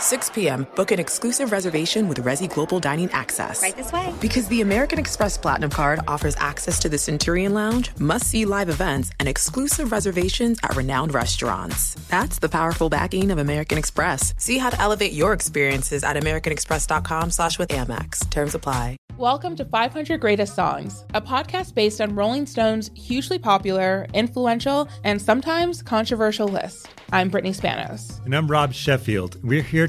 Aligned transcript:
6 0.00 0.30
p.m., 0.30 0.66
book 0.76 0.90
an 0.92 0.98
exclusive 0.98 1.52
reservation 1.52 2.08
with 2.08 2.24
Resy 2.24 2.52
Global 2.52 2.80
Dining 2.80 3.10
Access. 3.12 3.62
Right 3.62 3.76
this 3.76 3.92
way. 3.92 4.12
Because 4.20 4.48
the 4.48 4.62
American 4.62 4.98
Express 4.98 5.36
Platinum 5.36 5.70
Card 5.70 6.00
offers 6.08 6.34
access 6.36 6.78
to 6.80 6.88
the 6.88 6.96
Centurion 6.96 7.52
Lounge, 7.52 7.90
must 7.98 8.26
see 8.26 8.46
live 8.46 8.70
events, 8.70 9.10
and 9.20 9.28
exclusive 9.28 9.92
reservations 9.92 10.58
at 10.62 10.74
renowned 10.74 11.12
restaurants. 11.12 11.94
That's 12.08 12.38
the 12.38 12.48
powerful 12.48 12.88
backing 12.88 13.30
of 13.30 13.38
American 13.38 13.76
Express. 13.76 14.32
See 14.38 14.56
how 14.58 14.70
to 14.70 14.80
elevate 14.80 15.12
your 15.12 15.34
experiences 15.34 16.02
at 16.02 16.16
AmericanExpress.com 16.16 17.30
slash 17.30 17.58
with 17.58 17.68
Amex. 17.68 18.28
Terms 18.30 18.54
apply. 18.54 18.96
Welcome 19.20 19.54
to 19.56 19.66
500 19.66 20.18
Greatest 20.18 20.54
Songs, 20.54 21.04
a 21.12 21.20
podcast 21.20 21.74
based 21.74 22.00
on 22.00 22.14
Rolling 22.14 22.46
Stone's 22.46 22.90
hugely 22.94 23.38
popular, 23.38 24.06
influential, 24.14 24.88
and 25.04 25.20
sometimes 25.20 25.82
controversial 25.82 26.48
list. 26.48 26.88
I'm 27.12 27.28
Brittany 27.28 27.52
Spanos. 27.52 28.24
And 28.24 28.34
I'm 28.34 28.50
Rob 28.50 28.72
Sheffield. 28.72 29.36
We're 29.42 29.60
here 29.60 29.88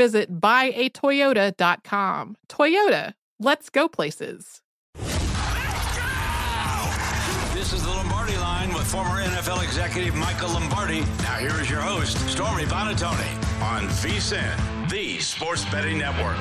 visit 0.00 0.40
buyatoyota.com. 0.40 2.36
Toyota, 2.48 3.12
let's 3.38 3.68
go 3.68 3.86
places. 3.86 4.62
This 7.52 7.74
is 7.74 7.82
the 7.82 7.90
Lombardi 7.90 8.38
line 8.38 8.72
with 8.72 8.86
former 8.86 9.22
NFL 9.22 9.62
executive 9.62 10.14
Michael 10.14 10.48
Lombardi. 10.54 11.00
Now 11.00 11.36
here 11.36 11.60
is 11.60 11.68
your 11.68 11.82
host, 11.82 12.16
Stormy 12.30 12.64
Buonantony, 12.64 13.30
on 13.60 13.82
VSIN, 14.00 14.88
the 14.88 15.18
Sports 15.18 15.66
Betting 15.66 15.98
Network. 15.98 16.38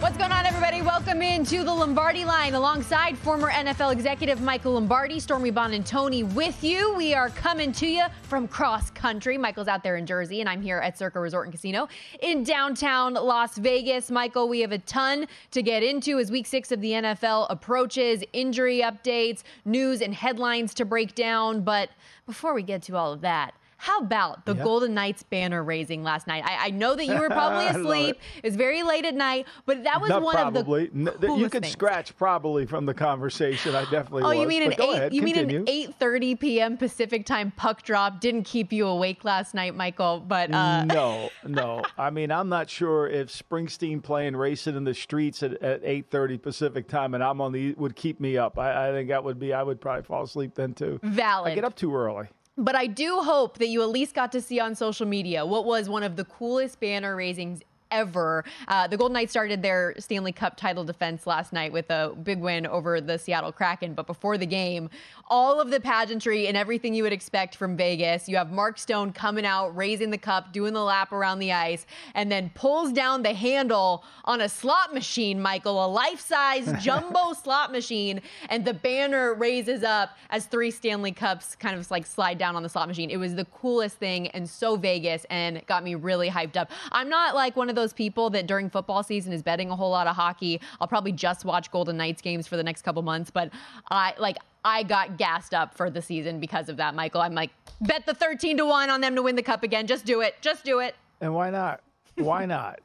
What's 0.00 0.16
going 0.16 0.32
on, 0.32 0.46
everybody? 0.46 0.80
Welcome 0.80 1.20
into 1.20 1.62
the 1.62 1.74
Lombardi 1.74 2.24
line 2.24 2.54
alongside 2.54 3.18
former 3.18 3.50
NFL 3.50 3.92
executive 3.92 4.40
Michael 4.40 4.72
Lombardi, 4.72 5.20
Stormy 5.20 5.50
Bond, 5.50 5.74
and 5.74 5.84
Buonantony 5.84 6.32
with 6.32 6.64
you. 6.64 6.94
We 6.94 7.12
are 7.12 7.28
coming 7.28 7.70
to 7.72 7.86
you 7.86 8.06
from 8.22 8.48
cross 8.48 8.90
country. 8.90 9.36
Michael's 9.36 9.68
out 9.68 9.82
there 9.82 9.96
in 9.96 10.06
Jersey, 10.06 10.40
and 10.40 10.48
I'm 10.48 10.62
here 10.62 10.78
at 10.78 10.96
Circa 10.96 11.20
Resort 11.20 11.44
and 11.48 11.52
Casino 11.52 11.86
in 12.22 12.44
downtown 12.44 13.12
Las 13.12 13.58
Vegas. 13.58 14.10
Michael, 14.10 14.48
we 14.48 14.60
have 14.60 14.72
a 14.72 14.78
ton 14.78 15.26
to 15.50 15.62
get 15.62 15.82
into 15.82 16.18
as 16.18 16.30
week 16.30 16.46
six 16.46 16.72
of 16.72 16.80
the 16.80 16.92
NFL 16.92 17.48
approaches, 17.50 18.24
injury 18.32 18.80
updates, 18.80 19.42
news, 19.66 20.00
and 20.00 20.14
headlines 20.14 20.72
to 20.74 20.86
break 20.86 21.14
down. 21.14 21.60
But 21.60 21.90
before 22.24 22.54
we 22.54 22.62
get 22.62 22.80
to 22.84 22.96
all 22.96 23.12
of 23.12 23.20
that, 23.20 23.52
how 23.80 23.98
about 24.00 24.44
the 24.46 24.54
Yep. 24.54 24.64
Golden 24.64 24.94
Knights 24.94 25.22
banner 25.22 25.64
raising 25.64 26.02
last 26.02 26.26
night? 26.26 26.44
I, 26.46 26.66
I 26.66 26.70
know 26.70 26.94
that 26.94 27.06
you 27.06 27.18
were 27.18 27.28
probably 27.28 27.66
asleep. 27.80 28.16
it. 28.16 28.38
It 28.42 28.44
was 28.48 28.56
very 28.56 28.82
late 28.82 29.04
at 29.06 29.14
night, 29.14 29.46
but 29.64 29.84
that 29.84 30.00
was 30.00 30.10
Not 30.10 30.22
one 30.22 30.34
probably. 30.36 30.88
of 30.88 30.92
the 30.94 31.10
coolest 31.26 31.40
you 31.40 31.48
could 31.48 31.62
things. 31.62 31.72
scratch 31.72 32.16
probably 32.16 32.66
from 32.66 32.84
the 32.86 32.92
conversation. 32.94 33.74
I 33.74 33.82
definitely 33.90 34.24
Oh, 34.24 34.28
was. 34.28 34.38
you 34.38 34.46
mean 34.46 34.62
an 34.64 34.72
eight? 34.74 34.80
ahead, 34.94 35.14
you 35.14 35.22
mean 35.22 35.38
an 35.38 35.64
eight 35.66 35.94
thirty 35.98 36.34
p.m. 36.34 36.76
Pacific 36.76 37.24
time 37.24 37.52
puck 37.56 37.82
drop 37.82 38.20
didn't 38.20 38.44
keep 38.44 38.72
you 38.72 38.86
awake 38.86 39.24
last 39.24 39.54
night, 39.54 39.74
Michael? 39.74 40.20
But 40.20 40.52
uh, 40.52 40.84
no, 40.84 41.30
no. 41.46 41.82
I 41.96 42.10
mean, 42.10 42.30
I'm 42.30 42.48
not 42.50 42.68
sure 42.68 43.08
if 43.08 43.28
Springsteen 43.28 44.02
playing 44.02 44.36
"Racing 44.36 44.76
in 44.76 44.84
the 44.84 44.94
Streets" 44.94 45.42
at, 45.42 45.54
at 45.62 45.82
8:30 45.82 46.42
Pacific 46.42 46.86
time, 46.88 47.14
and 47.14 47.24
I'm 47.24 47.40
on 47.40 47.52
the 47.52 47.72
would 47.74 47.96
keep 47.96 48.20
me 48.20 48.36
up. 48.36 48.58
I, 48.58 48.88
I 48.88 48.92
think 48.92 49.08
that 49.08 49.24
would 49.24 49.38
be. 49.38 49.52
I 49.54 49.62
would 49.62 49.80
probably 49.80 50.02
fall 50.02 50.24
asleep 50.24 50.54
then 50.54 50.74
too. 50.74 51.00
valid. 51.02 51.52
I 51.52 51.54
get 51.54 51.64
up 51.64 51.74
too 51.76 51.94
early. 51.94 52.26
But 52.60 52.76
I 52.76 52.86
do 52.88 53.20
hope 53.20 53.56
that 53.56 53.68
you 53.68 53.80
at 53.82 53.88
least 53.88 54.14
got 54.14 54.32
to 54.32 54.40
see 54.42 54.60
on 54.60 54.74
social 54.74 55.06
media 55.06 55.46
what 55.46 55.64
was 55.64 55.88
one 55.88 56.02
of 56.02 56.16
the 56.16 56.26
coolest 56.26 56.78
banner 56.78 57.16
raisings 57.16 57.62
ever. 57.90 58.44
Uh, 58.68 58.86
the 58.86 58.98
Golden 58.98 59.14
Knights 59.14 59.32
started 59.32 59.62
their 59.62 59.94
Stanley 59.98 60.32
Cup 60.32 60.56
title 60.56 60.84
defense 60.84 61.26
last 61.26 61.54
night 61.54 61.72
with 61.72 61.90
a 61.90 62.14
big 62.22 62.38
win 62.38 62.66
over 62.66 63.00
the 63.00 63.18
Seattle 63.18 63.50
Kraken. 63.50 63.94
But 63.94 64.06
before 64.06 64.36
the 64.36 64.46
game, 64.46 64.90
all 65.30 65.60
of 65.60 65.70
the 65.70 65.80
pageantry 65.80 66.48
and 66.48 66.56
everything 66.56 66.92
you 66.92 67.04
would 67.04 67.12
expect 67.12 67.54
from 67.54 67.76
Vegas. 67.76 68.28
You 68.28 68.36
have 68.36 68.50
Mark 68.50 68.78
Stone 68.78 69.12
coming 69.12 69.46
out, 69.46 69.74
raising 69.76 70.10
the 70.10 70.18
cup, 70.18 70.52
doing 70.52 70.74
the 70.74 70.82
lap 70.82 71.12
around 71.12 71.38
the 71.38 71.52
ice, 71.52 71.86
and 72.14 72.30
then 72.30 72.50
pulls 72.54 72.92
down 72.92 73.22
the 73.22 73.32
handle 73.32 74.04
on 74.24 74.40
a 74.40 74.48
slot 74.48 74.92
machine, 74.92 75.40
Michael, 75.40 75.84
a 75.84 75.86
life 75.86 76.20
size 76.20 76.70
jumbo 76.82 77.32
slot 77.32 77.70
machine. 77.70 78.20
And 78.48 78.64
the 78.64 78.74
banner 78.74 79.32
raises 79.34 79.84
up 79.84 80.16
as 80.30 80.46
three 80.46 80.72
Stanley 80.72 81.12
Cups 81.12 81.54
kind 81.54 81.78
of 81.78 81.88
like 81.90 82.06
slide 82.06 82.36
down 82.36 82.56
on 82.56 82.64
the 82.64 82.68
slot 82.68 82.88
machine. 82.88 83.08
It 83.08 83.16
was 83.16 83.36
the 83.36 83.44
coolest 83.46 83.96
thing 83.96 84.28
and 84.28 84.48
so 84.48 84.76
Vegas 84.76 85.24
and 85.30 85.64
got 85.66 85.84
me 85.84 85.94
really 85.94 86.28
hyped 86.28 86.56
up. 86.56 86.70
I'm 86.90 87.08
not 87.08 87.36
like 87.36 87.56
one 87.56 87.68
of 87.68 87.76
those 87.76 87.92
people 87.92 88.30
that 88.30 88.48
during 88.48 88.68
football 88.68 89.04
season 89.04 89.32
is 89.32 89.42
betting 89.42 89.70
a 89.70 89.76
whole 89.76 89.90
lot 89.90 90.08
of 90.08 90.16
hockey. 90.16 90.60
I'll 90.80 90.88
probably 90.88 91.12
just 91.12 91.44
watch 91.44 91.70
Golden 91.70 91.96
Knights 91.96 92.20
games 92.20 92.48
for 92.48 92.56
the 92.56 92.64
next 92.64 92.82
couple 92.82 93.02
months, 93.02 93.30
but 93.30 93.50
I 93.90 94.14
like 94.18 94.36
I 94.64 94.82
got 94.82 95.16
gassed 95.16 95.54
up 95.54 95.74
for 95.74 95.90
the 95.90 96.02
season 96.02 96.40
because 96.40 96.68
of 96.68 96.76
that, 96.76 96.94
Michael. 96.94 97.20
I'm 97.20 97.34
like, 97.34 97.50
bet 97.80 98.06
the 98.06 98.14
13 98.14 98.58
to 98.58 98.66
1 98.66 98.90
on 98.90 99.00
them 99.00 99.14
to 99.14 99.22
win 99.22 99.36
the 99.36 99.42
cup 99.42 99.62
again. 99.62 99.86
Just 99.86 100.04
do 100.04 100.20
it. 100.20 100.34
Just 100.40 100.64
do 100.64 100.80
it. 100.80 100.94
And 101.20 101.34
why 101.34 101.50
not? 101.50 101.80
Why 102.16 102.46
not? 102.46 102.80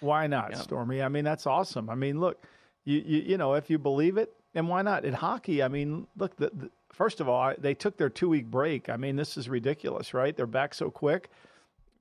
Why 0.00 0.26
not, 0.26 0.56
Stormy? 0.58 1.02
I 1.02 1.08
mean, 1.08 1.24
that's 1.24 1.46
awesome. 1.46 1.88
I 1.88 1.94
mean, 1.94 2.20
look, 2.20 2.42
you, 2.84 3.02
you 3.04 3.22
you 3.22 3.38
know, 3.38 3.54
if 3.54 3.70
you 3.70 3.78
believe 3.78 4.16
it, 4.16 4.34
and 4.54 4.68
why 4.68 4.82
not? 4.82 5.04
In 5.04 5.14
hockey, 5.14 5.62
I 5.62 5.68
mean, 5.68 6.06
look, 6.16 6.36
the, 6.36 6.50
the, 6.54 6.70
first 6.92 7.20
of 7.20 7.28
all, 7.28 7.40
I, 7.40 7.54
they 7.58 7.74
took 7.74 7.96
their 7.96 8.10
two 8.10 8.28
week 8.28 8.46
break. 8.46 8.88
I 8.88 8.96
mean, 8.96 9.16
this 9.16 9.36
is 9.36 9.48
ridiculous, 9.48 10.14
right? 10.14 10.36
They're 10.36 10.46
back 10.46 10.74
so 10.74 10.90
quick. 10.90 11.30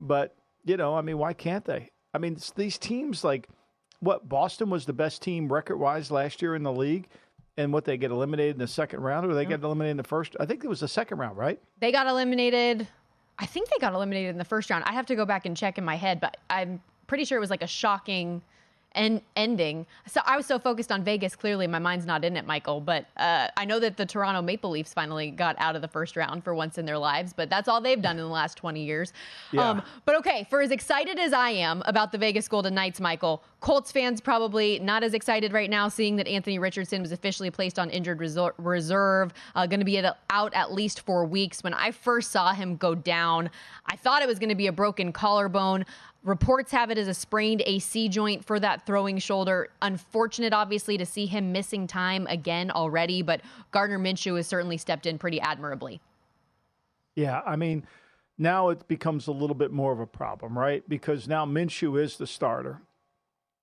But, 0.02 0.36
you 0.66 0.78
know, 0.78 0.96
I 0.96 1.02
mean, 1.02 1.18
why 1.18 1.34
can't 1.34 1.66
they? 1.66 1.92
I 2.14 2.18
mean, 2.18 2.38
these 2.56 2.78
teams 2.78 3.24
like 3.24 3.48
what 4.02 4.28
Boston 4.28 4.70
was 4.70 4.86
the 4.86 4.94
best 4.94 5.22
team 5.22 5.52
record 5.52 5.78
wise 5.78 6.12
last 6.12 6.42
year 6.42 6.56
in 6.56 6.64
the 6.64 6.74
league. 6.74 7.08
And 7.58 7.72
what 7.72 7.86
they 7.86 7.98
get 7.98 8.10
eliminated 8.10 8.56
in 8.56 8.60
the 8.60 8.68
second 8.68 9.02
round, 9.02 9.30
or 9.30 9.36
they 9.36 9.46
get 9.46 9.62
eliminated 9.62 9.92
in 9.92 9.98
the 9.98 10.04
first? 10.04 10.36
I 10.40 10.46
think 10.46 10.64
it 10.64 10.68
was 10.68 10.80
the 10.80 10.88
second 10.88 11.20
round, 11.20 11.38
right? 11.38 11.60
They 11.80 11.92
got 11.92 12.08
eliminated. 12.08 12.88
I 13.38 13.46
think 13.46 13.70
they 13.70 13.78
got 13.80 13.94
eliminated 13.94 14.32
in 14.32 14.38
the 14.38 14.46
first 14.46 14.70
round. 14.70 14.84
I 14.86 14.94
have 14.94 15.06
to 15.08 15.16
go 15.16 15.26
back 15.26 15.46
and 15.46 15.56
check 15.56 15.78
in 15.78 15.86
my 15.86 15.96
head, 15.96 16.20
but 16.20 16.38
I'm 16.50 16.82
pretty 17.06 17.26
sure 17.26 17.38
it 17.38 17.42
was 17.42 17.52
like 17.52 17.62
a 17.62 17.68
shocking 17.68 18.42
en- 18.96 19.22
ending. 19.36 19.86
So 20.08 20.22
I 20.26 20.38
was 20.38 20.46
so 20.46 20.60
focused 20.60 20.92
on 20.92 21.04
Vegas. 21.04 21.36
Clearly, 21.36 21.68
my 21.68 21.80
mind's 21.80 22.06
not 22.06 22.24
in 22.24 22.38
it, 22.38 22.46
Michael. 22.46 22.82
But 22.82 23.06
uh, 23.18 23.48
I 23.58 23.66
know 23.66 23.80
that 23.80 23.98
the 23.98 24.06
Toronto 24.06 24.42
Maple 24.42 24.70
Leafs 24.70 24.94
finally 24.94 25.32
got 25.32 25.56
out 25.60 25.76
of 25.76 25.82
the 25.82 25.88
first 25.88 26.16
round 26.16 26.44
for 26.44 26.54
once 26.54 26.78
in 26.78 26.86
their 26.86 26.98
lives. 26.98 27.34
But 27.34 27.50
that's 27.50 27.68
all 27.68 27.82
they've 27.82 28.02
done 28.02 28.18
in 28.18 28.24
the 28.24 28.30
last 28.30 28.58
20 28.58 28.84
years. 28.84 29.14
Um, 29.62 29.82
but 30.06 30.16
okay, 30.18 30.46
for 30.50 30.62
as 30.62 30.72
excited 30.72 31.20
as 31.20 31.34
I 31.34 31.52
am 31.52 31.84
about 31.86 32.12
the 32.12 32.18
Vegas 32.18 32.48
Golden 32.48 32.74
Knights, 32.74 33.00
Michael, 33.00 33.44
Colts 33.60 33.92
fans 33.92 34.20
probably 34.20 34.80
not 34.80 35.04
as 35.04 35.14
excited 35.14 35.54
right 35.54 35.70
now, 35.70 35.88
seeing 35.88 36.18
that 36.18 36.28
Anthony 36.28 36.60
Richardson 36.60 37.02
was 37.02 37.12
officially 37.12 37.50
placed 37.50 37.80
on 37.80 37.90
injured 37.90 38.20
resor- 38.20 38.54
reserve, 38.58 39.34
uh, 39.56 39.66
going 39.66 39.80
to 39.80 39.86
be 39.86 39.98
at, 39.98 40.18
out 40.30 40.54
at 40.54 40.74
least 40.74 41.02
four 41.02 41.26
weeks. 41.26 41.64
When 41.64 41.74
I 41.74 41.92
first 41.92 42.32
saw 42.32 42.54
him 42.54 42.76
go 42.76 42.94
down, 42.94 43.50
I 43.86 43.96
thought 43.96 44.22
it 44.22 44.28
was 44.28 44.40
going 44.40 44.50
to 44.50 44.56
be 44.56 44.68
a 44.68 44.72
broken 44.72 45.14
collarbone. 45.14 45.86
Reports 46.24 46.72
have 46.72 46.90
it 46.90 46.98
as 46.98 47.10
a 47.10 47.14
sprained 47.14 47.62
AC 47.66 48.08
joint 48.08 48.46
for 48.46 48.58
that 48.60 48.86
throwing 48.86 49.18
shoulder. 49.18 49.70
Unfortunate, 49.82 50.54
obviously, 50.54 50.98
to 50.98 51.06
see 51.06 51.26
him 51.26 51.52
missing 51.52 51.86
time 51.86 52.28
again 52.28 52.72
already, 52.72 53.22
but 53.22 53.42
Gardner 53.72 54.00
Minshew 54.00 54.38
has 54.38 54.48
certainly 54.48 54.78
stepped 54.78 55.06
in 55.06 55.18
pretty 55.18 55.42
admirably. 55.42 56.00
Yeah, 57.16 57.42
I 57.46 57.58
mean, 57.58 57.86
now 58.38 58.70
it 58.70 58.88
becomes 58.88 59.28
a 59.28 59.34
little 59.34 59.56
bit 59.56 59.72
more 59.72 59.92
of 59.92 60.00
a 60.00 60.08
problem, 60.08 60.58
right? 60.58 60.88
Because 60.88 61.28
now 61.28 61.46
Minshew 61.46 62.02
is 62.02 62.16
the 62.16 62.26
starter. 62.26 62.82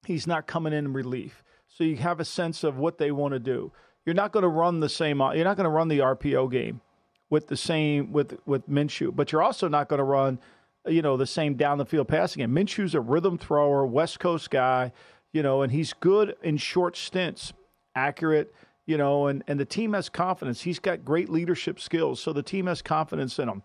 He's 0.05 0.27
not 0.27 0.47
coming 0.47 0.75
in 0.75 0.93
relief. 0.93 1.43
So 1.69 1.85
you 1.85 1.97
have 1.97 2.21
a 2.21 2.25
sense 2.25 2.62
of 2.62 2.77
what 2.77 2.99
they 2.99 3.11
want 3.11 3.33
to 3.33 3.39
do. 3.39 3.73
You're 4.05 4.15
not 4.15 4.33
going 4.33 4.43
to 4.43 4.49
run 4.49 4.81
the 4.81 4.89
same 4.89 5.21
uh, 5.21 5.33
you're 5.33 5.45
not 5.45 5.57
going 5.57 5.65
to 5.65 5.71
run 5.71 5.89
the 5.89 5.99
RPO 5.99 6.51
game 6.51 6.81
with 7.29 7.49
the 7.49 7.57
same 7.57 8.12
with 8.12 8.39
with 8.47 8.69
Minshew, 8.69 9.15
but 9.15 9.31
you're 9.31 9.43
also 9.43 9.69
not 9.69 9.89
going 9.89 9.99
to 9.99 10.05
run 10.05 10.39
you 10.87 11.03
know, 11.03 11.17
the 11.17 11.27
same 11.27 11.55
down 11.55 11.79
the 11.79 11.85
field 11.85 12.09
passing 12.09 12.41
game. 12.41 12.55
Minshew's 12.55 12.94
a 12.94 13.00
rhythm 13.00 13.38
thrower, 13.38 13.87
West 13.87 14.21
Coast 14.21 14.50
guy, 14.50 14.93
you 15.32 15.43
know, 15.43 15.62
and 15.62 15.73
he's 15.73 15.93
good 15.93 16.35
in 16.43 16.56
short 16.56 16.97
stints, 16.97 17.53
accurate, 17.94 18.55
you 18.87 18.97
know, 18.97 19.27
and, 19.27 19.44
and 19.47 19.61
the 19.61 19.65
team 19.65 19.93
has 19.93 20.09
confidence. 20.09 20.62
He's 20.62 20.79
got 20.79 21.05
great 21.05 21.29
leadership 21.29 21.79
skills, 21.79 22.21
so 22.21 22.32
the 22.32 22.43
team 22.43 22.67
has 22.67 22.82
confidence 22.82 23.38
in 23.38 23.49
him. 23.49 23.62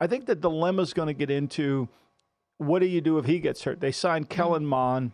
I 0.00 0.06
think 0.06 0.26
the 0.26 0.34
dilemma 0.34 0.82
is 0.82 0.92
going 0.92 1.08
to 1.08 1.14
get 1.14 1.30
into 1.30 1.88
what 2.58 2.80
do 2.80 2.86
you 2.86 3.00
do 3.00 3.18
if 3.18 3.24
he 3.26 3.38
gets 3.38 3.62
hurt? 3.62 3.80
They 3.80 3.92
signed 3.92 4.28
mm-hmm. 4.28 4.36
Kellen 4.36 4.66
Mond, 4.66 5.12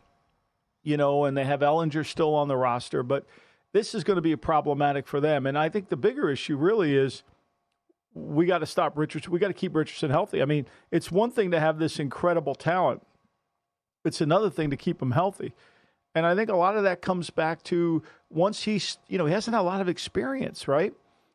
you 0.83 0.97
know, 0.97 1.25
and 1.25 1.37
they 1.37 1.45
have 1.45 1.61
Ehlinger 1.61 2.07
still 2.07 2.35
on 2.35 2.49
the 2.49 2.57
roster, 2.57 3.03
but 3.03 3.27
this 3.73 3.95
is 3.95 4.05
going 4.05 4.17
to 4.17 4.23
be 4.23 4.35
problematic 4.37 5.07
for 5.07 5.21
them. 5.21 5.47
And 5.47 5.57
I 5.59 5.69
think 5.69 5.89
the 5.89 5.97
bigger 5.97 6.31
issue 6.31 6.57
really 6.57 6.97
is 6.97 7.23
we 8.15 8.47
got 8.47 8.59
to 8.59 8.67
stop 8.67 8.99
Richardson. 8.99 9.33
We 9.33 9.39
got 9.39 9.49
to 9.49 9.55
keep 9.55 9.75
Richardson 9.75 10.11
healthy. 10.11 10.43
I 10.43 10.45
mean, 10.45 10.67
it's 10.91 11.11
one 11.11 11.31
thing 11.31 11.51
to 11.53 11.61
have 11.61 11.79
this 11.79 11.99
incredible 11.99 12.55
talent, 12.55 13.03
it's 14.05 14.21
another 14.21 14.51
thing 14.51 14.71
to 14.71 14.77
keep 14.77 15.01
him 15.01 15.13
healthy. 15.13 15.53
And 16.15 16.27
I 16.27 16.35
think 16.35 16.51
a 16.51 16.57
lot 16.57 16.77
of 16.77 16.83
that 16.85 17.03
comes 17.03 17.31
back 17.31 17.63
to 17.65 18.03
once 18.31 18.65
he's, 18.65 18.99
you 19.09 19.17
know, 19.19 19.27
he 19.27 19.33
hasn't 19.33 19.55
had 19.55 19.61
a 19.61 19.63
lot 19.63 19.81
of 19.81 19.89
experience, 19.89 20.67
right? 20.67 20.93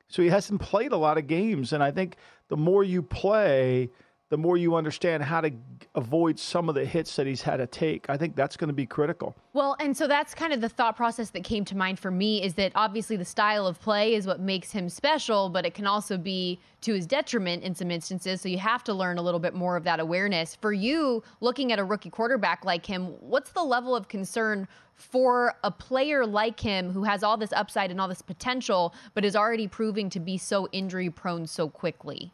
So 0.09 0.21
he 0.21 0.29
hasn't 0.29 0.61
played 0.61 0.91
a 0.91 0.97
lot 0.97 1.17
of 1.17 1.27
games. 1.27 1.71
And 1.71 1.81
I 1.81 1.91
think 1.91 2.17
the 2.49 2.57
more 2.57 2.83
you 2.83 3.01
play, 3.01 3.89
the 4.29 4.37
more 4.37 4.57
you 4.57 4.75
understand 4.75 5.21
how 5.21 5.39
to 5.39 5.51
avoid 5.93 6.39
some 6.39 6.67
of 6.67 6.73
the 6.73 6.83
hits 6.83 7.15
that 7.15 7.27
he's 7.27 7.43
had 7.43 7.57
to 7.57 7.67
take. 7.67 8.09
I 8.09 8.17
think 8.17 8.35
that's 8.35 8.57
going 8.57 8.69
to 8.69 8.73
be 8.73 8.87
critical. 8.87 9.35
Well, 9.53 9.75
and 9.79 9.95
so 9.95 10.07
that's 10.07 10.33
kind 10.33 10.51
of 10.51 10.61
the 10.61 10.69
thought 10.69 10.95
process 10.95 11.29
that 11.29 11.43
came 11.43 11.63
to 11.65 11.77
mind 11.77 11.99
for 11.99 12.09
me 12.09 12.41
is 12.41 12.55
that 12.55 12.71
obviously 12.73 13.17
the 13.17 13.25
style 13.25 13.67
of 13.67 13.79
play 13.79 14.15
is 14.15 14.25
what 14.25 14.39
makes 14.39 14.71
him 14.71 14.89
special, 14.89 15.49
but 15.49 15.63
it 15.63 15.75
can 15.75 15.85
also 15.85 16.17
be 16.17 16.59
to 16.81 16.93
his 16.93 17.05
detriment 17.05 17.63
in 17.63 17.75
some 17.75 17.91
instances. 17.91 18.41
So 18.41 18.49
you 18.49 18.57
have 18.57 18.83
to 18.85 18.93
learn 18.93 19.19
a 19.19 19.21
little 19.21 19.39
bit 19.39 19.53
more 19.53 19.77
of 19.77 19.83
that 19.83 19.99
awareness. 19.99 20.55
For 20.55 20.73
you, 20.73 21.23
looking 21.39 21.71
at 21.71 21.77
a 21.77 21.83
rookie 21.83 22.09
quarterback 22.09 22.65
like 22.65 22.85
him, 22.85 23.05
what's 23.19 23.51
the 23.51 23.63
level 23.63 23.95
of 23.95 24.07
concern 24.07 24.67
for 24.95 25.53
a 25.63 25.69
player 25.69 26.25
like 26.25 26.59
him 26.59 26.91
who 26.91 27.03
has 27.03 27.21
all 27.21 27.37
this 27.37 27.53
upside 27.53 27.91
and 27.91 28.01
all 28.01 28.07
this 28.07 28.23
potential, 28.23 28.93
but 29.13 29.23
is 29.23 29.35
already 29.35 29.67
proving 29.67 30.09
to 30.09 30.19
be 30.19 30.37
so 30.37 30.67
injury 30.71 31.11
prone 31.11 31.45
so 31.45 31.69
quickly? 31.69 32.31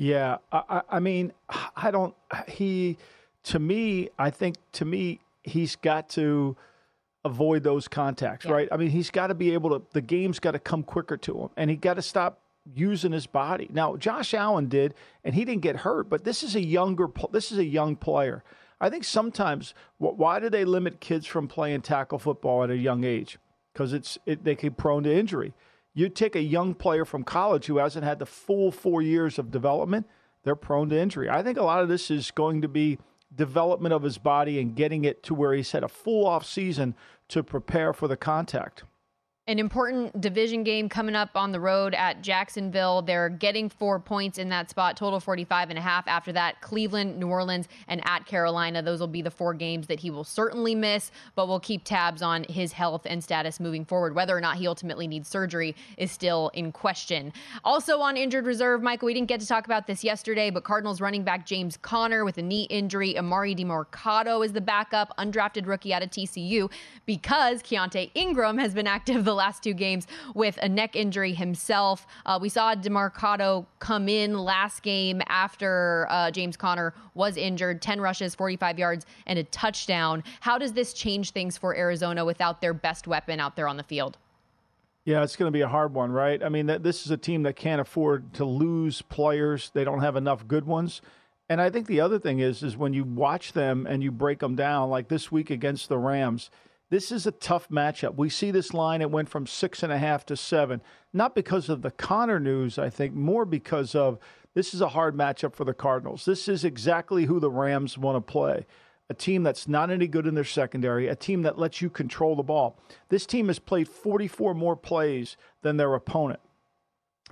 Yeah, 0.00 0.38
I, 0.50 0.80
I 0.88 0.98
mean, 0.98 1.34
I 1.76 1.90
don't. 1.90 2.14
He, 2.48 2.96
to 3.44 3.58
me, 3.58 4.08
I 4.18 4.30
think 4.30 4.56
to 4.72 4.86
me, 4.86 5.20
he's 5.42 5.76
got 5.76 6.08
to 6.10 6.56
avoid 7.22 7.64
those 7.64 7.86
contacts, 7.86 8.46
yeah. 8.46 8.52
right? 8.52 8.68
I 8.72 8.78
mean, 8.78 8.88
he's 8.88 9.10
got 9.10 9.26
to 9.26 9.34
be 9.34 9.52
able 9.52 9.78
to. 9.78 9.82
The 9.92 10.00
game's 10.00 10.38
got 10.38 10.52
to 10.52 10.58
come 10.58 10.84
quicker 10.84 11.18
to 11.18 11.40
him, 11.40 11.48
and 11.54 11.68
he 11.68 11.76
got 11.76 11.94
to 11.94 12.02
stop 12.02 12.40
using 12.74 13.12
his 13.12 13.26
body. 13.26 13.68
Now, 13.70 13.96
Josh 13.96 14.32
Allen 14.32 14.68
did, 14.70 14.94
and 15.22 15.34
he 15.34 15.44
didn't 15.44 15.60
get 15.60 15.76
hurt, 15.76 16.08
but 16.08 16.24
this 16.24 16.42
is 16.42 16.56
a 16.56 16.64
younger. 16.64 17.06
This 17.30 17.52
is 17.52 17.58
a 17.58 17.64
young 17.66 17.94
player. 17.94 18.42
I 18.80 18.88
think 18.88 19.04
sometimes, 19.04 19.74
why 19.98 20.40
do 20.40 20.48
they 20.48 20.64
limit 20.64 21.00
kids 21.00 21.26
from 21.26 21.46
playing 21.46 21.82
tackle 21.82 22.18
football 22.18 22.64
at 22.64 22.70
a 22.70 22.76
young 22.78 23.04
age? 23.04 23.36
Because 23.74 23.92
it's 23.92 24.16
it, 24.24 24.44
they 24.44 24.54
get 24.54 24.78
prone 24.78 25.02
to 25.02 25.14
injury. 25.14 25.52
You 26.00 26.08
take 26.08 26.34
a 26.34 26.40
young 26.40 26.72
player 26.72 27.04
from 27.04 27.24
college 27.24 27.66
who 27.66 27.76
hasn't 27.76 28.06
had 28.06 28.20
the 28.20 28.24
full 28.24 28.72
four 28.72 29.02
years 29.02 29.38
of 29.38 29.50
development, 29.50 30.06
they're 30.44 30.56
prone 30.56 30.88
to 30.88 30.98
injury. 30.98 31.28
I 31.28 31.42
think 31.42 31.58
a 31.58 31.62
lot 31.62 31.82
of 31.82 31.90
this 31.90 32.10
is 32.10 32.30
going 32.30 32.62
to 32.62 32.68
be 32.68 32.96
development 33.36 33.92
of 33.92 34.02
his 34.02 34.16
body 34.16 34.58
and 34.58 34.74
getting 34.74 35.04
it 35.04 35.22
to 35.24 35.34
where 35.34 35.52
he's 35.52 35.72
had 35.72 35.84
a 35.84 35.88
full 35.88 36.26
off 36.26 36.46
season 36.46 36.94
to 37.28 37.42
prepare 37.42 37.92
for 37.92 38.08
the 38.08 38.16
contact 38.16 38.84
an 39.50 39.58
important 39.58 40.20
division 40.20 40.62
game 40.62 40.88
coming 40.88 41.16
up 41.16 41.30
on 41.34 41.50
the 41.50 41.58
road 41.58 41.92
at 41.94 42.22
Jacksonville. 42.22 43.02
They're 43.02 43.28
getting 43.28 43.68
four 43.68 43.98
points 43.98 44.38
in 44.38 44.48
that 44.50 44.70
spot, 44.70 44.96
total 44.96 45.18
45 45.18 45.70
and 45.70 45.78
a 45.78 45.82
half. 45.82 46.06
After 46.06 46.30
that, 46.30 46.60
Cleveland, 46.60 47.18
New 47.18 47.26
Orleans, 47.26 47.66
and 47.88 48.00
at 48.04 48.26
Carolina. 48.26 48.80
Those 48.80 49.00
will 49.00 49.08
be 49.08 49.22
the 49.22 49.30
four 49.30 49.52
games 49.52 49.88
that 49.88 49.98
he 49.98 50.08
will 50.08 50.22
certainly 50.22 50.76
miss, 50.76 51.10
but 51.34 51.48
we'll 51.48 51.58
keep 51.58 51.82
tabs 51.82 52.22
on 52.22 52.44
his 52.44 52.72
health 52.72 53.08
and 53.10 53.24
status 53.24 53.58
moving 53.58 53.84
forward. 53.84 54.14
Whether 54.14 54.36
or 54.36 54.40
not 54.40 54.56
he 54.56 54.68
ultimately 54.68 55.08
needs 55.08 55.28
surgery 55.28 55.74
is 55.96 56.12
still 56.12 56.52
in 56.54 56.70
question. 56.70 57.32
Also 57.64 57.98
on 57.98 58.16
injured 58.16 58.46
reserve, 58.46 58.84
Michael, 58.84 59.06
we 59.06 59.14
didn't 59.14 59.26
get 59.26 59.40
to 59.40 59.48
talk 59.48 59.66
about 59.66 59.88
this 59.88 60.04
yesterday, 60.04 60.50
but 60.50 60.62
Cardinals 60.62 61.00
running 61.00 61.24
back 61.24 61.44
James 61.44 61.76
Conner 61.76 62.24
with 62.24 62.38
a 62.38 62.42
knee 62.42 62.68
injury. 62.70 63.14
Emari 63.14 63.58
Demercado 63.58 64.46
is 64.46 64.52
the 64.52 64.60
backup, 64.60 65.12
undrafted 65.18 65.66
rookie 65.66 65.92
out 65.92 66.04
of 66.04 66.10
TCU, 66.10 66.70
because 67.04 67.64
Keaontay 67.64 68.12
Ingram 68.14 68.56
has 68.56 68.74
been 68.74 68.86
active 68.86 69.24
the 69.24 69.39
last 69.40 69.62
two 69.62 69.72
games 69.72 70.06
with 70.34 70.58
a 70.58 70.68
neck 70.68 70.94
injury 70.94 71.32
himself. 71.32 72.06
Uh, 72.26 72.38
we 72.40 72.50
saw 72.50 72.74
Demercado 72.74 73.64
come 73.78 74.06
in 74.06 74.38
last 74.38 74.82
game 74.82 75.22
after 75.28 76.06
uh, 76.10 76.30
James 76.30 76.56
Conner 76.56 76.92
was 77.14 77.38
injured 77.38 77.80
10 77.80 78.02
rushes, 78.02 78.34
45 78.34 78.78
yards, 78.78 79.06
and 79.26 79.38
a 79.38 79.44
touchdown. 79.44 80.22
How 80.40 80.58
does 80.58 80.74
this 80.74 80.92
change 80.92 81.30
things 81.30 81.56
for 81.56 81.74
Arizona 81.74 82.24
without 82.24 82.60
their 82.60 82.74
best 82.74 83.08
weapon 83.08 83.40
out 83.40 83.56
there 83.56 83.66
on 83.66 83.78
the 83.78 83.82
field? 83.82 84.18
Yeah, 85.06 85.22
it's 85.22 85.36
going 85.36 85.50
to 85.50 85.56
be 85.56 85.62
a 85.62 85.68
hard 85.68 85.94
one, 85.94 86.12
right? 86.12 86.42
I 86.42 86.50
mean, 86.50 86.66
this 86.66 87.06
is 87.06 87.10
a 87.10 87.16
team 87.16 87.42
that 87.44 87.56
can't 87.56 87.80
afford 87.80 88.34
to 88.34 88.44
lose 88.44 89.00
players. 89.00 89.70
They 89.72 89.84
don't 89.84 90.02
have 90.02 90.16
enough 90.16 90.46
good 90.46 90.66
ones. 90.66 91.00
And 91.48 91.60
I 91.60 91.70
think 91.70 91.86
the 91.86 92.00
other 92.00 92.18
thing 92.18 92.38
is, 92.38 92.62
is 92.62 92.76
when 92.76 92.92
you 92.92 93.04
watch 93.04 93.54
them 93.54 93.86
and 93.86 94.02
you 94.02 94.12
break 94.12 94.38
them 94.38 94.54
down, 94.54 94.90
like 94.90 95.08
this 95.08 95.32
week 95.32 95.50
against 95.50 95.88
the 95.88 95.98
Rams, 95.98 96.50
this 96.90 97.12
is 97.12 97.26
a 97.26 97.32
tough 97.32 97.68
matchup. 97.68 98.16
We 98.16 98.28
see 98.28 98.50
this 98.50 98.74
line, 98.74 99.00
it 99.00 99.10
went 99.10 99.28
from 99.28 99.46
six 99.46 99.82
and 99.82 99.92
a 99.92 99.98
half 99.98 100.26
to 100.26 100.36
seven, 100.36 100.82
not 101.12 101.34
because 101.34 101.68
of 101.68 101.82
the 101.82 101.92
Conner 101.92 102.40
news, 102.40 102.78
I 102.78 102.90
think, 102.90 103.14
more 103.14 103.44
because 103.44 103.94
of 103.94 104.18
this 104.54 104.74
is 104.74 104.80
a 104.80 104.88
hard 104.88 105.16
matchup 105.16 105.54
for 105.54 105.64
the 105.64 105.72
Cardinals. 105.72 106.24
This 106.24 106.48
is 106.48 106.64
exactly 106.64 107.24
who 107.24 107.38
the 107.38 107.50
Rams 107.50 107.96
want 107.96 108.16
to 108.16 108.32
play. 108.32 108.66
A 109.08 109.14
team 109.14 109.42
that's 109.42 109.66
not 109.66 109.90
any 109.90 110.06
good 110.06 110.26
in 110.26 110.34
their 110.34 110.44
secondary, 110.44 111.08
a 111.08 111.16
team 111.16 111.42
that 111.42 111.58
lets 111.58 111.80
you 111.80 111.90
control 111.90 112.36
the 112.36 112.42
ball. 112.42 112.78
This 113.08 113.26
team 113.26 113.48
has 113.48 113.58
played 113.58 113.88
44 113.88 114.54
more 114.54 114.76
plays 114.76 115.36
than 115.62 115.76
their 115.76 115.94
opponent 115.94 116.40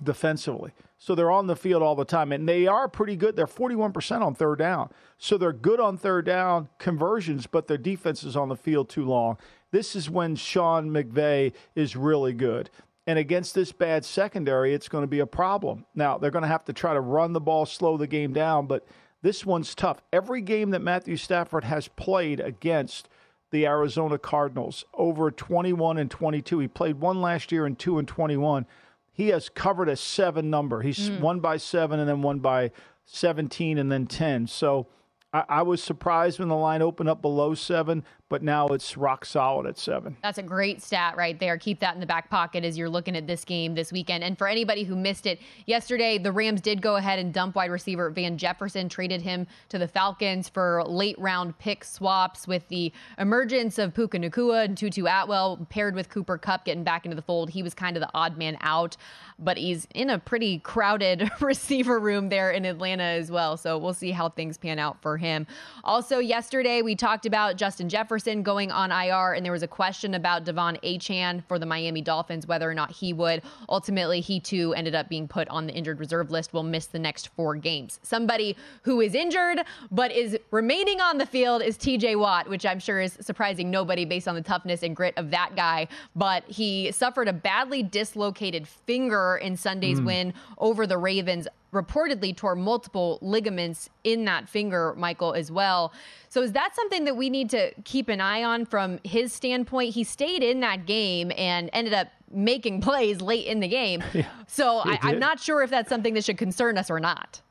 defensively. 0.02 0.72
So 0.98 1.14
they're 1.14 1.30
on 1.30 1.46
the 1.46 1.56
field 1.56 1.82
all 1.82 1.94
the 1.94 2.04
time, 2.04 2.32
and 2.32 2.48
they 2.48 2.66
are 2.66 2.88
pretty 2.88 3.16
good. 3.16 3.36
They're 3.36 3.46
41% 3.46 4.20
on 4.20 4.34
third 4.34 4.58
down. 4.58 4.90
So 5.16 5.38
they're 5.38 5.52
good 5.52 5.80
on 5.80 5.96
third 5.96 6.26
down 6.26 6.68
conversions, 6.78 7.46
but 7.46 7.68
their 7.68 7.78
defense 7.78 8.24
is 8.24 8.36
on 8.36 8.48
the 8.48 8.56
field 8.56 8.88
too 8.88 9.04
long. 9.04 9.38
This 9.70 9.94
is 9.94 10.10
when 10.10 10.34
Sean 10.34 10.90
McVay 10.90 11.52
is 11.74 11.94
really 11.94 12.32
good. 12.32 12.70
And 13.06 13.18
against 13.18 13.54
this 13.54 13.72
bad 13.72 14.04
secondary, 14.04 14.74
it's 14.74 14.88
going 14.88 15.02
to 15.02 15.08
be 15.08 15.20
a 15.20 15.26
problem. 15.26 15.86
Now, 15.94 16.18
they're 16.18 16.30
going 16.30 16.42
to 16.42 16.48
have 16.48 16.64
to 16.66 16.72
try 16.72 16.94
to 16.94 17.00
run 17.00 17.32
the 17.32 17.40
ball, 17.40 17.64
slow 17.64 17.96
the 17.96 18.06
game 18.06 18.32
down, 18.32 18.66
but 18.66 18.86
this 19.22 19.46
one's 19.46 19.74
tough. 19.74 20.02
Every 20.12 20.42
game 20.42 20.70
that 20.70 20.82
Matthew 20.82 21.16
Stafford 21.16 21.64
has 21.64 21.88
played 21.88 22.38
against 22.40 23.08
the 23.50 23.66
Arizona 23.66 24.18
Cardinals, 24.18 24.84
over 24.92 25.30
21 25.30 25.96
and 25.96 26.10
22, 26.10 26.58
he 26.58 26.68
played 26.68 27.00
one 27.00 27.22
last 27.22 27.50
year 27.50 27.64
and 27.64 27.78
two 27.78 27.98
and 27.98 28.06
21 28.06 28.66
he 29.18 29.28
has 29.30 29.48
covered 29.48 29.88
a 29.88 29.96
seven 29.96 30.48
number. 30.48 30.80
He's 30.80 31.10
mm. 31.10 31.18
one 31.18 31.40
by 31.40 31.56
seven 31.56 31.98
and 31.98 32.08
then 32.08 32.22
one 32.22 32.38
by 32.38 32.70
17 33.06 33.76
and 33.76 33.90
then 33.90 34.06
10. 34.06 34.46
So 34.46 34.86
I, 35.32 35.44
I, 35.48 35.62
was 35.62 35.82
surprised 35.82 36.38
when 36.38 36.46
the 36.46 36.54
line 36.54 36.82
opened 36.82 37.08
up 37.08 37.20
below 37.20 37.54
seven, 37.54 38.04
but 38.28 38.42
now 38.42 38.68
it's 38.68 38.96
rock 38.96 39.24
solid 39.24 39.66
at 39.66 39.78
seven. 39.78 40.16
That's 40.22 40.38
a 40.38 40.42
great 40.42 40.82
stat 40.82 41.16
right 41.16 41.38
there. 41.38 41.56
Keep 41.56 41.80
that 41.80 41.94
in 41.94 42.00
the 42.00 42.06
back 42.06 42.28
pocket 42.28 42.64
as 42.64 42.76
you're 42.76 42.88
looking 42.88 43.16
at 43.16 43.26
this 43.26 43.44
game 43.44 43.74
this 43.74 43.90
weekend. 43.90 44.22
And 44.22 44.36
for 44.36 44.46
anybody 44.46 44.84
who 44.84 44.96
missed 44.96 45.26
it, 45.26 45.40
yesterday 45.66 46.18
the 46.18 46.30
Rams 46.30 46.60
did 46.60 46.82
go 46.82 46.96
ahead 46.96 47.18
and 47.18 47.32
dump 47.32 47.54
wide 47.54 47.70
receiver 47.70 48.10
Van 48.10 48.36
Jefferson, 48.36 48.88
traded 48.88 49.22
him 49.22 49.46
to 49.70 49.78
the 49.78 49.88
Falcons 49.88 50.48
for 50.48 50.84
late 50.86 51.18
round 51.18 51.58
pick 51.58 51.84
swaps 51.84 52.46
with 52.46 52.66
the 52.68 52.92
emergence 53.18 53.78
of 53.78 53.94
Puka 53.94 54.18
Nacua 54.18 54.64
and 54.64 54.76
Tutu 54.76 55.06
Atwell 55.06 55.66
paired 55.70 55.94
with 55.94 56.10
Cooper 56.10 56.36
Kupp 56.36 56.66
getting 56.66 56.84
back 56.84 57.06
into 57.06 57.16
the 57.16 57.22
fold. 57.22 57.48
He 57.50 57.62
was 57.62 57.72
kind 57.72 57.96
of 57.96 58.02
the 58.02 58.10
odd 58.12 58.36
man 58.36 58.58
out, 58.60 58.96
but 59.38 59.56
he's 59.56 59.86
in 59.94 60.10
a 60.10 60.18
pretty 60.18 60.58
crowded 60.58 61.30
receiver 61.40 61.98
room 61.98 62.28
there 62.28 62.50
in 62.50 62.66
Atlanta 62.66 63.04
as 63.04 63.30
well. 63.30 63.56
So 63.56 63.78
we'll 63.78 63.94
see 63.94 64.10
how 64.10 64.28
things 64.28 64.58
pan 64.58 64.78
out 64.78 65.00
for 65.00 65.16
him. 65.16 65.46
Also, 65.82 66.18
yesterday 66.18 66.82
we 66.82 66.94
talked 66.94 67.24
about 67.24 67.56
Justin 67.56 67.88
Jefferson 67.88 68.17
going 68.24 68.70
on 68.70 68.90
IR, 68.90 69.32
and 69.34 69.44
there 69.44 69.52
was 69.52 69.62
a 69.62 69.68
question 69.68 70.14
about 70.14 70.44
De'Von 70.44 70.80
Achane 70.82 71.42
for 71.46 71.58
the 71.58 71.66
Miami 71.66 72.00
Dolphins, 72.00 72.46
whether 72.46 72.68
or 72.70 72.74
not 72.74 72.90
he 72.90 73.12
would. 73.12 73.42
Ultimately, 73.68 74.20
he 74.20 74.40
too 74.40 74.74
ended 74.74 74.94
up 74.94 75.08
being 75.08 75.28
put 75.28 75.48
on 75.48 75.66
the 75.66 75.72
injured 75.72 75.98
reserve 75.98 76.30
list, 76.30 76.52
will 76.52 76.62
miss 76.62 76.86
the 76.86 76.98
next 76.98 77.28
four 77.28 77.54
games. 77.54 78.00
Somebody 78.02 78.56
who 78.82 79.00
is 79.00 79.14
injured 79.14 79.60
but 79.90 80.12
is 80.12 80.38
remaining 80.50 81.00
on 81.00 81.18
the 81.18 81.26
field 81.26 81.62
is 81.62 81.76
TJ 81.76 82.18
Watt, 82.18 82.48
which 82.48 82.66
I'm 82.66 82.78
sure 82.78 83.00
is 83.00 83.16
surprising 83.20 83.70
nobody 83.70 84.04
based 84.04 84.28
on 84.28 84.34
the 84.34 84.42
toughness 84.42 84.82
and 84.82 84.94
grit 84.94 85.14
of 85.16 85.30
that 85.30 85.56
guy. 85.56 85.88
But 86.14 86.44
he 86.46 86.92
suffered 86.92 87.28
a 87.28 87.32
badly 87.32 87.82
dislocated 87.82 88.66
finger 88.66 89.36
in 89.36 89.56
Sunday's 89.56 90.00
mm. 90.00 90.06
win 90.06 90.34
over 90.58 90.86
the 90.86 90.98
Ravens 90.98 91.48
reportedly 91.72 92.34
tore 92.34 92.54
multiple 92.54 93.18
ligaments 93.20 93.90
in 94.04 94.24
that 94.24 94.48
finger, 94.48 94.94
Michael, 94.96 95.34
as 95.34 95.50
well. 95.52 95.92
So 96.28 96.42
is 96.42 96.52
that 96.52 96.74
something 96.74 97.04
that 97.04 97.16
we 97.16 97.30
need 97.30 97.50
to 97.50 97.72
keep 97.84 98.08
an 98.08 98.20
eye 98.20 98.42
on 98.42 98.64
from 98.64 98.98
his 99.04 99.32
standpoint? 99.32 99.94
He 99.94 100.04
stayed 100.04 100.42
in 100.42 100.60
that 100.60 100.86
game 100.86 101.32
and 101.36 101.68
ended 101.72 101.94
up 101.94 102.08
making 102.30 102.80
plays 102.82 103.20
late 103.20 103.46
in 103.46 103.60
the 103.60 103.68
game. 103.68 104.02
Yeah, 104.12 104.26
so 104.46 104.78
I, 104.78 104.98
I'm 105.02 105.18
not 105.18 105.40
sure 105.40 105.62
if 105.62 105.70
that's 105.70 105.88
something 105.88 106.14
that 106.14 106.24
should 106.24 106.38
concern 106.38 106.78
us 106.78 106.90
or 106.90 107.00
not. 107.00 107.42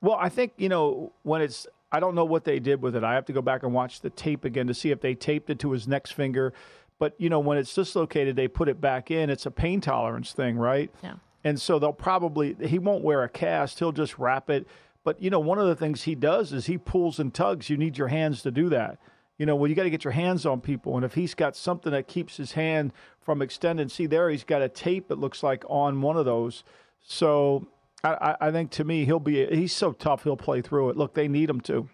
Well, 0.00 0.16
I 0.18 0.28
think 0.28 0.52
you 0.56 0.68
know 0.68 1.12
when 1.22 1.42
it's. 1.42 1.66
I 1.92 1.98
don't 1.98 2.14
know 2.14 2.24
what 2.24 2.44
they 2.44 2.60
did 2.60 2.80
with 2.80 2.94
it. 2.94 3.02
I 3.02 3.14
have 3.14 3.24
to 3.24 3.32
go 3.32 3.42
back 3.42 3.64
and 3.64 3.74
watch 3.74 4.00
the 4.00 4.10
tape 4.10 4.44
again 4.44 4.68
to 4.68 4.74
see 4.74 4.92
if 4.92 5.00
they 5.00 5.16
taped 5.16 5.50
it 5.50 5.58
to 5.58 5.72
his 5.72 5.88
next 5.88 6.12
finger. 6.12 6.52
But 7.00 7.14
you 7.18 7.28
know 7.28 7.40
when 7.40 7.58
it's 7.58 7.74
dislocated, 7.74 8.36
they 8.36 8.46
put 8.46 8.68
it 8.68 8.80
back 8.80 9.10
in. 9.10 9.28
It's 9.28 9.44
a 9.44 9.50
pain 9.50 9.80
tolerance 9.80 10.32
thing, 10.32 10.56
right? 10.56 10.90
Yeah. 11.02 11.14
And 11.44 11.60
so 11.60 11.78
they'll 11.78 11.92
probably 11.92 12.56
he 12.60 12.78
won't 12.78 13.04
wear 13.04 13.22
a 13.22 13.28
cast. 13.28 13.78
He'll 13.78 13.92
just 13.92 14.18
wrap 14.18 14.50
it. 14.50 14.66
But 15.04 15.22
you 15.22 15.30
know 15.30 15.40
one 15.40 15.58
of 15.58 15.66
the 15.66 15.76
things 15.76 16.02
he 16.02 16.14
does 16.14 16.52
is 16.52 16.66
he 16.66 16.78
pulls 16.78 17.18
and 17.18 17.32
tugs. 17.32 17.70
You 17.70 17.76
need 17.76 17.96
your 17.96 18.08
hands 18.08 18.42
to 18.42 18.50
do 18.50 18.68
that. 18.68 18.98
You 19.40 19.46
know, 19.46 19.56
well, 19.56 19.70
you 19.70 19.74
got 19.74 19.84
to 19.84 19.90
get 19.90 20.04
your 20.04 20.12
hands 20.12 20.44
on 20.44 20.60
people. 20.60 20.96
And 20.96 21.04
if 21.04 21.14
he's 21.14 21.32
got 21.32 21.56
something 21.56 21.92
that 21.92 22.06
keeps 22.06 22.36
his 22.36 22.52
hand 22.52 22.92
from 23.22 23.40
extending, 23.40 23.88
see 23.88 24.04
there, 24.04 24.28
he's 24.28 24.44
got 24.44 24.60
a 24.60 24.68
tape, 24.68 25.10
it 25.10 25.16
looks 25.16 25.42
like, 25.42 25.64
on 25.66 26.02
one 26.02 26.18
of 26.18 26.26
those. 26.26 26.62
So 27.00 27.66
I, 28.04 28.36
I 28.38 28.50
think 28.50 28.70
to 28.72 28.84
me, 28.84 29.06
he'll 29.06 29.18
be, 29.18 29.46
he's 29.46 29.72
so 29.72 29.92
tough, 29.92 30.24
he'll 30.24 30.36
play 30.36 30.60
through 30.60 30.90
it. 30.90 30.98
Look, 30.98 31.14
they 31.14 31.26
need 31.26 31.48
him 31.48 31.62
to. 31.62 31.88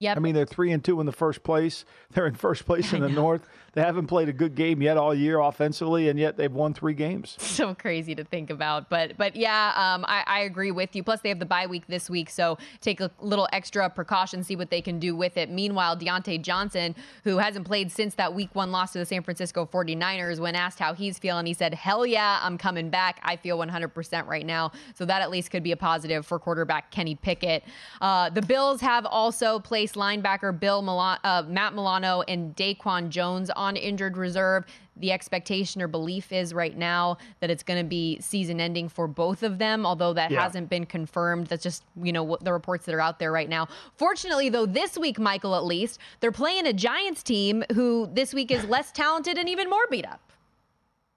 Yep. 0.00 0.16
I 0.18 0.20
mean, 0.20 0.34
they're 0.34 0.44
three 0.44 0.72
and 0.72 0.84
two 0.84 1.00
in 1.00 1.06
the 1.06 1.12
first 1.12 1.42
place. 1.42 1.86
They're 2.10 2.26
in 2.26 2.34
first 2.34 2.66
place 2.66 2.92
in 2.92 3.00
the 3.00 3.08
North. 3.08 3.46
They 3.74 3.80
haven't 3.80 4.06
played 4.06 4.28
a 4.28 4.32
good 4.32 4.54
game 4.54 4.80
yet 4.80 4.96
all 4.96 5.12
year 5.14 5.40
offensively, 5.40 6.08
and 6.08 6.18
yet 6.18 6.36
they've 6.36 6.52
won 6.52 6.74
three 6.74 6.94
games. 6.94 7.36
So 7.54 7.72
crazy 7.72 8.16
to 8.16 8.24
think 8.24 8.50
about, 8.50 8.90
but 8.90 9.16
but 9.16 9.36
yeah, 9.36 9.72
um, 9.76 10.04
I, 10.08 10.24
I 10.26 10.40
agree 10.40 10.72
with 10.72 10.96
you. 10.96 11.04
Plus, 11.04 11.20
they 11.20 11.28
have 11.28 11.38
the 11.38 11.46
bye 11.46 11.66
week 11.66 11.86
this 11.86 12.10
week, 12.10 12.28
so 12.28 12.58
take 12.80 13.00
a 13.00 13.12
little 13.20 13.46
extra 13.52 13.88
precaution, 13.88 14.42
see 14.42 14.56
what 14.56 14.70
they 14.70 14.82
can 14.82 14.98
do 14.98 15.14
with 15.14 15.36
it. 15.36 15.50
Meanwhile, 15.50 15.96
Diontae 15.96 16.42
Johnson, 16.42 16.96
who 17.22 17.38
hasn't 17.38 17.64
played 17.64 17.92
since 17.92 18.16
that 18.16 18.34
Week 18.34 18.52
One 18.54 18.72
loss 18.72 18.92
to 18.92 18.98
the 18.98 19.06
San 19.06 19.22
Francisco 19.22 19.68
49ers, 19.72 20.40
when 20.40 20.56
asked 20.56 20.80
how 20.80 20.94
he's 20.94 21.16
feeling, 21.16 21.46
he 21.46 21.54
said, 21.54 21.74
"Hell 21.74 22.04
yeah, 22.04 22.40
I'm 22.42 22.58
coming 22.58 22.90
back. 22.90 23.20
I 23.22 23.36
feel 23.36 23.56
100% 23.56 24.26
right 24.26 24.44
now." 24.44 24.72
So 24.94 25.04
that 25.04 25.22
at 25.22 25.30
least 25.30 25.52
could 25.52 25.62
be 25.62 25.72
a 25.72 25.76
positive 25.76 26.26
for 26.26 26.40
quarterback 26.40 26.90
Kenny 26.90 27.14
Pickett. 27.14 27.62
Uh, 28.00 28.30
the 28.30 28.42
Bills 28.42 28.80
have 28.80 29.06
also 29.06 29.60
placed 29.60 29.94
linebacker 29.94 30.58
Bill 30.58 30.80
uh, 30.98 31.44
Matt 31.46 31.74
Milano 31.74 32.22
and 32.26 32.56
Daquan 32.56 33.10
Jones 33.10 33.48
on 33.50 33.63
injured 33.76 34.16
reserve. 34.16 34.64
The 34.96 35.10
expectation 35.12 35.82
or 35.82 35.88
belief 35.88 36.30
is 36.30 36.54
right 36.54 36.76
now 36.76 37.18
that 37.40 37.50
it's 37.50 37.62
going 37.62 37.82
to 37.82 37.88
be 37.88 38.18
season 38.20 38.60
ending 38.60 38.88
for 38.88 39.08
both 39.08 39.42
of 39.42 39.58
them, 39.58 39.84
although 39.84 40.12
that 40.12 40.30
Yeah. 40.30 40.42
hasn't 40.42 40.70
been 40.70 40.86
confirmed. 40.86 41.48
That's 41.48 41.62
just, 41.62 41.82
you 42.00 42.12
know, 42.12 42.22
what 42.22 42.44
the 42.44 42.52
reports 42.52 42.86
that 42.86 42.94
are 42.94 43.00
out 43.00 43.18
there 43.18 43.32
right 43.32 43.48
now. 43.48 43.66
Fortunately, 43.96 44.48
though, 44.48 44.66
this 44.66 44.96
week, 44.96 45.18
Michael, 45.18 45.56
at 45.56 45.64
least, 45.64 45.98
they're 46.20 46.30
playing 46.32 46.66
a 46.66 46.72
Giants 46.72 47.22
team 47.22 47.64
who 47.74 48.08
this 48.12 48.32
week 48.32 48.50
is 48.50 48.64
less 48.66 48.92
talented 48.92 49.36
and 49.38 49.48
even 49.48 49.68
more 49.68 49.86
beat 49.90 50.06
up. 50.06 50.20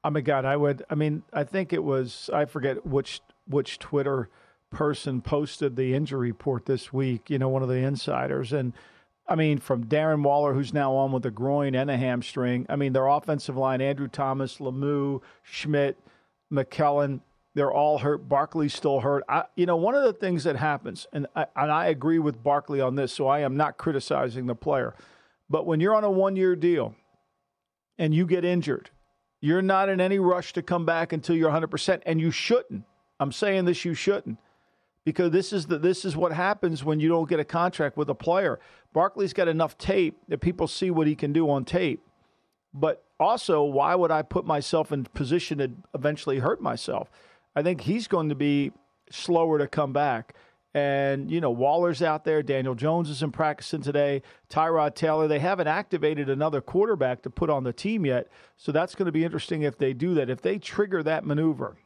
Oh 0.03 0.09
my 0.09 0.21
God, 0.21 0.45
I 0.45 0.55
would. 0.55 0.83
I 0.89 0.95
mean, 0.95 1.23
I 1.33 1.43
think 1.43 1.73
it 1.73 1.83
was. 1.83 2.29
I 2.33 2.45
forget 2.45 2.85
which 2.85 3.21
which 3.47 3.77
Twitter 3.79 4.29
person 4.69 5.21
posted 5.21 5.75
the 5.75 5.93
injury 5.93 6.29
report 6.31 6.65
this 6.65 6.91
week. 6.93 7.29
You 7.29 7.39
know, 7.39 7.49
one 7.49 7.63
of 7.63 7.69
the 7.69 7.75
insiders, 7.77 8.53
and 8.53 8.73
I 9.27 9.35
mean, 9.35 9.57
from 9.57 9.85
Darren 9.85 10.23
Waller, 10.23 10.53
who's 10.53 10.73
now 10.73 10.93
on 10.95 11.11
with 11.11 11.25
a 11.25 11.31
groin 11.31 11.75
and 11.75 11.91
a 11.91 11.97
hamstring. 11.97 12.65
I 12.69 12.75
mean, 12.75 12.93
their 12.93 13.07
offensive 13.07 13.57
line: 13.57 13.81
Andrew 13.81 14.07
Thomas, 14.07 14.57
Lemieux, 14.57 15.21
Schmitz, 15.43 15.99
McKellen. 16.51 17.21
They're 17.55 17.71
all 17.71 17.97
hurt. 17.97 18.29
Barkley's 18.29 18.75
still 18.75 18.99
hurt. 18.99 19.23
I, 19.27 19.45
you 19.55 19.65
know, 19.65 19.77
one 19.77 19.95
of 19.95 20.03
the 20.03 20.13
things 20.13 20.43
that 20.43 20.55
happens, 20.55 21.07
and 21.11 21.25
I, 21.35 21.47
and 21.55 21.71
I 21.71 21.87
agree 21.87 22.19
with 22.19 22.43
Barkley 22.43 22.79
on 22.79 22.95
this, 22.95 23.11
so 23.11 23.27
I 23.27 23.39
am 23.39 23.57
not 23.57 23.77
criticizing 23.77 24.45
the 24.45 24.53
player, 24.53 24.93
but 25.49 25.65
when 25.65 25.79
you're 25.79 25.95
on 25.95 26.03
a 26.03 26.11
one-year 26.11 26.55
deal 26.55 26.93
and 27.97 28.13
you 28.13 28.27
get 28.27 28.45
injured, 28.45 28.91
you're 29.41 29.63
not 29.63 29.89
in 29.89 29.99
any 29.99 30.19
rush 30.19 30.53
to 30.53 30.61
come 30.61 30.85
back 30.85 31.11
until 31.13 31.35
you're 31.35 31.49
100%, 31.49 32.03
and 32.05 32.21
you 32.21 32.29
shouldn't. 32.29 32.83
I'm 33.19 33.31
saying 33.31 33.65
this, 33.65 33.83
you 33.83 33.95
shouldn't, 33.95 34.37
because 35.07 35.31
this 35.31 35.53
is 35.53 35.67
the 35.67 35.77
this 35.77 36.03
is 36.03 36.17
what 36.17 36.33
happens 36.33 36.83
when 36.83 36.99
you 36.99 37.07
don't 37.07 37.29
get 37.29 37.39
a 37.39 37.45
contract 37.45 37.95
with 37.95 38.09
a 38.09 38.13
player. 38.13 38.59
Barkley's 38.91 39.31
got 39.31 39.47
enough 39.47 39.77
tape 39.77 40.17
that 40.27 40.41
people 40.41 40.67
see 40.67 40.91
what 40.91 41.07
he 41.07 41.15
can 41.15 41.31
do 41.31 41.49
on 41.49 41.63
tape, 41.63 42.01
but 42.73 43.05
also, 43.17 43.63
why 43.63 43.95
would 43.95 44.11
I 44.11 44.21
put 44.21 44.45
myself 44.45 44.91
in 44.91 45.05
position 45.05 45.59
to 45.59 45.71
eventually 45.95 46.39
hurt 46.39 46.61
myself? 46.61 47.09
I 47.55 47.63
think 47.63 47.79
he's 47.79 48.05
going 48.09 48.27
to 48.27 48.35
be 48.35 48.73
slower 49.09 49.57
to 49.59 49.65
come 49.65 49.93
back. 49.93 50.35
And, 50.73 51.31
you 51.31 51.39
know, 51.39 51.51
Waller's 51.51 52.01
out 52.01 52.25
there. 52.25 52.43
Daniel 52.43 52.75
Jones 52.75 53.09
isn't 53.09 53.31
practicing 53.31 53.81
today. 53.81 54.23
Tyrod 54.49 54.93
Taylor. 54.93 55.29
They 55.29 55.39
haven't 55.39 55.67
activated 55.67 56.29
another 56.29 56.59
quarterback 56.59 57.21
to 57.21 57.29
put 57.29 57.49
on 57.49 57.63
the 57.63 57.71
team 57.71 58.05
yet. 58.05 58.27
So 58.57 58.73
that's 58.73 58.93
going 58.93 59.05
to 59.05 59.13
be 59.13 59.23
interesting 59.23 59.61
if 59.61 59.77
they 59.77 59.93
do 59.93 60.13
that. 60.15 60.29
If 60.29 60.41
they 60.41 60.59
trigger 60.59 61.01
that 61.03 61.25
maneuver, 61.25 61.77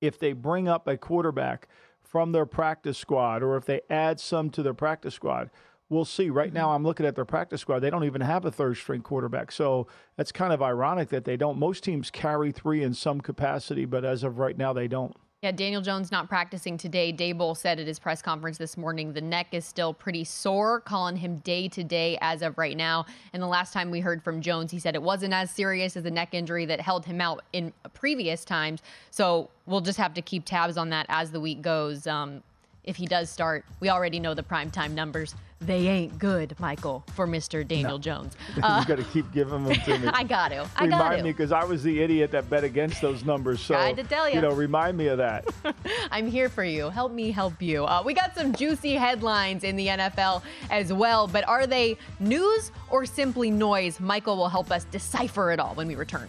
if 0.00 0.18
they 0.18 0.32
bring 0.32 0.66
up 0.66 0.88
a 0.88 0.96
quarterback 0.96 1.68
from 2.12 2.32
their 2.32 2.44
practice 2.44 2.98
squad 2.98 3.42
or 3.42 3.56
if 3.56 3.64
they 3.64 3.80
add 3.88 4.20
some 4.20 4.50
to 4.50 4.62
their 4.62 4.74
practice 4.74 5.14
squad, 5.14 5.50
we'll 5.88 6.04
see. 6.04 6.28
Right 6.28 6.48
mm-hmm. 6.48 6.58
now, 6.58 6.72
I'm 6.72 6.84
looking 6.84 7.06
at 7.06 7.16
their 7.16 7.24
practice 7.24 7.62
squad. 7.62 7.78
They 7.78 7.88
don't 7.88 8.04
even 8.04 8.20
have 8.20 8.44
a 8.44 8.50
third 8.50 8.76
string 8.76 9.00
quarterback. 9.00 9.50
So 9.50 9.86
that's 10.16 10.30
kind 10.30 10.52
of 10.52 10.60
ironic 10.60 11.08
that 11.08 11.24
they 11.24 11.38
don't. 11.38 11.58
Most 11.58 11.82
teams 11.82 12.10
carry 12.10 12.52
three 12.52 12.82
in 12.82 12.92
some 12.92 13.22
capacity, 13.22 13.86
but 13.86 14.04
as 14.04 14.24
of 14.24 14.38
right 14.38 14.58
now, 14.58 14.74
they 14.74 14.88
don't. 14.88 15.16
Yeah, 15.42 15.50
Daniel 15.50 15.82
Jones 15.82 16.12
not 16.12 16.28
practicing 16.28 16.78
today. 16.78 17.12
Daboll 17.12 17.56
said 17.56 17.80
at 17.80 17.86
his 17.88 17.98
press 17.98 18.22
conference 18.22 18.58
this 18.58 18.76
morning 18.76 19.12
the 19.12 19.20
neck 19.20 19.48
is 19.50 19.64
still 19.64 19.92
pretty 19.92 20.22
sore, 20.22 20.78
calling 20.78 21.16
him 21.16 21.38
day 21.38 21.66
to 21.66 21.82
day 21.82 22.16
as 22.20 22.42
of 22.42 22.56
right 22.56 22.76
now. 22.76 23.06
And 23.32 23.42
the 23.42 23.48
last 23.48 23.72
time 23.72 23.90
we 23.90 23.98
heard 23.98 24.22
from 24.22 24.40
Jones, 24.40 24.70
he 24.70 24.78
said 24.78 24.94
it 24.94 25.02
wasn't 25.02 25.34
as 25.34 25.50
serious 25.50 25.96
as 25.96 26.04
the 26.04 26.12
neck 26.12 26.32
injury 26.32 26.64
that 26.66 26.80
held 26.80 27.04
him 27.04 27.20
out 27.20 27.42
in 27.52 27.72
previous 27.92 28.44
times. 28.44 28.82
So 29.10 29.50
we'll 29.66 29.80
just 29.80 29.98
have 29.98 30.14
to 30.14 30.22
keep 30.22 30.44
tabs 30.44 30.76
on 30.76 30.90
that 30.90 31.06
as 31.08 31.32
the 31.32 31.40
week 31.40 31.60
goes. 31.60 32.06
Um, 32.06 32.44
if 32.84 32.94
he 32.94 33.06
does 33.06 33.28
start, 33.28 33.64
we 33.80 33.90
already 33.90 34.20
know 34.20 34.34
the 34.34 34.44
primetime 34.44 34.92
numbers. 34.92 35.34
They 35.64 35.86
ain't 35.86 36.18
good, 36.18 36.56
Michael, 36.58 37.04
for 37.14 37.26
Mr. 37.26 37.66
Daniel 37.66 37.98
Jones. 37.98 38.36
you 38.56 38.62
got 38.62 38.86
to 38.86 39.06
keep 39.12 39.30
giving 39.32 39.64
them 39.64 39.74
to 39.74 39.98
me. 39.98 40.08
I 40.12 40.24
got 40.24 40.48
to. 40.48 40.68
I 40.76 40.86
got 40.88 41.04
remind 41.04 41.22
me 41.22 41.30
because 41.30 41.52
I 41.52 41.64
was 41.64 41.82
the 41.82 42.00
idiot 42.02 42.32
that 42.32 42.50
bet 42.50 42.64
against 42.64 43.00
those 43.00 43.24
numbers. 43.24 43.60
So 43.60 43.74
Tried 43.74 43.96
to 43.96 44.04
tell 44.04 44.28
ya. 44.28 44.36
you 44.36 44.40
know, 44.40 44.50
remind 44.50 44.96
me 44.96 45.06
of 45.06 45.18
that. 45.18 45.46
I'm 46.10 46.28
here 46.28 46.48
for 46.48 46.64
you. 46.64 46.90
Help 46.90 47.12
me 47.12 47.30
help 47.30 47.62
you. 47.62 47.84
Uh, 47.84 48.02
we 48.04 48.12
got 48.12 48.34
some 48.34 48.52
juicy 48.52 48.94
headlines 48.94 49.62
in 49.62 49.76
the 49.76 49.86
NFL 49.86 50.42
as 50.70 50.92
well, 50.92 51.28
but 51.28 51.46
are 51.46 51.66
they 51.66 51.96
news 52.18 52.72
or 52.90 53.06
simply 53.06 53.50
noise? 53.50 54.00
Michael 54.00 54.36
will 54.36 54.48
help 54.48 54.70
us 54.72 54.84
decipher 54.84 55.52
it 55.52 55.60
all 55.60 55.74
when 55.74 55.86
we 55.86 55.94
return. 55.94 56.28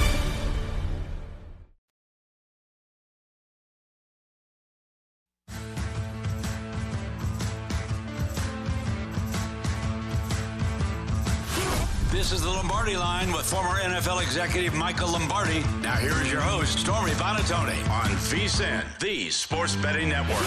This 12.21 12.33
is 12.33 12.43
the 12.43 12.49
Lombardi 12.49 12.95
line 12.95 13.31
with 13.31 13.49
former 13.49 13.79
NFL 13.79 14.21
executive 14.21 14.75
Michael 14.75 15.09
Lombardi. 15.13 15.61
Now 15.81 15.95
here 15.95 16.13
is 16.21 16.31
your 16.31 16.39
host, 16.39 16.77
Stormy 16.77 17.13
Buonantony 17.13 17.81
on 17.89 18.11
VSIN, 18.11 18.83
the 18.99 19.31
Sports 19.31 19.75
Betting 19.77 20.09
Network. 20.09 20.37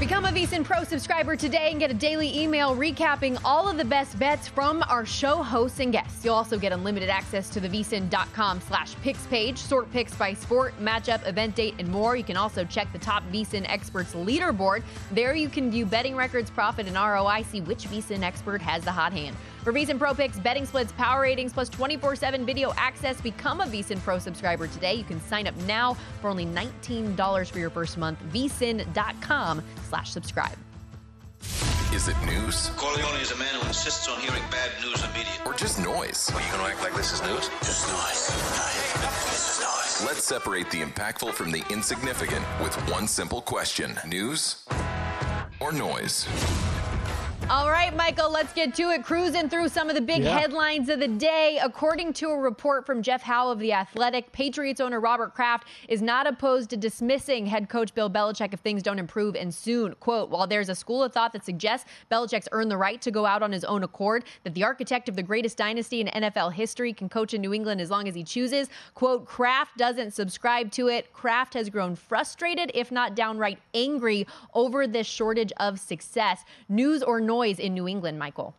Become 0.00 0.24
a 0.24 0.28
VSIN 0.28 0.64
Pro 0.64 0.82
subscriber 0.84 1.36
today 1.36 1.70
and 1.70 1.78
get 1.78 1.90
a 1.90 1.94
daily 1.94 2.38
email 2.38 2.74
recapping 2.74 3.38
all 3.44 3.68
of 3.68 3.76
the 3.76 3.84
best 3.84 4.18
bets 4.18 4.48
from 4.48 4.82
our 4.88 5.04
show 5.04 5.42
hosts 5.42 5.80
and 5.80 5.92
guests. 5.92 6.24
You'll 6.24 6.34
also 6.34 6.58
get 6.58 6.72
unlimited 6.72 7.10
access 7.10 7.50
to 7.50 7.60
the 7.60 7.68
VSIN.com 7.68 8.62
slash 8.62 8.94
picks 9.02 9.26
page, 9.26 9.58
sort 9.58 9.90
picks 9.92 10.14
by 10.14 10.32
sport, 10.32 10.72
matchup, 10.80 11.26
event 11.28 11.54
date, 11.54 11.74
and 11.78 11.88
more. 11.88 12.16
You 12.16 12.24
can 12.24 12.38
also 12.38 12.64
check 12.64 12.90
the 12.92 12.98
top 12.98 13.22
VSIN 13.30 13.66
experts 13.68 14.14
leaderboard. 14.14 14.82
There 15.12 15.34
you 15.34 15.50
can 15.50 15.70
view 15.70 15.84
betting 15.84 16.16
records, 16.16 16.50
profit, 16.50 16.86
and 16.86 16.96
ROI, 16.96 17.44
see 17.50 17.60
which 17.60 17.84
VSIN 17.84 18.22
expert 18.22 18.62
has 18.62 18.84
the 18.84 18.92
hot 18.92 19.12
hand. 19.12 19.36
For 19.66 19.72
VSIN 19.72 19.98
Pro 19.98 20.14
Picks, 20.14 20.38
betting 20.38 20.64
splits, 20.64 20.92
power 20.92 21.22
ratings, 21.22 21.52
plus 21.52 21.68
24-7 21.70 22.46
video 22.46 22.72
access, 22.76 23.20
become 23.20 23.60
a 23.60 23.64
VSIN 23.64 23.98
Pro 23.98 24.16
subscriber 24.16 24.68
today. 24.68 24.94
You 24.94 25.02
can 25.02 25.20
sign 25.22 25.48
up 25.48 25.56
now 25.66 25.94
for 26.20 26.30
only 26.30 26.46
$19 26.46 27.50
for 27.50 27.58
your 27.58 27.70
first 27.70 27.98
month. 27.98 28.20
VSIN.com 28.32 29.60
slash 29.88 30.12
subscribe. 30.12 30.56
Is 31.92 32.06
it 32.06 32.14
news? 32.26 32.70
Corleone 32.76 33.20
is 33.20 33.32
a 33.32 33.36
man 33.38 33.52
who 33.56 33.66
insists 33.66 34.08
on 34.08 34.20
hearing 34.20 34.44
bad 34.52 34.70
news 34.84 35.02
immediately. 35.02 35.44
Or 35.44 35.54
just 35.54 35.80
noise? 35.80 36.30
Are 36.32 36.40
you 36.40 36.46
going 36.52 36.64
to 36.64 36.70
act 36.70 36.82
like 36.84 36.94
this 36.94 37.12
is 37.12 37.20
news? 37.22 37.50
Just 37.58 37.88
noise. 37.88 38.28
This 39.32 39.58
is 39.58 39.64
noise. 39.64 40.06
Let's 40.06 40.22
separate 40.22 40.70
the 40.70 40.80
impactful 40.80 41.32
from 41.32 41.50
the 41.50 41.64
insignificant 41.70 42.44
with 42.62 42.76
one 42.88 43.08
simple 43.08 43.40
question. 43.40 43.98
News 44.06 44.64
or 45.58 45.72
noise? 45.72 46.28
All 47.48 47.70
right, 47.70 47.94
Michael, 47.94 48.28
let's 48.28 48.52
get 48.52 48.74
to 48.74 48.90
it. 48.90 49.04
Cruising 49.04 49.48
through 49.48 49.68
some 49.68 49.88
of 49.88 49.94
the 49.94 50.00
big 50.00 50.24
Yeah. 50.24 50.36
headlines 50.36 50.88
of 50.88 50.98
the 50.98 51.06
day. 51.06 51.60
According 51.62 52.12
to 52.14 52.30
a 52.30 52.36
report 52.36 52.84
from 52.84 53.02
Jeff 53.02 53.22
Howe 53.22 53.48
of 53.50 53.60
The 53.60 53.72
Athletic, 53.72 54.32
Patriots 54.32 54.80
owner 54.80 54.98
Robert 54.98 55.32
Kraft 55.32 55.68
is 55.88 56.02
not 56.02 56.26
opposed 56.26 56.70
to 56.70 56.76
dismissing 56.76 57.46
head 57.46 57.68
coach 57.68 57.94
Bill 57.94 58.10
Belichick 58.10 58.52
if 58.52 58.58
things 58.58 58.82
don't 58.82 58.98
improve 58.98 59.36
and 59.36 59.54
soon. 59.54 59.94
Quote, 60.00 60.28
while 60.28 60.48
there's 60.48 60.68
a 60.68 60.74
school 60.74 61.04
of 61.04 61.12
thought 61.12 61.32
that 61.34 61.44
suggests 61.44 61.88
Belichick's 62.10 62.48
earned 62.50 62.68
the 62.68 62.76
right 62.76 63.00
to 63.00 63.12
go 63.12 63.24
out 63.24 63.44
on 63.44 63.52
his 63.52 63.62
own 63.64 63.84
accord, 63.84 64.24
that 64.42 64.54
the 64.54 64.64
architect 64.64 65.08
of 65.08 65.14
the 65.14 65.22
greatest 65.22 65.56
dynasty 65.56 66.00
in 66.00 66.08
NFL 66.08 66.50
history 66.52 66.92
can 66.92 67.08
coach 67.08 67.32
in 67.32 67.40
New 67.40 67.54
England 67.54 67.80
as 67.80 67.90
long 67.92 68.08
as 68.08 68.16
he 68.16 68.24
chooses, 68.24 68.68
quote, 68.94 69.24
Kraft 69.24 69.76
doesn't 69.76 70.10
subscribe 70.10 70.72
to 70.72 70.88
it. 70.88 71.12
Kraft 71.12 71.54
has 71.54 71.70
grown 71.70 71.94
frustrated, 71.94 72.72
if 72.74 72.90
not 72.90 73.14
downright 73.14 73.60
angry, 73.72 74.26
over 74.52 74.88
this 74.88 75.06
shortage 75.06 75.52
of 75.58 75.78
success. 75.78 76.44
News 76.68 77.04
or 77.04 77.20
noise 77.20 77.35
in 77.42 77.74
New 77.74 77.88
England, 77.88 78.18
Michael? 78.18 78.54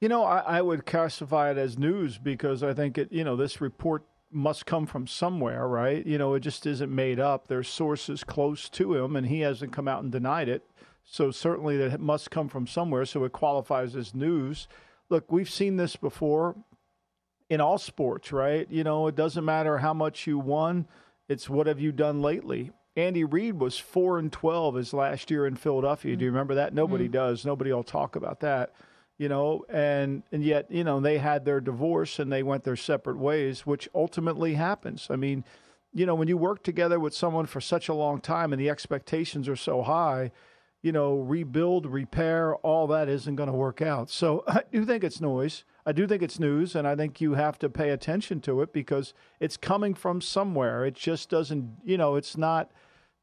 You 0.00 0.08
know, 0.08 0.24
I, 0.24 0.58
I 0.58 0.62
would 0.62 0.84
classify 0.84 1.50
it 1.50 1.58
as 1.58 1.78
news 1.78 2.18
because 2.18 2.62
I 2.62 2.74
think 2.74 2.98
it, 2.98 3.10
you 3.10 3.24
know, 3.24 3.36
this 3.36 3.60
report 3.60 4.04
must 4.30 4.66
come 4.66 4.86
from 4.86 5.06
somewhere, 5.06 5.66
right? 5.66 6.04
You 6.04 6.18
know, 6.18 6.34
it 6.34 6.40
just 6.40 6.66
isn't 6.66 6.94
made 6.94 7.18
up. 7.18 7.48
There's 7.48 7.68
sources 7.68 8.22
close 8.24 8.68
to 8.70 8.94
him, 8.94 9.16
and 9.16 9.26
he 9.26 9.40
hasn't 9.40 9.72
come 9.72 9.88
out 9.88 10.02
and 10.02 10.12
denied 10.12 10.48
it. 10.48 10.64
So 11.04 11.30
certainly 11.30 11.76
that 11.78 12.00
must 12.00 12.30
come 12.30 12.48
from 12.48 12.66
somewhere. 12.66 13.04
So 13.04 13.24
it 13.24 13.32
qualifies 13.32 13.94
as 13.96 14.14
news. 14.14 14.68
Look, 15.08 15.30
we've 15.30 15.48
seen 15.48 15.76
this 15.76 15.96
before 15.96 16.56
in 17.48 17.60
all 17.60 17.78
sports, 17.78 18.32
right? 18.32 18.66
You 18.70 18.84
know, 18.84 19.06
it 19.06 19.14
doesn't 19.14 19.44
matter 19.44 19.78
how 19.78 19.94
much 19.94 20.26
you 20.26 20.38
won, 20.38 20.86
it's 21.28 21.48
what 21.48 21.66
have 21.66 21.80
you 21.80 21.92
done 21.92 22.20
lately. 22.20 22.72
Andy 22.96 23.24
Reid 23.24 23.60
was 23.60 23.78
4 23.78 24.18
and 24.18 24.32
12 24.32 24.76
his 24.76 24.94
last 24.94 25.30
year 25.30 25.46
in 25.46 25.54
Philadelphia. 25.54 26.16
Do 26.16 26.24
you 26.24 26.30
remember 26.30 26.54
that? 26.54 26.72
Nobody 26.72 27.04
mm-hmm. 27.04 27.12
does. 27.12 27.44
Nobody 27.44 27.72
will 27.72 27.84
talk 27.84 28.16
about 28.16 28.40
that. 28.40 28.72
You 29.18 29.28
know, 29.28 29.64
and 29.70 30.22
and 30.30 30.42
yet, 30.42 30.70
you 30.70 30.84
know, 30.84 31.00
they 31.00 31.18
had 31.18 31.44
their 31.44 31.60
divorce 31.60 32.18
and 32.18 32.30
they 32.30 32.42
went 32.42 32.64
their 32.64 32.76
separate 32.76 33.18
ways, 33.18 33.64
which 33.64 33.88
ultimately 33.94 34.54
happens. 34.54 35.06
I 35.08 35.16
mean, 35.16 35.44
you 35.94 36.04
know, 36.04 36.14
when 36.14 36.28
you 36.28 36.36
work 36.36 36.62
together 36.62 37.00
with 37.00 37.14
someone 37.14 37.46
for 37.46 37.60
such 37.60 37.88
a 37.88 37.94
long 37.94 38.20
time 38.20 38.52
and 38.52 38.60
the 38.60 38.68
expectations 38.68 39.48
are 39.48 39.56
so 39.56 39.82
high, 39.82 40.32
you 40.82 40.92
know, 40.92 41.16
rebuild, 41.16 41.86
repair, 41.86 42.54
all 42.56 42.86
that 42.88 43.08
isn't 43.08 43.36
going 43.36 43.48
to 43.48 43.56
work 43.56 43.80
out. 43.80 44.10
So 44.10 44.44
I 44.48 44.62
do 44.70 44.84
think 44.84 45.02
it's 45.02 45.20
noise. 45.20 45.64
I 45.86 45.92
do 45.92 46.06
think 46.06 46.22
it's 46.22 46.38
news, 46.38 46.74
and 46.74 46.86
I 46.86 46.94
think 46.94 47.20
you 47.20 47.34
have 47.34 47.58
to 47.60 47.70
pay 47.70 47.90
attention 47.90 48.40
to 48.42 48.60
it 48.60 48.72
because 48.72 49.14
it's 49.40 49.56
coming 49.56 49.94
from 49.94 50.20
somewhere. 50.20 50.84
It 50.84 50.94
just 50.94 51.30
doesn't, 51.30 51.78
you 51.84 51.96
know, 51.96 52.16
it's 52.16 52.36
not. 52.36 52.70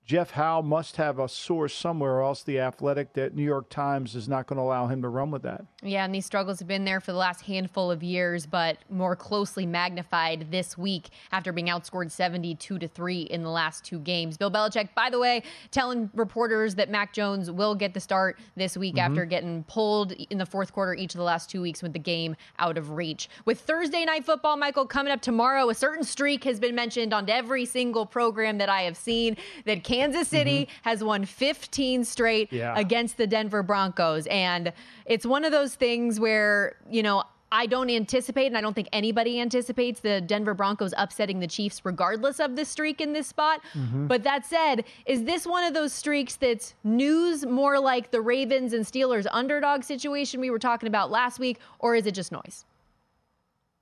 Jeff 0.06 0.32
Howe 0.32 0.62
must 0.62 0.98
have 0.98 1.18
a 1.18 1.30
source 1.30 1.74
somewhere, 1.74 2.16
or 2.16 2.24
else 2.24 2.44
the 2.44 2.60
athletic, 2.60 3.14
that 3.14 3.36
New 3.36 3.44
York 3.44 3.70
Times 3.70 4.16
is 4.16 4.28
not 4.28 4.48
going 4.48 4.58
to 4.58 4.62
allow 4.62 4.88
him 4.88 5.02
to 5.02 5.08
run 5.08 5.32
with 5.32 5.44
that. 5.44 5.64
Yeah, 5.82 6.04
and 6.04 6.14
these 6.14 6.26
struggles 6.26 6.60
have 6.60 6.68
been 6.68 6.84
there 6.84 7.00
for 7.00 7.14
the 7.14 7.18
last 7.18 7.42
handful 7.42 7.90
of 7.90 8.04
years, 8.04 8.46
but 8.46 8.78
more 8.90 9.16
closely 9.16 9.66
magnified 9.66 10.52
this 10.52 10.78
week 10.78 11.10
after 11.32 11.54
being 11.54 11.68
outscored 11.68 12.12
72 12.12 12.80
to 12.80 12.88
3 12.88 13.22
in 13.22 13.44
the 13.44 13.50
last 13.50 13.86
two 13.86 13.98
games. 14.00 14.38
Bill 14.38 14.52
Belichick, 14.52 14.90
by 14.94 15.10
the 15.10 15.20
way, 15.20 15.42
telling 15.72 16.10
reporters 16.14 16.76
that 16.76 16.90
Mac 16.90 17.14
Jones 17.14 17.50
will 17.50 17.74
get 17.74 17.94
the 17.94 18.00
start 18.02 18.38
this 18.58 18.76
week 18.76 18.96
Mhm. 18.96 19.02
after 19.10 19.24
getting 19.26 19.64
pulled 19.64 20.12
in 20.12 20.38
the 20.38 20.46
fourth 20.46 20.74
quarter 20.74 20.94
each 20.94 21.14
of 21.14 21.18
the 21.18 21.24
last 21.24 21.50
two 21.50 21.62
weeks 21.62 21.82
with 21.82 21.94
the 21.94 22.00
game 22.00 22.36
out 22.60 22.78
of 22.78 22.92
reach. 22.92 23.30
With 23.46 23.62
Thursday 23.62 24.04
night 24.04 24.26
football, 24.26 24.58
Michael, 24.58 24.86
coming 24.86 25.14
up 25.14 25.22
tomorrow, 25.22 25.70
a 25.70 25.74
certain 25.74 26.04
streak 26.04 26.44
has 26.44 26.60
been 26.60 26.76
mentioned 26.76 27.14
on 27.14 27.30
every 27.30 27.64
single 27.66 28.06
program 28.06 28.58
that 28.58 28.68
I 28.68 28.82
have 28.82 28.98
seen 28.98 29.38
that 29.66 29.84
Kansas 29.94 30.28
City 30.28 30.68
has 30.84 31.04
won 31.04 31.26
15 31.26 32.04
straight 32.04 32.52
Yeah. 32.52 32.74
against 32.78 33.18
the 33.18 33.28
Denver 33.28 33.64
Broncos. 33.64 34.28
And 34.28 34.74
it's 35.06 35.26
one 35.26 35.46
of 35.46 35.52
those 35.52 35.76
things 35.76 36.20
where, 36.20 36.76
you 36.90 37.04
know, 37.04 37.24
I 37.56 37.68
don't 37.68 37.92
anticipate, 37.92 38.48
and 38.48 38.58
I 38.58 38.62
don't 38.62 38.74
think 38.74 38.90
anybody 38.92 39.40
anticipates 39.40 40.00
the 40.00 40.20
Denver 40.22 40.56
Broncos 40.56 40.92
upsetting 40.98 41.40
the 41.40 41.46
Chiefs, 41.46 41.82
regardless 41.86 42.40
of 42.40 42.56
the 42.56 42.66
streak 42.66 43.00
in 43.00 43.14
this 43.14 43.28
spot. 43.28 43.62
Mhm. 43.76 44.08
But 44.08 44.24
that 44.24 44.44
said, 44.44 44.86
is 45.06 45.26
this 45.26 45.46
one 45.46 45.64
of 45.64 45.76
those 45.76 45.94
streaks 45.94 46.36
that's 46.36 46.74
news 46.84 47.46
more 47.46 47.80
like 47.80 48.10
the 48.10 48.22
Ravens 48.22 48.74
and 48.74 48.84
Steelers 48.86 49.28
underdog 49.32 49.84
situation 49.84 50.42
we 50.42 50.50
were 50.50 50.58
talking 50.58 50.88
about 50.88 51.12
last 51.12 51.38
week, 51.38 51.60
or 51.78 51.96
is 51.96 52.08
it 52.08 52.14
just 52.16 52.32
noise? 52.32 52.66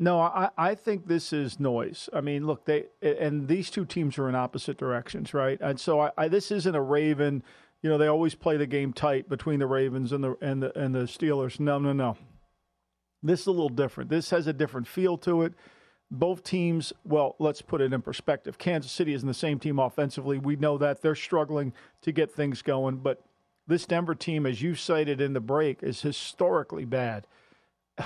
No, 0.02 0.20
I, 0.20 0.50
I 0.58 0.74
think 0.74 1.06
this 1.06 1.32
is 1.32 1.60
noise. 1.60 2.10
I 2.12 2.22
mean, 2.22 2.48
look, 2.48 2.66
they 2.66 2.86
and 3.04 3.48
these 3.48 3.70
two 3.70 3.86
teams 3.86 4.18
are 4.18 4.28
in 4.28 4.34
opposite 4.34 4.76
directions, 4.76 5.32
right? 5.32 5.60
And 5.62 5.80
so 5.80 6.02
I, 6.02 6.12
I 6.18 6.28
this 6.28 6.50
isn't 6.50 6.74
a 6.74 6.82
Raven. 6.82 7.44
You 7.84 7.92
know, 7.92 8.00
they 8.00 8.08
always 8.08 8.34
play 8.34 8.58
the 8.58 8.66
game 8.66 8.94
tight 8.94 9.30
between 9.30 9.60
the 9.60 9.68
Ravens 9.68 10.12
and 10.12 10.24
the 10.24 10.36
and 10.42 10.64
the 10.64 10.76
and 10.76 10.96
the 10.96 11.02
Steelers. 11.02 11.60
No, 11.60 11.78
no, 11.78 11.94
no. 11.94 12.18
This 13.22 13.42
is 13.42 13.48
a 13.48 13.52
little 13.52 13.70
different. 13.70 14.10
This 14.10 14.32
has 14.32 14.48
a 14.48 14.54
different 14.54 14.88
feel 14.88 15.20
to 15.20 15.44
it. 15.44 15.54
Both 16.10 16.44
teams, 16.44 16.92
well, 17.06 17.36
let's 17.38 17.62
put 17.62 17.80
it 17.80 17.94
in 17.94 18.02
perspective. 18.02 18.58
Kansas 18.58 18.92
City 18.92 19.14
isn't 19.14 19.28
the 19.28 19.36
same 19.36 19.60
team 19.60 19.78
offensively. 19.78 20.40
We 20.40 20.56
know 20.56 20.80
that 20.80 21.04
they're 21.04 21.14
struggling 21.14 21.74
to 22.02 22.12
get 22.12 22.32
things 22.32 22.64
going, 22.64 22.98
but 22.98 23.24
this 23.68 23.86
Denver 23.86 24.16
team, 24.16 24.48
as 24.48 24.64
you 24.64 24.74
cited 24.74 25.22
in 25.22 25.34
the 25.34 25.40
break, 25.40 25.84
is 25.84 26.02
historically 26.02 26.86
bad. 26.86 27.28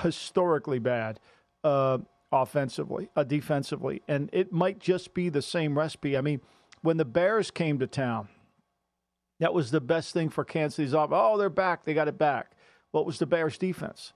Historically 0.04 0.80
bad 0.80 1.22
uh, 1.66 1.98
offensively, 2.32 3.10
uh, 3.16 3.24
defensively, 3.24 4.04
and 4.08 4.30
it 4.32 4.54
might 4.54 4.80
just 4.80 5.14
be 5.14 5.30
the 5.30 5.42
same 5.42 5.78
recipe. 5.78 6.16
I 6.16 6.22
mean, 6.22 6.40
when 6.84 6.98
the 6.98 7.06
Bears 7.06 7.50
came 7.50 7.80
to 7.80 7.88
town, 7.88 8.30
that 9.40 9.54
was 9.54 9.72
the 9.72 9.82
best 9.82 10.14
thing 10.14 10.30
for 10.30 10.46
Kansas 10.46 10.76
City's 10.76 10.94
off. 10.94 11.10
Oh, 11.12 11.38
they're 11.38 11.50
back. 11.50 11.84
They 11.84 11.94
got 11.94 12.08
it 12.08 12.18
back. 12.18 12.52
What 12.92 13.06
was 13.06 13.20
the 13.20 13.26
Bears' 13.26 13.58
defense? 13.58 14.14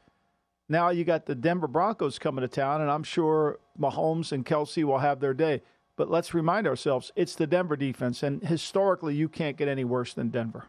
Now 0.69 0.91
you 0.91 1.03
got 1.03 1.25
the 1.25 1.33
Denver 1.33 1.67
Broncos 1.67 2.19
coming 2.19 2.43
to 2.43 2.47
town, 2.47 2.81
and 2.81 2.91
I'm 2.91 3.03
sure 3.03 3.59
Mahomes 3.77 4.31
and 4.31 4.45
Kelce 4.45 4.83
will 4.83 4.99
have 4.99 5.19
their 5.19 5.33
day. 5.33 5.63
But 5.95 6.11
let's 6.11 6.33
remind 6.33 6.67
ourselves, 6.67 7.11
it's 7.15 7.35
the 7.35 7.47
Denver 7.47 7.75
defense, 7.75 8.21
and 8.21 8.41
historically, 8.43 9.15
you 9.15 9.27
can't 9.27 9.57
get 9.57 9.67
any 9.67 9.83
worse 9.83 10.13
than 10.13 10.29
Denver. 10.29 10.65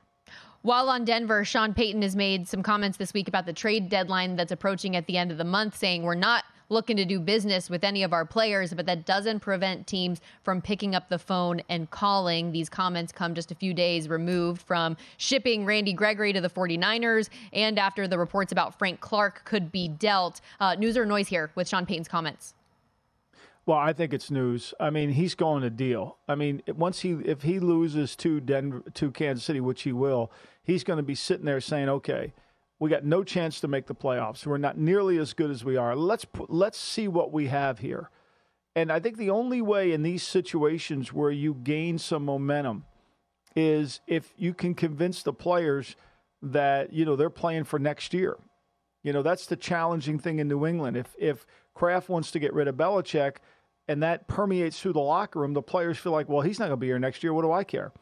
While 0.62 0.88
on 0.88 1.05
Denver, 1.05 1.45
Sean 1.45 1.73
Payton 1.75 2.03
has 2.03 2.16
made 2.16 2.49
some 2.49 2.62
comments 2.62 2.99
this 2.99 3.12
week 3.12 3.29
about 3.29 3.47
the 3.47 3.53
trade 3.53 3.88
deadline 3.88 4.37
that's 4.37 4.53
approaching 4.53 4.97
at 4.97 5.07
the 5.07 5.19
end 5.19 5.31
of 5.31 5.38
the 5.38 5.45
month, 5.45 5.77
saying 5.77 6.03
we're 6.03 6.14
not 6.14 6.45
looking 6.70 6.96
to 6.96 7.04
do 7.04 7.20
business 7.20 7.68
with 7.68 7.85
any 7.85 8.02
of 8.02 8.12
our 8.12 8.24
players, 8.24 8.72
but 8.72 8.87
that 8.87 9.04
doesn't 9.04 9.40
prevent 9.40 9.87
teams 9.87 10.20
from 10.42 10.62
picking 10.62 10.94
up 10.94 11.09
the 11.09 11.18
phone 11.18 11.61
and 11.68 11.90
calling. 11.90 12.52
These 12.52 12.68
comments 12.68 13.12
come 13.12 13.35
just 13.35 13.50
a 13.50 13.54
few 13.54 13.74
days 13.74 14.09
removed 14.09 14.62
from 14.62 14.96
shipping 15.18 15.66
Randy 15.66 15.92
Gregory 15.92 16.33
to 16.33 16.40
the 16.40 16.48
49ers 16.48 17.28
and 17.52 17.78
after 17.78 18.09
the 18.09 18.18
reports 18.18 18.52
about 18.52 18.78
Frank 18.78 19.00
Clark 19.00 19.44
could 19.44 19.70
be 19.70 19.88
dealt. 19.88 20.40
Uh, 20.61 20.74
news 20.76 20.96
or 20.96 21.04
noise 21.04 21.28
here 21.28 21.50
with 21.54 21.68
Sean 21.68 21.85
Payton's 21.85 22.09
comments? 22.09 22.54
Well, 23.66 23.78
I 23.78 23.92
think 23.92 24.12
it's 24.12 24.30
news. 24.30 24.72
I 24.80 24.90
mean, 24.90 25.11
he's 25.11 25.35
going 25.35 25.62
to 25.62 25.70
deal. 25.70 26.16
I 26.26 26.35
mean, 26.35 26.62
once 26.66 27.00
he 27.00 27.12
if 27.24 27.42
he 27.42 27.61
loses 27.61 28.16
to 28.16 28.40
Denver 28.40 28.83
to 28.94 29.11
Kansas 29.11 29.44
City, 29.44 29.61
which 29.61 29.83
he 29.83 29.92
will, 29.92 30.33
he's 30.62 30.83
going 30.83 30.96
to 30.96 31.02
be 31.02 31.14
sitting 31.14 31.44
there 31.44 31.61
saying, 31.61 31.88
"Okay, 31.88 32.33
we 32.81 32.90
got 32.90 33.05
no 33.05 33.23
chance 33.23 33.61
to 33.61 33.69
make 33.69 33.87
the 33.87 33.95
playoffs. 33.95 34.45
We're 34.45 34.59
not 34.59 34.77
nearly 34.77 35.19
as 35.19 35.33
good 35.35 35.51
as 35.51 35.64
we 35.64 35.77
are. 35.77 35.95
Let's 35.95 36.27
let's 36.49 36.79
see 36.79 37.07
what 37.07 37.33
we 37.33 37.47
have 37.47 37.79
here." 37.79 38.11
And 38.75 38.90
I 38.90 38.99
think 38.99 39.16
the 39.16 39.31
only 39.31 39.62
way 39.62 39.93
in 39.93 40.03
these 40.03 40.23
situations 40.23 41.12
where 41.12 41.31
you 41.31 41.55
gain 41.55 41.99
some 41.99 42.25
momentum 42.25 42.85
is 43.55 44.01
if 44.07 44.33
you 44.37 44.55
can 44.55 44.75
convince 44.75 45.23
the 45.23 45.33
players 45.33 45.97
that 46.43 46.93
you 46.93 47.05
know 47.05 47.16
they're 47.16 47.31
playing 47.31 47.64
for 47.64 47.79
next 47.79 48.14
year. 48.14 48.37
You 49.03 49.12
know, 49.12 49.23
that's 49.23 49.47
the 49.47 49.57
challenging 49.57 50.19
thing 50.19 50.38
in 50.38 50.49
New 50.49 50.66
England. 50.66 50.97
If 50.97 51.14
if 51.19 51.47
Kraft 51.75 52.09
wants 52.09 52.31
to 52.33 52.38
get 52.38 52.53
rid 52.55 52.69
of 52.69 52.77
Belichick 52.77 53.37
and 53.88 54.03
that 54.03 54.29
permeates 54.29 54.81
through 54.81 54.93
the 54.93 55.01
locker 55.01 55.40
room, 55.40 55.53
the 55.53 55.62
players 55.62 55.99
feel 55.99 56.12
like, 56.12 56.29
well, 56.29 56.43
he's 56.43 56.59
not 56.59 56.66
going 56.66 56.77
to 56.79 56.81
be 56.81 56.87
here 56.87 56.99
next 56.99 57.23
year. 57.23 57.35
What 57.35 57.43
do 57.43 57.53
I 57.53 57.64
care? 57.64 57.93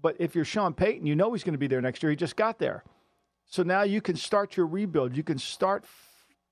But 0.00 0.16
if 0.18 0.34
you're 0.34 0.44
Sean 0.44 0.74
Payton, 0.74 1.06
you 1.06 1.16
know 1.16 1.32
he's 1.32 1.44
going 1.44 1.54
to 1.54 1.58
be 1.58 1.66
there 1.66 1.80
next 1.80 2.02
year. 2.02 2.10
He 2.10 2.16
just 2.16 2.36
got 2.36 2.58
there. 2.58 2.84
So 3.46 3.62
now 3.62 3.82
you 3.82 4.00
can 4.00 4.16
start 4.16 4.56
your 4.56 4.66
rebuild. 4.66 5.16
You 5.16 5.22
can 5.22 5.38
start 5.38 5.84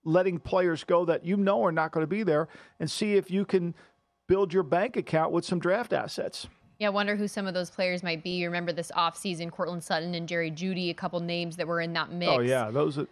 letting 0.04 0.38
players 0.38 0.84
go 0.84 1.04
that 1.04 1.24
you 1.24 1.36
know 1.36 1.64
are 1.64 1.72
not 1.72 1.92
going 1.92 2.02
to 2.02 2.08
be 2.08 2.22
there 2.22 2.48
and 2.80 2.90
see 2.90 3.14
if 3.14 3.30
you 3.30 3.44
can 3.44 3.74
build 4.26 4.52
your 4.52 4.62
bank 4.62 4.96
account 4.96 5.32
with 5.32 5.44
some 5.44 5.58
draft 5.58 5.92
assets. 5.92 6.48
Yeah, 6.78 6.88
I 6.88 6.90
wonder 6.90 7.14
who 7.14 7.28
some 7.28 7.46
of 7.46 7.54
those 7.54 7.70
players 7.70 8.02
might 8.02 8.24
be. 8.24 8.30
You 8.30 8.46
remember 8.46 8.72
this 8.72 8.90
offseason, 8.96 9.50
Courtland 9.52 9.84
Sutton 9.84 10.14
and 10.14 10.28
Jerry 10.28 10.50
Jeudy, 10.50 10.90
a 10.90 10.94
couple 10.94 11.20
names 11.20 11.56
that 11.56 11.68
were 11.68 11.80
in 11.80 11.92
that 11.92 12.10
mix. 12.10 12.32
Oh, 12.32 12.40
yeah. 12.40 12.70
Those 12.70 12.98
are, 12.98 13.06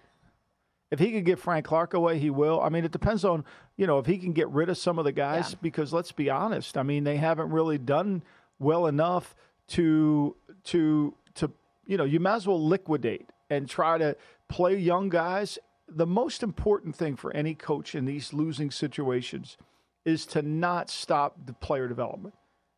if 0.90 0.98
he 0.98 1.12
could 1.12 1.24
get 1.24 1.38
Frank 1.38 1.66
Clark 1.66 1.94
away, 1.94 2.18
he 2.18 2.30
will. 2.30 2.60
I 2.60 2.68
mean, 2.68 2.84
it 2.84 2.90
depends 2.90 3.24
on, 3.24 3.44
you 3.76 3.86
know, 3.86 3.98
if 3.98 4.06
he 4.06 4.18
can 4.18 4.32
get 4.32 4.48
rid 4.48 4.70
of 4.70 4.78
some 4.78 4.98
of 4.98 5.04
the 5.04 5.12
guys, 5.12 5.52
yeah. 5.52 5.58
because 5.62 5.92
let's 5.92 6.10
be 6.10 6.28
honest, 6.28 6.76
I 6.76 6.82
mean, 6.82 7.04
they 7.04 7.16
haven't 7.16 7.50
really 7.50 7.78
done 7.78 8.24
well 8.58 8.86
enough 8.86 9.36
to, 9.68 10.34
to, 10.64 11.14
to, 11.34 11.52
you 11.86 11.96
know, 11.96 12.04
you 12.04 12.18
might 12.18 12.36
as 12.36 12.46
well 12.48 12.66
liquidate 12.66 13.28
and 13.50 13.68
try 13.68 13.98
to 13.98 14.16
play 14.48 14.76
young 14.76 15.08
guys. 15.08 15.58
The 15.88 16.06
most 16.06 16.42
important 16.42 16.94
thing 16.94 17.16
for 17.16 17.34
any 17.34 17.54
coach 17.54 17.94
in 17.94 18.04
these 18.06 18.32
losing 18.32 18.70
situations 18.70 19.58
is 20.04 20.24
to 20.26 20.40
not 20.40 20.88
stop 20.88 21.36
the 21.44 21.52
player 21.52 21.88
development. 21.88 22.34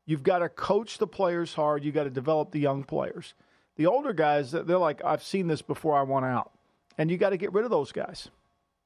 You've 0.06 0.22
got 0.22 0.40
to 0.40 0.48
coach 0.48 0.98
the 0.98 1.06
players 1.06 1.54
hard. 1.54 1.84
You've 1.84 1.94
got 1.94 2.04
to 2.04 2.10
develop 2.10 2.50
the 2.50 2.58
young 2.58 2.82
players. 2.82 3.34
The 3.76 3.86
older 3.86 4.12
guys, 4.12 4.50
they're 4.50 4.78
like, 4.78 5.04
I've 5.04 5.22
seen 5.22 5.46
this 5.46 5.62
before 5.62 5.96
I 5.96 6.02
want 6.02 6.24
out. 6.24 6.52
And 6.98 7.10
you 7.10 7.16
got 7.16 7.30
to 7.30 7.36
get 7.36 7.52
rid 7.52 7.64
of 7.64 7.70
those 7.70 7.92
guys. 7.92 8.28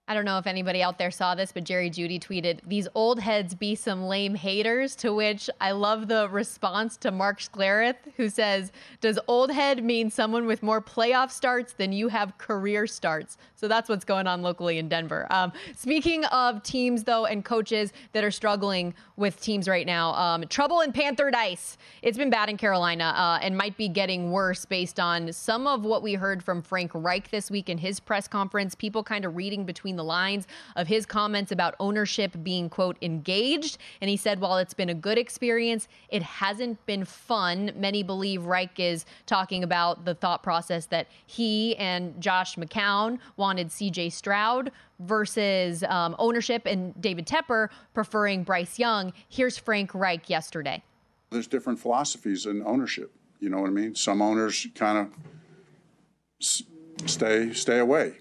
I 0.09 0.15
don't 0.15 0.25
know 0.25 0.39
if 0.39 0.47
anybody 0.47 0.85
out 0.85 0.99
there 0.99 1.11
saw 1.11 1.35
this, 1.35 1.51
but 1.51 1.65
Jerry 1.65 1.91
Jeudy 1.91 2.21
tweeted, 2.21 2.61
These 2.65 2.87
old 2.95 3.19
heads 3.19 3.57
be 3.57 3.75
some 3.75 4.05
lame 4.05 4.37
haters. 4.37 4.95
To 4.97 5.13
which 5.13 5.51
I 5.61 5.73
love 5.73 6.07
the 6.07 6.29
response 6.29 6.97
to 6.99 7.11
Mark 7.11 7.41
Schlereth, 7.41 7.97
who 8.17 8.29
says, 8.29 8.71
Does 9.01 9.19
old 9.27 9.51
head 9.51 9.83
mean 9.83 10.09
someone 10.09 10.47
with 10.47 10.63
more 10.63 10.81
playoff 10.81 11.33
starts 11.33 11.73
than 11.73 11.93
you 11.93 12.07
have 12.07 12.39
career 12.39 12.87
starts? 12.87 13.37
So 13.57 13.67
that's 13.67 13.89
what's 13.89 14.05
going 14.05 14.29
on 14.29 14.43
locally 14.43 14.79
in 14.79 14.89
Denver. 14.89 15.27
Um, 15.31 15.53
speaking 15.75 16.25
of 16.27 16.63
teams, 16.63 17.03
though, 17.03 17.27
and 17.27 17.45
coaches 17.45 17.93
that 18.13 18.23
are 18.23 18.31
struggling 18.31 18.95
with 19.17 19.41
teams 19.41 19.67
right 19.67 19.87
now, 19.87 20.13
um, 20.15 20.45
trouble 20.49 20.83
in 20.83 20.93
Panther 20.93 21.33
Dice. 21.33 21.79
It's 22.03 22.19
been 22.19 22.31
bad 22.31 22.49
in 22.49 22.59
Carolina 22.59 23.13
uh, 23.17 23.39
and 23.43 23.57
might 23.57 23.77
be 23.77 23.89
getting 23.89 24.31
worse 24.31 24.65
based 24.67 25.01
on 25.01 25.33
some 25.33 25.67
of 25.67 25.85
what 25.85 26.03
we 26.03 26.15
heard 26.15 26.45
from 26.45 26.63
Frank 26.63 26.93
Reich 26.95 27.31
this 27.31 27.51
week 27.51 27.69
in 27.69 27.79
his 27.79 27.99
press 27.99 28.29
conference. 28.29 28.77
People 28.77 29.03
kind 29.03 29.25
of 29.25 29.35
reading 29.35 29.65
between 29.65 29.96
the 29.97 30.05
lines 30.05 30.47
of 30.77 30.87
his 30.87 31.07
comments 31.07 31.53
about 31.53 31.75
ownership 31.81 32.37
being, 32.43 32.69
quote, 32.69 32.97
engaged. 33.03 33.79
And 34.01 34.09
he 34.09 34.17
said, 34.17 34.41
while 34.41 34.59
it's 34.59 34.75
been 34.75 34.89
a 34.89 34.95
good 34.95 35.19
experience, 35.19 35.89
it 36.09 36.23
hasn't 36.23 36.85
been 36.87 37.05
fun. 37.05 37.73
Many 37.77 38.03
believe 38.03 38.45
Reich 38.45 38.79
is 38.79 39.05
talking 39.27 39.63
about 39.63 40.05
the 40.05 40.15
thought 40.15 40.43
process 40.43 40.87
that 40.87 41.09
he 41.27 41.77
and 41.77 42.21
Josh 42.21 42.57
McCown 42.57 43.19
wanted 43.37 43.69
CJ 43.69 44.13
Stroud 44.13 44.71
versus 45.01 45.83
um, 45.85 46.17
ownership 46.19 46.63
and 46.67 46.99
David 47.01 47.27
Tepper 47.27 47.69
preferring 47.95 48.45
Bryce 48.45 48.79
Young. 48.79 49.13
Here's 49.29 49.59
Frank 49.59 49.95
Reich 49.95 50.31
yesterday. 50.31 50.83
There's 51.31 51.47
different 51.47 51.79
philosophies 51.79 52.47
in 52.47 52.63
ownership. 52.63 53.13
You 53.41 53.51
know 53.51 53.59
what 53.61 53.69
I 53.69 53.73
mean? 53.73 53.95
Some 53.95 54.23
owners 54.23 54.67
kind 54.75 54.99
of 54.99 56.63
stay 57.07 57.53
stay 57.53 57.79
away 57.79 58.15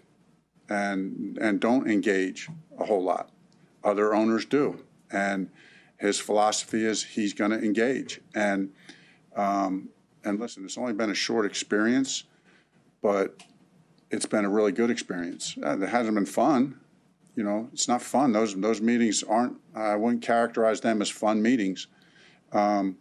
and 0.69 1.37
and 1.39 1.59
don't 1.59 1.89
engage 1.89 2.49
a 2.79 2.85
whole 2.85 3.03
lot. 3.03 3.29
Other 3.83 4.15
owners 4.15 4.45
do, 4.45 4.83
and 5.11 5.49
his 5.97 6.19
philosophy 6.19 6.85
is 6.85 7.03
he's 7.03 7.33
going 7.33 7.51
to 7.51 7.59
engage. 7.59 8.21
And 8.33 8.71
um, 9.35 9.89
and 10.23 10.39
listen, 10.39 10.65
it's 10.65 10.77
only 10.77 10.93
been 10.93 11.11
a 11.11 11.15
short 11.15 11.45
experience, 11.45 12.23
but 13.01 13.43
it's 14.09 14.25
been 14.25 14.45
a 14.45 14.49
really 14.49 14.71
good 14.71 14.89
experience. 14.89 15.55
Uh, 15.63 15.79
it 15.79 15.89
hasn't 15.89 16.15
been 16.15 16.25
fun. 16.25 16.79
You 17.35 17.43
know, 17.43 17.69
it's 17.73 17.87
not 17.87 18.01
fun. 18.01 18.31
Those 18.31 18.55
those 18.55 18.81
meetings 18.81 19.23
aren't. 19.23 19.57
I 19.75 19.95
wouldn't 19.95 20.21
characterize 20.21 20.81
them 20.81 21.01
as 21.01 21.09
fun 21.09 21.41
meetings, 21.41 21.87
um, 22.53 22.97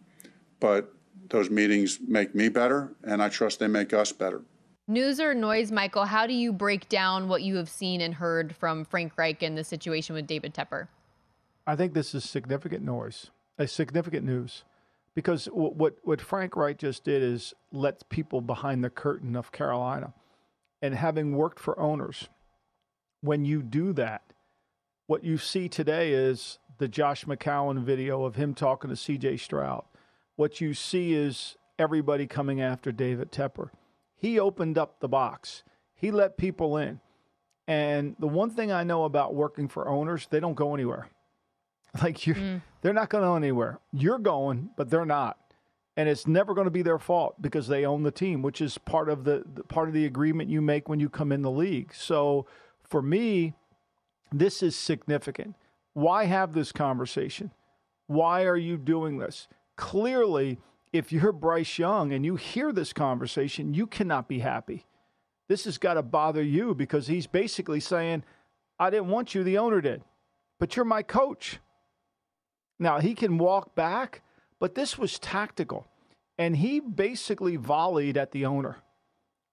but 0.61 0.93
those 1.29 1.51
meetings 1.51 1.99
make 2.07 2.35
me 2.35 2.49
better, 2.49 2.93
and 3.05 3.23
I 3.23 3.29
trust 3.29 3.61
they 3.61 3.69
make 3.69 3.93
us 3.93 4.13
better. 4.13 4.43
News 4.87 5.19
or 5.19 5.33
noise, 5.35 5.73
Michael? 5.73 6.05
How 6.05 6.27
do 6.27 6.35
you 6.35 6.53
break 6.53 6.91
down 6.91 7.27
what 7.27 7.43
you 7.43 7.57
have 7.57 7.71
seen 7.71 8.03
and 8.03 8.13
heard 8.13 8.55
from 8.55 8.85
Frank 8.85 9.17
Reich 9.17 9.43
in 9.43 9.55
the 9.55 9.65
situation 9.65 10.15
with 10.15 10.27
David 10.27 10.53
Tepper? 10.53 10.89
I 11.67 11.75
think 11.75 11.95
this 11.95 12.15
is 12.15 12.23
significant 12.23 12.85
noise, 12.85 13.31
a 13.59 13.67
significant 13.67 14.27
news, 14.27 14.65
because 15.15 15.47
what 15.47 15.95
what 16.05 16.21
Frank 16.21 16.55
Reich 16.55 16.77
just 16.77 17.03
did 17.03 17.23
is 17.23 17.55
let 17.73 18.07
people 18.11 18.43
behind 18.43 18.85
the 18.85 18.91
curtain 18.91 19.37
of 19.37 19.53
Carolina 19.53 20.13
and 20.83 20.95
having 20.95 21.35
worked 21.35 21.59
for 21.59 21.81
owners, 21.81 22.29
when 23.23 23.47
you 23.47 23.63
do 23.63 23.95
that, 23.95 24.35
what 25.07 25.25
you 25.25 25.39
see 25.39 25.67
today 25.67 26.13
is 26.13 26.59
the 26.77 26.89
Josh 26.89 27.25
McCown 27.25 27.83
video 27.83 28.25
of 28.25 28.37
him 28.37 28.53
talking 28.53 28.91
to 28.91 28.97
CJ 28.97 29.41
Stroud. 29.41 29.85
What 30.37 30.61
you 30.61 30.75
see 30.75 31.15
is 31.15 31.57
everybody 31.79 32.27
coming 32.27 32.61
after 32.61 32.93
David 32.93 33.33
Tepper. 33.33 33.71
He 34.25 34.41
opened 34.41 34.79
up 34.79 35.01
the 35.01 35.09
box, 35.09 35.65
he 35.95 36.11
let 36.11 36.37
people 36.37 36.77
in. 36.77 37.01
And 37.67 38.15
the 38.19 38.27
one 38.27 38.51
thing 38.51 38.71
I 38.71 38.85
know 38.85 39.05
about 39.05 39.35
working 39.35 39.69
for 39.69 39.89
owners, 39.89 40.27
they 40.31 40.41
don't 40.41 40.55
go 40.55 40.75
anywhere. 40.75 41.09
Like 42.03 42.27
you, 42.27 42.35
mm. 42.35 42.61
they're 42.83 42.93
not 42.93 43.09
going 43.09 43.45
anywhere. 43.45 43.79
You're 43.93 44.19
going, 44.19 44.71
but 44.77 44.91
they're 44.91 45.07
not 45.07 45.39
and 45.97 46.09
it's 46.09 46.27
never 46.27 46.55
going 46.55 46.65
to 46.65 46.71
be 46.71 46.83
their 46.83 46.99
fault 46.99 47.41
because 47.41 47.69
they 47.69 47.85
own 47.85 48.03
the 48.03 48.11
team, 48.11 48.43
which 48.43 48.61
is 48.61 48.79
part 48.79 49.09
of 49.09 49.25
the, 49.25 49.45
the, 49.55 49.63
part 49.63 49.89
of 49.89 49.95
the 49.95 50.07
agreement 50.07 50.51
you 50.51 50.61
make 50.61 50.89
when 50.89 50.99
you 50.99 51.09
come 51.09 51.31
in 51.31 51.43
the 51.43 51.51
league. 51.51 51.95
So 51.95 52.47
for 52.83 53.01
me, 53.01 53.55
this 54.33 54.63
is 54.63 54.75
significant. 54.75 55.55
Why 55.93 56.25
have 56.25 56.53
this 56.53 56.73
conversation? 56.73 57.53
Why 58.09 58.45
are 58.45 58.57
you 58.57 58.77
doing 58.77 59.19
this? 59.19 59.47
Clearly, 59.77 60.59
if 60.95 61.13
you're 61.13 61.33
Bryce 61.33 61.79
Young 61.79 62.13
and 62.15 62.25
you 62.25 62.37
hear 62.37 62.73
this 62.73 62.95
conversation, 62.95 63.75
you 63.75 63.87
cannot 63.87 64.29
be 64.29 64.39
happy. 64.39 64.87
This 65.49 65.65
has 65.65 65.77
got 65.77 65.95
to 65.95 66.03
bother 66.03 66.43
you 66.43 66.75
because 66.75 67.07
he's 67.07 67.27
basically 67.27 67.81
saying, 67.81 68.25
I 68.79 68.89
didn't 68.89 69.09
want 69.09 69.35
you, 69.35 69.45
the 69.45 69.59
owner 69.59 69.83
did, 69.83 70.03
but 70.59 70.75
you're 70.75 70.87
my 70.87 71.03
coach. 71.03 71.59
Now, 72.79 73.01
he 73.01 73.15
can 73.15 73.37
walk 73.37 73.75
back 73.75 74.23
but 74.65 74.75
this 74.75 74.97
was 74.97 75.19
tactical. 75.19 75.87
And 76.39 76.57
he 76.57 76.81
basically 76.81 77.57
volleyed 77.57 78.17
at 78.17 78.33
the 78.33 78.47
owner. 78.47 78.79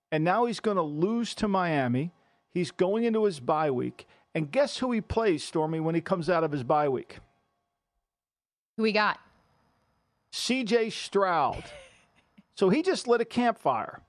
And 0.09 0.23
now 0.23 0.45
he's 0.45 0.61
going 0.61 0.77
to 0.77 0.83
lose 0.83 1.35
to 1.35 1.49
Miami. 1.49 2.13
He's 2.53 2.71
going 2.71 3.03
into 3.03 3.25
his 3.25 3.41
bye 3.41 3.71
week. 3.71 4.07
And 4.33 4.49
guess 4.49 4.77
who 4.77 4.93
he 4.93 5.01
plays, 5.01 5.43
Stormy, 5.43 5.81
when 5.81 5.95
he 5.95 6.01
comes 6.01 6.29
out 6.29 6.45
of 6.45 6.53
his 6.53 6.63
bye 6.63 6.87
week? 6.87 7.19
Who 8.77 8.83
we 8.83 8.93
got? 8.93 9.19
CJ 10.31 10.91
Stroud. 10.91 11.63
so 12.55 12.69
he 12.69 12.81
just 12.81 13.07
lit 13.07 13.21
a 13.21 13.25
campfire. 13.25 14.01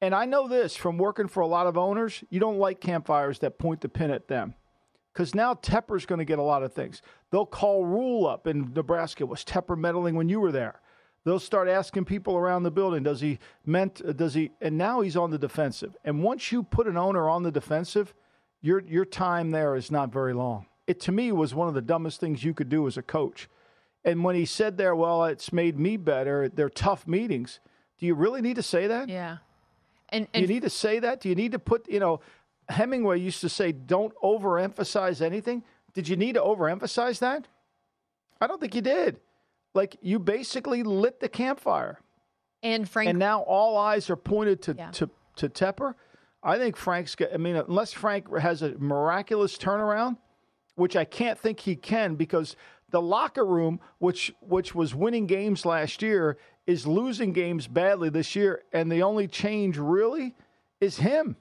And 0.00 0.14
I 0.14 0.26
know 0.26 0.46
this 0.46 0.76
from 0.76 0.98
working 0.98 1.28
for 1.28 1.40
a 1.40 1.46
lot 1.46 1.66
of 1.66 1.78
owners, 1.78 2.22
you 2.28 2.38
don't 2.38 2.58
like 2.58 2.80
campfires 2.80 3.38
that 3.38 3.58
point 3.58 3.80
the 3.80 3.88
pin 3.88 4.10
at 4.10 4.28
them 4.28 4.54
because 5.16 5.34
now 5.34 5.54
Tepper's 5.54 6.04
going 6.04 6.18
to 6.18 6.26
get 6.26 6.38
a 6.38 6.42
lot 6.42 6.62
of 6.62 6.74
things. 6.74 7.00
They'll 7.30 7.46
call 7.46 7.86
Rhule 7.86 8.26
up 8.26 8.46
in 8.46 8.74
Nebraska. 8.74 9.24
Was 9.24 9.44
Tepper 9.44 9.76
meddling 9.76 10.14
when 10.14 10.28
you 10.28 10.40
were 10.40 10.52
there? 10.52 10.80
They'll 11.24 11.40
start 11.40 11.68
asking 11.68 12.04
people 12.04 12.36
around 12.36 12.62
the 12.62 12.70
building, 12.70 13.02
does 13.02 13.20
he 13.20 13.38
meant, 13.64 14.00
does 14.16 14.34
he, 14.34 14.52
and 14.60 14.76
now 14.76 15.00
he's 15.00 15.16
on 15.16 15.30
the 15.30 15.38
defensive. 15.38 15.96
And 16.04 16.22
once 16.22 16.52
you 16.52 16.62
put 16.62 16.86
an 16.86 16.98
owner 16.98 17.28
on 17.28 17.42
the 17.42 17.50
defensive, 17.50 18.14
your, 18.60 18.80
your 18.80 19.04
time 19.06 19.50
there 19.50 19.74
is 19.74 19.90
not 19.90 20.12
very 20.12 20.34
long. 20.34 20.66
It 20.86 21.00
to 21.00 21.12
me 21.12 21.32
was 21.32 21.54
one 21.54 21.66
of 21.66 21.74
the 21.74 21.82
dumbest 21.82 22.20
things 22.20 22.44
you 22.44 22.54
could 22.54 22.68
do 22.68 22.86
as 22.86 22.96
a 22.96 23.02
coach. 23.02 23.48
And 24.06 24.22
when 24.22 24.36
he 24.36 24.46
said 24.46 24.78
there, 24.78 24.94
well, 24.94 25.24
it's 25.24 25.52
made 25.52 25.78
me 25.78 25.96
better, 25.96 26.48
they're 26.48 26.70
tough 26.70 27.08
meetings. 27.08 27.58
Do 27.98 28.06
you 28.06 28.14
really 28.14 28.40
need 28.40 28.56
to 28.56 28.62
say 28.62 28.86
that? 28.86 29.08
Yeah. 29.08 29.38
And, 30.10 30.28
and, 30.32 30.40
you 30.40 30.46
need 30.46 30.62
to 30.62 30.70
say 30.70 31.00
that? 31.00 31.20
Do 31.20 31.28
you 31.28 31.34
need 31.34 31.52
to 31.52 31.58
put, 31.58 31.90
you 31.90 31.98
know, 31.98 32.20
Hemingway 32.68 33.18
used 33.18 33.40
to 33.40 33.48
say, 33.48 33.72
don't 33.72 34.14
overemphasize 34.22 35.20
anything. 35.20 35.64
Did 35.92 36.08
you 36.08 36.16
need 36.16 36.34
to 36.34 36.40
overemphasize 36.40 37.18
that? 37.18 37.48
I 38.40 38.46
don't 38.46 38.60
think 38.60 38.76
you 38.76 38.80
did. 38.80 39.18
Like, 39.74 39.96
you 40.00 40.20
basically 40.20 40.84
lit 40.84 41.18
the 41.18 41.28
campfire. 41.28 41.98
And 42.62 42.88
Frank. 42.88 43.10
And 43.10 43.18
now 43.18 43.40
all 43.40 43.76
eyes 43.76 44.08
are 44.08 44.16
pointed 44.16 44.62
to, 44.62 44.74
yeah. 44.76 44.90
to, 44.92 45.10
to 45.36 45.48
Tepper. 45.48 45.94
I 46.42 46.58
think 46.58 46.76
Frank's 46.76 47.16
got, 47.16 47.34
I 47.34 47.38
mean, 47.38 47.56
unless 47.56 47.92
Frank 47.92 48.36
has 48.38 48.62
a 48.62 48.70
miraculous 48.78 49.58
turnaround, 49.58 50.16
which 50.76 50.94
I 50.94 51.04
can't 51.04 51.38
think 51.38 51.60
he 51.60 51.74
can 51.74 52.14
because 52.14 52.54
the 52.90 53.02
locker 53.02 53.44
room, 53.44 53.80
which 53.98 54.32
which 54.40 54.74
was 54.74 54.94
winning 54.94 55.26
games 55.26 55.64
last 55.64 56.02
year, 56.02 56.38
is 56.66 56.86
losing 56.86 57.32
games 57.32 57.66
badly 57.66 58.08
this 58.08 58.36
year, 58.36 58.62
and 58.72 58.90
the 58.90 59.02
only 59.02 59.28
change 59.28 59.78
really 59.78 60.34
is 60.80 60.98
him. 60.98 61.36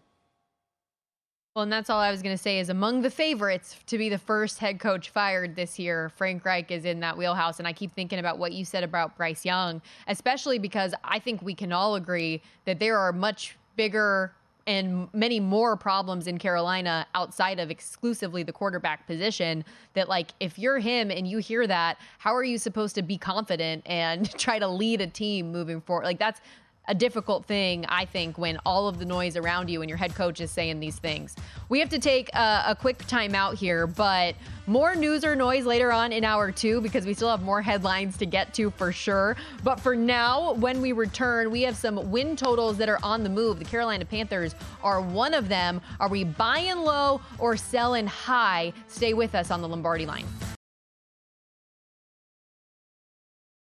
Well, 1.55 1.63
and 1.63 1.71
that's 1.71 1.89
all 1.89 2.01
I 2.01 2.11
was 2.11 2.21
going 2.21 2.35
to 2.35 2.41
say 2.41 2.59
is 2.59 2.69
among 2.69 3.01
the 3.01 3.09
favorites 3.09 3.77
to 3.87 3.97
be 3.97 4.09
the 4.09 4.17
first 4.17 4.59
head 4.59 4.77
coach 4.77 5.09
fired 5.11 5.55
this 5.55 5.79
year, 5.79 6.09
Frank 6.09 6.43
Reich 6.43 6.69
is 6.69 6.83
in 6.83 6.99
that 6.99 7.17
wheelhouse. 7.17 7.59
And 7.59 7.67
I 7.67 7.71
keep 7.71 7.93
thinking 7.93 8.19
about 8.19 8.37
what 8.37 8.51
you 8.51 8.65
said 8.65 8.83
about 8.83 9.15
Bryce 9.15 9.45
Young, 9.45 9.81
especially 10.07 10.59
because 10.59 10.93
I 11.05 11.17
think 11.17 11.41
we 11.41 11.53
can 11.53 11.71
all 11.71 11.95
agree 11.95 12.41
that 12.65 12.79
there 12.79 12.97
are 12.97 13.13
much 13.13 13.57
bigger 13.77 14.33
and 14.67 15.07
many 15.13 15.39
more 15.39 15.77
problems 15.77 16.27
in 16.27 16.37
Carolina 16.37 17.05
outside 17.13 17.59
of 17.59 17.69
exclusively 17.69 18.43
the 18.43 18.51
quarterback 18.51 19.05
position 19.05 19.63
that 19.93 20.09
like 20.09 20.31
if 20.39 20.57
you're 20.57 20.79
him 20.79 21.11
and 21.11 21.27
you 21.27 21.37
hear 21.37 21.67
that 21.67 21.97
how 22.17 22.33
are 22.33 22.43
you 22.43 22.57
supposed 22.57 22.95
to 22.95 23.01
be 23.01 23.17
confident 23.17 23.83
and 23.85 24.29
try 24.37 24.57
to 24.57 24.67
lead 24.67 25.01
a 25.01 25.07
team 25.07 25.51
moving 25.51 25.81
forward? 25.81 26.05
Like 26.05 26.19
that's 26.19 26.41
a 26.87 26.95
difficult 26.95 27.45
thing, 27.45 27.85
I 27.87 28.05
think, 28.05 28.37
when 28.37 28.57
all 28.65 28.87
of 28.87 28.99
the 28.99 29.05
noise 29.05 29.35
around 29.35 29.69
you 29.69 29.81
and 29.81 29.89
your 29.89 29.97
head 29.97 30.15
coach 30.15 30.41
is 30.41 30.51
saying 30.51 30.79
these 30.79 30.97
things. 30.97 31.35
We 31.69 31.79
have 31.79 31.89
to 31.89 31.99
take 31.99 32.29
a, 32.33 32.63
a 32.67 32.77
quick 32.79 32.99
timeout 32.99 33.55
here, 33.55 33.87
but 33.87 34.35
more 34.67 34.95
news 34.95 35.23
or 35.23 35.35
noise 35.35 35.65
later 35.65 35.91
on 35.91 36.11
in 36.11 36.23
hour 36.23 36.51
two 36.51 36.81
because 36.81 37.05
we 37.05 37.13
still 37.13 37.29
have 37.29 37.41
more 37.41 37.61
headlines 37.61 38.17
to 38.17 38.25
get 38.25 38.53
to 38.55 38.71
for 38.71 38.91
sure. 38.91 39.35
But 39.63 39.79
for 39.79 39.95
now, 39.95 40.53
when 40.53 40.81
we 40.81 40.91
return, 40.91 41.51
we 41.51 41.61
have 41.63 41.75
some 41.75 42.11
win 42.11 42.35
totals 42.35 42.77
that 42.77 42.89
are 42.89 42.99
on 43.03 43.23
the 43.23 43.29
move. 43.29 43.59
The 43.59 43.65
Carolina 43.65 44.05
Panthers 44.05 44.55
are 44.83 45.01
one 45.01 45.33
of 45.33 45.49
them. 45.49 45.81
Are 45.99 46.09
we 46.09 46.23
buying 46.23 46.77
low 46.77 47.21
or 47.39 47.57
selling 47.57 48.07
high? 48.07 48.73
Stay 48.87 49.13
with 49.13 49.35
us 49.35 49.51
on 49.51 49.61
the 49.61 49.67
Lombardi 49.67 50.05
line. 50.05 50.25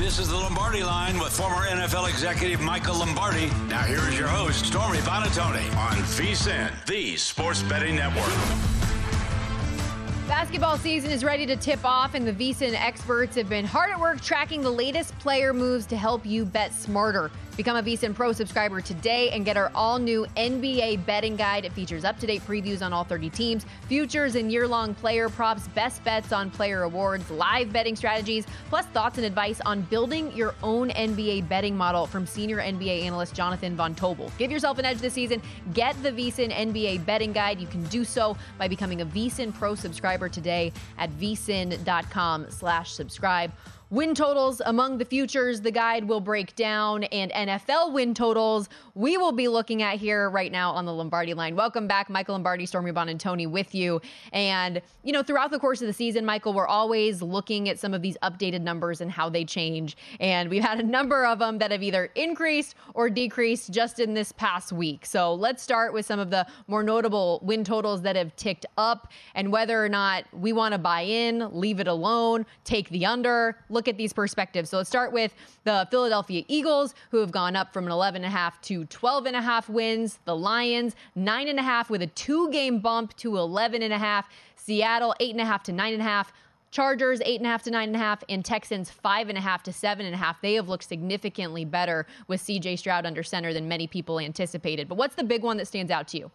This 0.00 0.18
is 0.18 0.30
the 0.30 0.36
Lombardi 0.36 0.82
line 0.82 1.18
with 1.18 1.30
former 1.30 1.66
NFL 1.66 2.08
executive 2.08 2.62
Michael 2.62 3.00
Lombardi. 3.00 3.48
Now 3.68 3.82
here 3.82 4.00
is 4.08 4.18
your 4.18 4.28
host, 4.28 4.64
Stormy 4.64 4.96
Buonantony 5.00 5.62
on 5.76 5.98
VSIN, 5.98 6.72
the 6.86 7.16
sports 7.16 7.62
betting 7.64 7.96
network. 7.96 8.24
Basketball 10.26 10.78
season 10.78 11.10
is 11.10 11.22
ready 11.22 11.44
to 11.44 11.54
tip 11.54 11.84
off, 11.84 12.14
and 12.14 12.26
the 12.26 12.32
VSIN 12.32 12.72
experts 12.72 13.36
have 13.36 13.50
been 13.50 13.66
hard 13.66 13.90
at 13.90 14.00
work 14.00 14.22
tracking 14.22 14.62
the 14.62 14.70
latest 14.70 15.16
player 15.18 15.52
moves 15.52 15.84
to 15.84 15.98
help 15.98 16.24
you 16.24 16.46
bet 16.46 16.72
smarter. 16.72 17.30
Become 17.60 17.76
a 17.76 17.82
VSIN 17.82 18.14
Pro 18.14 18.32
subscriber 18.32 18.80
today 18.80 19.28
and 19.32 19.44
get 19.44 19.58
our 19.58 19.70
all 19.74 19.98
new 19.98 20.24
NBA 20.34 21.04
betting 21.04 21.36
guide. 21.36 21.66
It 21.66 21.74
features 21.74 22.06
up 22.06 22.18
to 22.20 22.26
date 22.26 22.40
previews 22.46 22.80
on 22.80 22.94
all 22.94 23.04
30 23.04 23.28
teams, 23.28 23.66
futures 23.86 24.34
and 24.34 24.50
year 24.50 24.66
long 24.66 24.94
player 24.94 25.28
props, 25.28 25.68
best 25.68 26.02
bets 26.02 26.32
on 26.32 26.50
player 26.50 26.84
awards, 26.84 27.30
live 27.30 27.70
betting 27.70 27.94
strategies, 27.96 28.46
plus 28.70 28.86
thoughts 28.86 29.18
and 29.18 29.26
advice 29.26 29.60
on 29.66 29.82
building 29.82 30.34
your 30.34 30.54
own 30.62 30.88
NBA 30.88 31.50
betting 31.50 31.76
model 31.76 32.06
from 32.06 32.26
senior 32.26 32.62
NBA 32.62 33.02
analyst 33.02 33.34
Jonathan 33.34 33.76
Von 33.76 33.94
Tobel. 33.94 34.32
Give 34.38 34.50
yourself 34.50 34.78
an 34.78 34.86
edge 34.86 34.96
this 34.96 35.12
season. 35.12 35.42
Get 35.74 36.02
the 36.02 36.12
VSIN 36.12 36.50
NBA 36.52 37.04
betting 37.04 37.34
guide. 37.34 37.60
You 37.60 37.66
can 37.66 37.82
do 37.88 38.04
so 38.06 38.38
by 38.56 38.68
becoming 38.68 39.02
a 39.02 39.04
VSIN 39.06 39.52
Pro 39.52 39.74
subscriber 39.74 40.30
today 40.30 40.72
at 40.96 41.10
vsin.com 41.10 42.46
slash 42.48 42.92
subscribe. 42.92 43.52
Win 43.92 44.14
totals 44.14 44.62
among 44.66 44.98
the 44.98 45.04
futures 45.04 45.62
the 45.62 45.72
guide 45.72 46.04
will 46.04 46.20
break 46.20 46.54
down 46.54 47.02
and 47.02 47.32
NFL 47.32 47.92
win 47.92 48.14
totals 48.14 48.68
we 48.94 49.16
will 49.16 49.32
be 49.32 49.48
looking 49.48 49.82
at 49.82 49.98
here 49.98 50.28
right 50.28 50.52
now 50.52 50.72
on 50.72 50.84
the 50.84 50.92
Lombardi 50.92 51.32
line. 51.32 51.56
Welcome 51.56 51.86
back, 51.86 52.10
Michael 52.10 52.34
Lombardi, 52.34 52.66
Stormy 52.66 52.92
Buonantony 52.92 53.50
with 53.50 53.74
you. 53.74 54.00
And, 54.32 54.82
you 55.04 55.12
know, 55.12 55.22
throughout 55.22 55.50
the 55.50 55.58
course 55.58 55.80
of 55.80 55.86
the 55.86 55.92
season, 55.92 56.26
Michael, 56.26 56.52
we're 56.52 56.66
always 56.66 57.22
looking 57.22 57.68
at 57.70 57.78
some 57.78 57.94
of 57.94 58.02
these 58.02 58.18
updated 58.22 58.60
numbers 58.60 59.00
and 59.00 59.10
how 59.10 59.30
they 59.30 59.44
change. 59.44 59.96
And 60.20 60.50
we've 60.50 60.62
had 60.62 60.80
a 60.80 60.82
number 60.82 61.24
of 61.24 61.38
them 61.38 61.58
that 61.58 61.70
have 61.70 61.82
either 61.82 62.10
increased 62.14 62.74
or 62.94 63.08
decreased 63.08 63.72
just 63.72 64.00
in 64.00 64.12
this 64.12 64.32
past 64.32 64.70
week. 64.70 65.06
So 65.06 65.32
let's 65.34 65.62
start 65.62 65.94
with 65.94 66.04
some 66.04 66.18
of 66.18 66.30
the 66.30 66.46
more 66.66 66.82
notable 66.82 67.40
win 67.42 67.64
totals 67.64 68.02
that 68.02 68.16
have 68.16 68.36
ticked 68.36 68.66
up 68.76 69.10
and 69.34 69.50
whether 69.50 69.82
or 69.82 69.88
not 69.88 70.24
we 70.32 70.52
want 70.52 70.72
to 70.72 70.78
buy 70.78 71.02
in, 71.02 71.48
leave 71.52 71.80
it 71.80 71.88
alone, 71.88 72.44
take 72.64 72.90
the 72.90 73.06
under. 73.06 73.56
Look 73.70 73.79
at 73.88 73.96
these 73.96 74.12
perspectives. 74.12 74.70
So 74.70 74.78
let's 74.78 74.88
start 74.88 75.12
with 75.12 75.34
the 75.64 75.86
Philadelphia 75.90 76.44
Eagles, 76.48 76.94
who 77.10 77.18
have 77.18 77.30
gone 77.30 77.56
up 77.56 77.72
from 77.72 77.86
an 77.86 77.92
11.5 77.92 78.60
to 78.62 78.84
12 78.84 79.26
and 79.26 79.36
a 79.36 79.42
half 79.42 79.68
wins. 79.68 80.18
The 80.24 80.36
Lions, 80.36 80.96
nine 81.14 81.48
and 81.48 81.58
a 81.58 81.62
half 81.62 81.90
with 81.90 82.02
a 82.02 82.06
two 82.08 82.50
game 82.50 82.80
bump 82.80 83.16
to 83.16 83.36
11 83.36 83.82
and 83.82 83.92
a 83.92 83.98
half. 83.98 84.28
Seattle, 84.56 85.14
eight 85.20 85.32
and 85.32 85.40
a 85.40 85.44
half 85.44 85.62
to 85.64 85.72
nine 85.72 85.92
and 85.92 86.02
a 86.02 86.04
half. 86.04 86.32
Chargers 86.70 87.20
eight 87.24 87.40
and 87.40 87.46
a 87.46 87.50
half 87.50 87.64
to 87.64 87.70
nine 87.70 87.88
and 87.88 87.96
a 87.96 87.98
half, 87.98 88.22
and 88.28 88.44
Texans 88.44 88.90
five 88.90 89.28
and 89.28 89.36
a 89.36 89.40
half 89.40 89.62
to 89.64 89.72
seven 89.72 90.06
and 90.06 90.14
a 90.14 90.18
half. 90.18 90.40
They 90.40 90.54
have 90.54 90.68
looked 90.68 90.84
significantly 90.84 91.64
better 91.64 92.06
with 92.28 92.40
CJ 92.40 92.78
Stroud 92.78 93.06
under 93.06 93.24
center 93.24 93.52
than 93.52 93.66
many 93.66 93.88
people 93.88 94.20
anticipated. 94.20 94.88
But 94.88 94.96
what's 94.96 95.16
the 95.16 95.24
big 95.24 95.42
one 95.42 95.56
that 95.56 95.66
stands 95.66 95.90
out 95.90 96.06
to 96.08 96.18
you? 96.18 96.30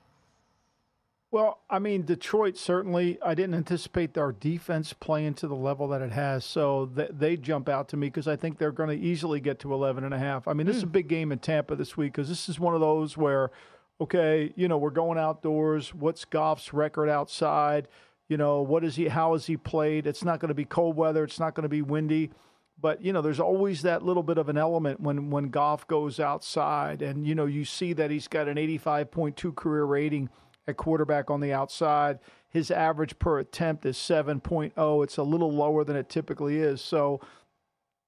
Well, 1.32 1.60
I 1.70 1.80
mean, 1.80 2.04
Detroit 2.04 2.56
certainly, 2.58 3.18
I 3.22 3.34
didn't 3.34 3.56
anticipate 3.56 4.18
our 4.18 4.32
defense 4.32 4.94
playing 4.94 5.34
to 5.36 5.48
the 5.48 5.56
level 5.56 5.88
that 5.90 6.02
it 6.02 6.12
has. 6.12 6.46
So 6.46 6.86
th- 6.96 7.12
they 7.12 7.36
jump 7.36 7.68
out 7.68 7.90
to 7.90 7.98
me 7.98 8.08
because 8.08 8.28
I 8.28 8.36
think 8.36 8.58
they're 8.58 8.72
going 8.72 8.98
to 8.98 9.06
easily 9.06 9.40
get 9.40 9.60
to 9.60 9.74
11 9.74 10.04
and 10.04 10.14
a 10.14 10.20
half. 10.20 10.48
I 10.48 10.54
mean, 10.54 10.68
this 10.68 10.76
mm. 10.76 10.78
is 10.78 10.84
a 10.84 10.88
hmm. 10.88 10.92
big 10.94 11.08
game 11.08 11.32
in 11.32 11.40
Tampa 11.40 11.76
this 11.76 11.98
week 11.98 12.14
because 12.14 12.30
this 12.30 12.48
is 12.48 12.60
one 12.60 12.74
of 12.74 12.80
those 12.80 13.18
where, 13.18 13.52
okay, 14.00 14.54
you 14.56 14.68
know, 14.68 14.78
we're 14.78 14.92
going 14.92 15.18
outdoors. 15.18 15.94
What's 15.94 16.26
Goff's 16.26 16.74
record 16.74 17.10
outside? 17.10 17.88
You 18.30 18.38
know, 18.38 18.62
what 18.62 18.84
is 18.84 18.96
he, 18.96 19.10
how 19.10 19.34
has 19.34 19.48
he 19.48 19.58
played? 19.58 20.08
It's 20.08 20.24
not 20.24 20.40
going 20.40 20.50
to 20.50 20.56
be 20.56 20.66
cold 20.66 20.96
weather. 20.96 21.24
It's 21.24 21.40
not 21.40 21.54
going 21.54 21.64
to 21.64 21.70
be 21.70 21.82
windy. 21.82 22.32
But, 22.80 23.02
you 23.02 23.14
know, 23.14 23.22
there's 23.22 23.40
always 23.40 23.82
that 23.82 24.04
little 24.04 24.24
bit 24.24 24.38
of 24.38 24.48
an 24.48 24.58
element 24.58 25.00
when, 25.00 25.30
when 25.32 25.50
Goff 25.50 25.88
goes 25.88 26.20
outside. 26.20 27.02
And, 27.02 27.26
you 27.26 27.34
know, 27.36 27.46
you 27.46 27.66
see 27.66 27.94
that 27.94 28.12
he's 28.12 28.28
got 28.28 28.48
an 28.48 28.58
85.2 28.58 29.54
career 29.56 29.84
rating– 29.84 30.30
at 30.68 30.78
quarterback 30.78 31.30
on 31.30 31.40
the 31.40 31.54
outside. 31.54 32.20
His 32.50 32.72
average 32.72 33.20
per 33.20 33.40
attempt 33.40 33.86
is 33.86 33.98
7.0. 33.98 35.04
It's 35.04 35.18
a 35.18 35.24
little 35.24 35.52
lower 35.52 35.84
than 35.84 35.96
it 35.96 36.10
typically 36.10 36.58
is. 36.58 36.82
So, 36.82 37.20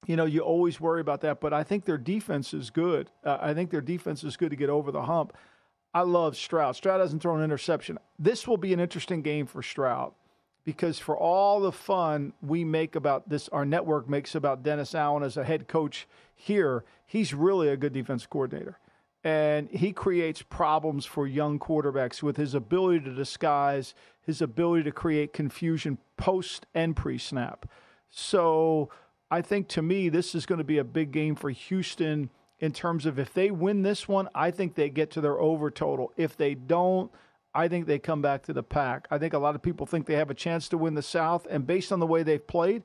you 0.06 0.16
know, 0.16 0.24
you 0.24 0.40
always 0.40 0.80
worry 0.80 1.00
about 1.00 1.20
that. 1.22 1.40
But 1.40 1.52
I 1.52 1.62
think 1.62 1.84
their 1.84 1.98
defense 1.98 2.54
is 2.54 2.70
good. 2.70 3.10
Uh, 3.24 3.38
I 3.40 3.54
think 3.54 3.70
their 3.70 3.80
defense 3.80 4.24
is 4.24 4.36
good 4.36 4.50
to 4.50 4.56
get 4.56 4.70
over 4.70 4.90
the 4.90 5.02
hump. 5.02 5.36
I 5.94 6.02
love 6.02 6.36
Stroud. 6.36 6.76
Stroud 6.76 7.00
hasn't 7.00 7.22
thrown 7.22 7.38
an 7.38 7.44
interception. 7.44 7.98
This 8.18 8.46
will 8.46 8.56
be 8.56 8.72
an 8.72 8.80
interesting 8.80 9.22
game 9.22 9.46
for 9.46 9.62
Stroud 9.62 10.12
because 10.64 10.98
for 10.98 11.16
all 11.16 11.60
the 11.60 11.72
fun 11.72 12.32
we 12.42 12.62
make 12.62 12.94
about 12.94 13.28
this, 13.28 13.48
our 13.48 13.64
network 13.64 14.08
makes 14.08 14.34
about 14.34 14.62
Dennis 14.62 14.94
Allen 14.94 15.22
as 15.22 15.36
a 15.36 15.44
head 15.44 15.66
coach 15.66 16.06
here, 16.34 16.84
he's 17.06 17.32
really 17.32 17.68
a 17.68 17.76
good 17.76 17.92
defense 17.92 18.26
coordinator. 18.26 18.78
And 19.24 19.68
he 19.70 19.92
creates 19.92 20.42
problems 20.42 21.04
for 21.04 21.26
young 21.26 21.58
quarterbacks 21.58 22.22
with 22.22 22.36
his 22.36 22.54
ability 22.54 23.00
to 23.00 23.14
disguise, 23.14 23.94
his 24.22 24.40
ability 24.40 24.84
to 24.84 24.92
create 24.92 25.32
confusion 25.32 25.98
post 26.16 26.66
and 26.74 26.94
pre 26.94 27.18
snap. 27.18 27.66
So 28.10 28.90
I 29.30 29.42
think 29.42 29.68
to 29.68 29.82
me, 29.82 30.08
this 30.08 30.34
is 30.34 30.46
going 30.46 30.58
to 30.58 30.64
be 30.64 30.78
a 30.78 30.84
big 30.84 31.10
game 31.12 31.34
for 31.34 31.50
Houston 31.50 32.30
in 32.60 32.72
terms 32.72 33.06
of 33.06 33.18
if 33.18 33.32
they 33.32 33.50
win 33.50 33.82
this 33.82 34.08
one, 34.08 34.28
I 34.34 34.50
think 34.50 34.74
they 34.74 34.90
get 34.90 35.10
to 35.12 35.20
their 35.20 35.38
over 35.38 35.70
total. 35.70 36.12
If 36.16 36.36
they 36.36 36.54
don't, 36.54 37.10
I 37.54 37.68
think 37.68 37.86
they 37.86 37.98
come 37.98 38.20
back 38.20 38.42
to 38.44 38.52
the 38.52 38.62
pack. 38.62 39.06
I 39.10 39.18
think 39.18 39.34
a 39.34 39.38
lot 39.38 39.54
of 39.54 39.62
people 39.62 39.86
think 39.86 40.06
they 40.06 40.14
have 40.14 40.30
a 40.30 40.34
chance 40.34 40.68
to 40.70 40.78
win 40.78 40.94
the 40.94 41.02
South, 41.02 41.46
and 41.48 41.66
based 41.66 41.92
on 41.92 42.00
the 42.00 42.06
way 42.06 42.22
they've 42.22 42.44
played, 42.44 42.82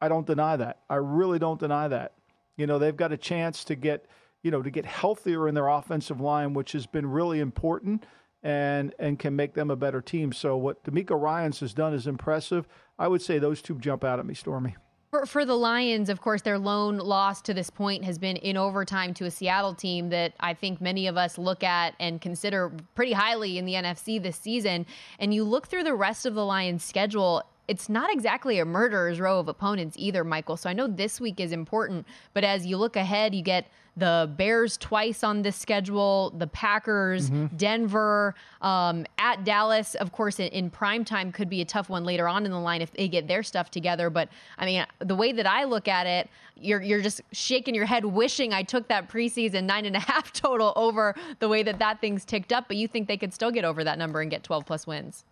I 0.00 0.08
don't 0.08 0.26
deny 0.26 0.56
that. 0.56 0.80
I 0.88 0.96
really 0.96 1.38
don't 1.38 1.60
deny 1.60 1.88
that. 1.88 2.12
You 2.56 2.66
know, 2.66 2.78
they've 2.78 2.96
got 2.96 3.12
a 3.12 3.16
chance 3.16 3.64
to 3.64 3.74
get, 3.74 4.06
you 4.46 4.52
know, 4.52 4.62
to 4.62 4.70
get 4.70 4.86
healthier 4.86 5.48
in 5.48 5.56
their 5.56 5.66
offensive 5.66 6.20
line, 6.20 6.54
which 6.54 6.70
has 6.70 6.86
been 6.86 7.04
really 7.04 7.40
important 7.40 8.06
and 8.44 8.94
and 9.00 9.18
can 9.18 9.34
make 9.34 9.54
them 9.54 9.72
a 9.72 9.76
better 9.76 10.00
team. 10.00 10.32
So 10.32 10.56
what 10.56 10.84
DeMeco 10.84 11.20
Ryans 11.20 11.58
has 11.58 11.74
done 11.74 11.92
is 11.92 12.06
impressive. 12.06 12.68
I 12.96 13.08
would 13.08 13.20
say 13.20 13.40
those 13.40 13.60
two 13.60 13.76
jump 13.80 14.04
out 14.04 14.20
at 14.20 14.24
me, 14.24 14.34
Stormy. 14.34 14.76
For, 15.10 15.26
for 15.26 15.44
the 15.44 15.56
Lions, 15.56 16.08
of 16.08 16.20
course, 16.20 16.42
their 16.42 16.60
lone 16.60 16.98
loss 16.98 17.42
to 17.42 17.54
this 17.54 17.70
point 17.70 18.04
has 18.04 18.18
been 18.18 18.36
in 18.36 18.56
overtime 18.56 19.14
to 19.14 19.24
a 19.24 19.32
Seattle 19.32 19.74
team 19.74 20.10
that 20.10 20.34
I 20.38 20.54
think 20.54 20.80
many 20.80 21.08
of 21.08 21.16
us 21.16 21.38
look 21.38 21.64
at 21.64 21.94
and 21.98 22.20
consider 22.20 22.72
pretty 22.94 23.14
highly 23.14 23.58
in 23.58 23.64
the 23.64 23.74
NFC 23.74 24.22
this 24.22 24.36
season. 24.36 24.86
And 25.18 25.34
you 25.34 25.42
look 25.42 25.66
through 25.66 25.84
the 25.84 25.94
rest 25.94 26.24
of 26.24 26.34
the 26.34 26.44
Lions' 26.44 26.84
schedule, 26.84 27.42
it's 27.66 27.88
not 27.88 28.12
exactly 28.12 28.60
a 28.60 28.64
murderer's 28.64 29.18
row 29.18 29.40
of 29.40 29.48
opponents 29.48 29.96
either, 29.98 30.22
Michael. 30.22 30.56
So 30.56 30.70
I 30.70 30.72
know 30.72 30.86
this 30.86 31.20
week 31.20 31.40
is 31.40 31.50
important, 31.50 32.06
but 32.32 32.44
as 32.44 32.64
you 32.66 32.76
look 32.76 32.94
ahead, 32.94 33.34
you 33.34 33.42
get 33.42 33.66
the 33.96 34.30
Bears 34.36 34.76
twice 34.76 35.24
on 35.24 35.42
this 35.42 35.56
schedule, 35.56 36.32
the 36.36 36.46
Packers, 36.46 37.30
mm-hmm. 37.30 37.56
Denver, 37.56 38.34
um, 38.60 39.06
at 39.18 39.44
Dallas. 39.44 39.94
Of 39.94 40.12
course, 40.12 40.38
in, 40.38 40.48
in, 40.48 40.70
prime 40.70 41.04
time 41.04 41.32
could 41.32 41.48
be 41.48 41.62
a 41.62 41.64
tough 41.64 41.88
one 41.88 42.04
later 42.04 42.28
on 42.28 42.44
in 42.44 42.52
the 42.52 42.60
line 42.60 42.82
if 42.82 42.92
they 42.92 43.08
get 43.08 43.26
their 43.26 43.42
stuff 43.42 43.70
together. 43.70 44.10
But 44.10 44.28
I 44.58 44.66
mean, 44.66 44.84
the 44.98 45.14
way 45.14 45.32
that 45.32 45.46
I 45.46 45.64
look 45.64 45.88
at 45.88 46.06
it, 46.06 46.28
you're 46.56 46.82
you're 46.82 47.00
just 47.00 47.22
shaking 47.32 47.74
your 47.74 47.86
head, 47.86 48.04
wishing 48.04 48.52
I 48.52 48.62
took 48.62 48.88
that 48.88 49.08
preseason 49.08 49.64
nine 49.64 49.86
and 49.86 49.96
a 49.96 50.00
half 50.12 50.32
total 50.32 50.74
over 50.76 51.14
the 51.38 51.48
way 51.48 51.62
that 51.62 51.78
that 51.78 52.00
thing's 52.00 52.24
ticked 52.24 52.52
up. 52.52 52.68
But 52.68 52.76
you 52.76 52.88
think 52.88 53.08
they 53.08 53.16
could 53.16 53.32
still 53.32 53.50
get 53.50 53.64
over 53.64 53.82
that 53.84 53.98
number 53.98 54.20
and 54.20 54.30
get 54.30 54.42
12 54.42 54.66
plus 54.66 54.86
wins? 54.86 55.24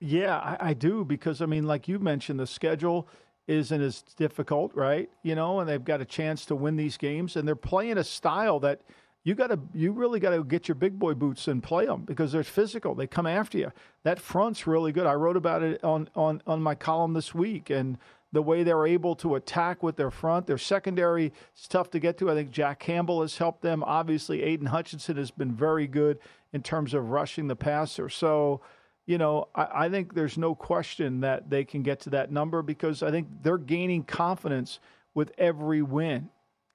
Yeah, 0.00 0.36
I, 0.36 0.68
I 0.68 0.74
do 0.74 1.04
because 1.04 1.42
I 1.42 1.46
mean, 1.46 1.66
like 1.66 1.88
you 1.88 1.98
mentioned, 1.98 2.38
the 2.38 2.46
schedule 2.46 3.08
isn't 3.48 3.80
as 3.80 4.02
difficult, 4.16 4.72
right? 4.74 5.10
You 5.22 5.34
know, 5.34 5.58
and 5.58 5.68
they've 5.68 5.84
got 5.84 6.00
a 6.00 6.04
chance 6.04 6.44
to 6.46 6.54
win 6.54 6.76
these 6.76 6.96
games, 6.96 7.34
and 7.34 7.48
they're 7.48 7.56
playing 7.56 7.98
a 7.98 8.04
style 8.04 8.60
that 8.60 8.82
you 9.24 9.34
got 9.34 9.48
to, 9.48 9.58
you 9.74 9.92
really 9.92 10.20
got 10.20 10.30
to 10.30 10.44
get 10.44 10.68
your 10.68 10.74
big 10.74 10.98
boy 10.98 11.14
boots 11.14 11.48
and 11.48 11.62
play 11.62 11.86
them 11.86 12.02
because 12.02 12.32
they're 12.32 12.44
physical. 12.44 12.94
They 12.94 13.06
come 13.06 13.26
after 13.26 13.58
you. 13.58 13.72
That 14.04 14.20
front's 14.20 14.66
really 14.66 14.92
good. 14.92 15.06
I 15.06 15.14
wrote 15.14 15.36
about 15.36 15.62
it 15.62 15.82
on 15.82 16.08
on 16.14 16.42
on 16.46 16.62
my 16.62 16.74
column 16.74 17.14
this 17.14 17.34
week, 17.34 17.68
and 17.70 17.98
the 18.32 18.42
way 18.42 18.62
they're 18.62 18.86
able 18.86 19.16
to 19.16 19.34
attack 19.34 19.82
with 19.82 19.96
their 19.96 20.10
front, 20.10 20.46
their 20.46 20.58
secondary 20.58 21.32
is 21.56 21.66
tough 21.66 21.90
to 21.90 21.98
get 21.98 22.18
to. 22.18 22.30
I 22.30 22.34
think 22.34 22.50
Jack 22.50 22.78
Campbell 22.78 23.22
has 23.22 23.38
helped 23.38 23.62
them. 23.62 23.82
Obviously, 23.84 24.42
Aidan 24.42 24.66
Hutchinson 24.66 25.16
has 25.16 25.30
been 25.30 25.52
very 25.52 25.86
good 25.86 26.18
in 26.52 26.62
terms 26.62 26.94
of 26.94 27.10
rushing 27.10 27.48
the 27.48 27.56
passer. 27.56 28.08
So 28.08 28.60
you 29.08 29.16
know, 29.16 29.48
I, 29.54 29.86
I, 29.86 29.88
think 29.88 30.14
there's 30.14 30.36
no 30.36 30.54
question 30.54 31.20
that 31.20 31.48
they 31.48 31.64
can 31.64 31.82
get 31.82 32.00
to 32.00 32.10
that 32.10 32.30
number 32.30 32.60
because 32.60 33.02
I 33.02 33.10
think 33.10 33.26
they're 33.42 33.56
gaining 33.56 34.02
confidence 34.02 34.80
with 35.14 35.32
every 35.38 35.80
win. 35.80 36.28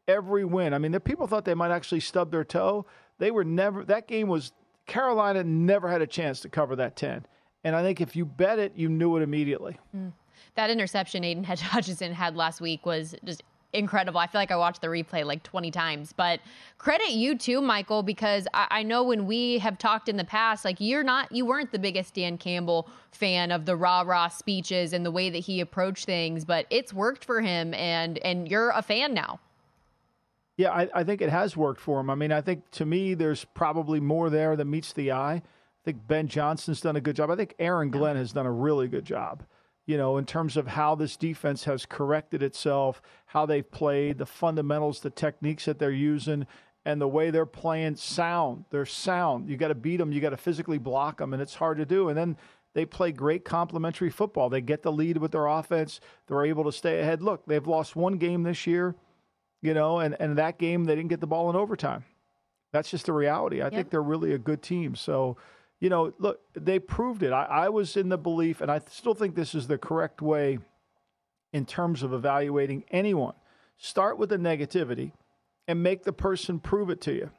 Every 0.07 0.43
win. 0.43 0.73
I 0.73 0.79
mean, 0.79 0.91
the 0.91 0.99
people 0.99 1.27
thought 1.27 1.45
they 1.45 1.53
might 1.53 1.69
actually 1.69 1.99
stub 1.99 2.31
their 2.31 2.43
toe. 2.43 2.87
They 3.19 3.29
were 3.29 3.43
never, 3.43 3.85
that 3.85 4.07
game 4.07 4.29
was, 4.29 4.51
Carolina 4.87 5.43
never 5.43 5.87
had 5.87 6.01
a 6.01 6.07
chance 6.07 6.39
to 6.39 6.49
cover 6.49 6.75
that 6.77 6.95
10. 6.95 7.23
And 7.63 7.75
I 7.75 7.83
think 7.83 8.01
if 8.01 8.15
you 8.15 8.25
bet 8.25 8.57
it, 8.57 8.73
you 8.75 8.89
knew 8.89 9.15
it 9.15 9.21
immediately. 9.21 9.79
Mm. 9.95 10.11
That 10.55 10.71
interception 10.71 11.23
Aidan 11.23 11.43
Hutchinson 11.43 12.13
had 12.13 12.35
last 12.35 12.61
week 12.61 12.83
was 12.83 13.13
just 13.23 13.43
incredible. 13.73 14.19
I 14.19 14.27
feel 14.27 14.39
like 14.39 14.51
I 14.51 14.55
watched 14.55 14.81
the 14.81 14.87
replay 14.87 15.25
like 15.25 15.43
20 15.43 15.71
times. 15.71 16.13
But 16.13 16.39
credit 16.77 17.11
you 17.11 17.37
too, 17.37 17.61
Michael, 17.61 18.03
because 18.03 18.47
I, 18.53 18.67
I, 18.69 18.83
know 18.83 19.03
when 19.03 19.25
we 19.25 19.57
have 19.59 19.77
talked 19.77 20.07
in 20.07 20.17
the 20.17 20.23
past, 20.23 20.63
like 20.63 20.77
you're 20.79 21.03
not, 21.03 21.31
you 21.31 21.45
weren't 21.45 21.71
the 21.71 21.79
biggest 21.79 22.13
Dan 22.13 22.37
Campbell 22.37 22.87
fan 23.11 23.51
of 23.51 23.65
the 23.65 23.75
rah 23.75 24.01
rah 24.01 24.27
speeches 24.27 24.93
and 24.93 25.05
the 25.05 25.11
way 25.11 25.29
that 25.29 25.39
he 25.39 25.59
approached 25.59 26.05
things, 26.05 26.45
but 26.45 26.65
it's 26.69 26.93
worked 26.93 27.25
for 27.25 27.41
him, 27.41 27.73
and 27.73 28.17
and 28.19 28.49
you're 28.49 28.69
a 28.69 28.81
fan 28.81 29.13
now. 29.13 29.39
Yeah, 30.55 30.71
I, 30.71 30.89
I 30.93 31.03
think 31.03 31.21
it 31.21 31.29
has 31.29 31.57
worked 31.57 31.81
for 31.81 31.99
him. 31.99 32.09
I 32.09 32.15
mean, 32.15 32.31
I 32.31 32.41
think 32.41 32.69
to 32.71 32.85
me, 32.85 33.15
there's 33.15 33.43
probably 33.43 33.99
more 33.99 34.29
there 34.29 34.55
that 34.55 34.65
meets 34.65 34.93
the 34.93 35.11
eye. 35.11 35.35
I 35.35 35.41
think 35.83 36.07
Ben 36.07 36.27
Johnson's 36.27 36.79
done 36.79 36.95
a 36.95 37.01
good 37.01 37.15
job. 37.15 37.31
I 37.31 37.35
think 37.35 37.55
Aaron 37.57 37.89
Glenn 37.89 38.15
has 38.15 38.31
done 38.33 38.45
a 38.45 38.51
really 38.51 38.87
good 38.87 39.05
job 39.05 39.43
you 39.85 39.97
know, 39.97 40.17
in 40.17 40.25
terms 40.25 40.55
of 40.55 40.67
how 40.67 40.95
this 40.95 41.17
defense 41.17 41.65
has 41.65 41.85
corrected 41.85 42.41
itself, 42.41 43.01
how 43.25 43.45
they've 43.45 43.69
played, 43.69 44.17
the 44.17 44.25
fundamentals, 44.25 45.01
the 45.01 45.09
techniques 45.09 45.65
that 45.65 45.79
they're 45.79 45.91
using, 45.91 46.47
and 46.85 47.01
the 47.01 47.07
way 47.07 47.31
they're 47.31 47.45
playing 47.45 47.95
sound. 47.95 48.65
They're 48.69 48.85
sound. 48.85 49.49
You 49.49 49.57
got 49.57 49.69
to 49.69 49.75
beat 49.75 49.97
them, 49.97 50.11
you 50.11 50.21
got 50.21 50.31
to 50.31 50.37
physically 50.37 50.77
block 50.77 51.17
them, 51.17 51.33
and 51.33 51.41
it's 51.41 51.55
hard 51.55 51.77
to 51.77 51.85
do. 51.85 52.09
And 52.09 52.17
then 52.17 52.37
they 52.73 52.85
play 52.85 53.11
great 53.11 53.45
complementary 53.45 54.09
football. 54.09 54.49
They 54.49 54.61
get 54.61 54.83
the 54.83 54.91
lead 54.91 55.17
with 55.17 55.31
their 55.31 55.47
offense, 55.47 55.99
they're 56.27 56.45
able 56.45 56.63
to 56.65 56.71
stay 56.71 56.99
ahead. 56.99 57.21
Look, 57.21 57.45
they've 57.45 57.67
lost 57.67 57.95
one 57.95 58.17
game 58.17 58.43
this 58.43 58.65
year, 58.65 58.95
you 59.61 59.73
know, 59.73 59.99
and, 59.99 60.15
and 60.19 60.37
that 60.37 60.57
game 60.57 60.85
they 60.85 60.95
didn't 60.95 61.09
get 61.09 61.19
the 61.19 61.27
ball 61.27 61.49
in 61.49 61.55
overtime. 61.55 62.05
That's 62.71 62.89
just 62.89 63.05
the 63.05 63.13
reality. 63.13 63.61
I 63.61 63.65
yep. 63.65 63.73
think 63.73 63.89
they're 63.91 64.01
really 64.01 64.33
a 64.33 64.39
good 64.39 64.63
team. 64.63 64.95
So, 64.95 65.37
you 65.83 65.89
know, 65.89 66.13
look, 66.17 66.39
they 66.53 66.79
proved 66.79 67.23
it. 67.23 67.33
I, 67.33 67.43
I 67.43 67.69
was 67.69 67.97
in 67.97 68.07
the 68.07 68.17
belief, 68.17 68.61
and 68.61 68.71
I 68.71 68.79
still 68.89 69.13
think 69.13 69.35
this 69.35 69.53
is 69.53 69.67
the 69.67 69.77
correct 69.77 70.21
way 70.21 70.59
in 71.51 71.65
terms 71.65 72.03
of 72.03 72.13
evaluating 72.13 72.85
anyone. 72.89 73.33
Start 73.75 74.17
with 74.17 74.29
the 74.29 74.37
negativity 74.37 75.11
and 75.67 75.83
make 75.83 76.03
the 76.03 76.13
person 76.13 76.61
prove 76.61 76.89
it 76.89 77.01
to 77.01 77.11
you. 77.11 77.31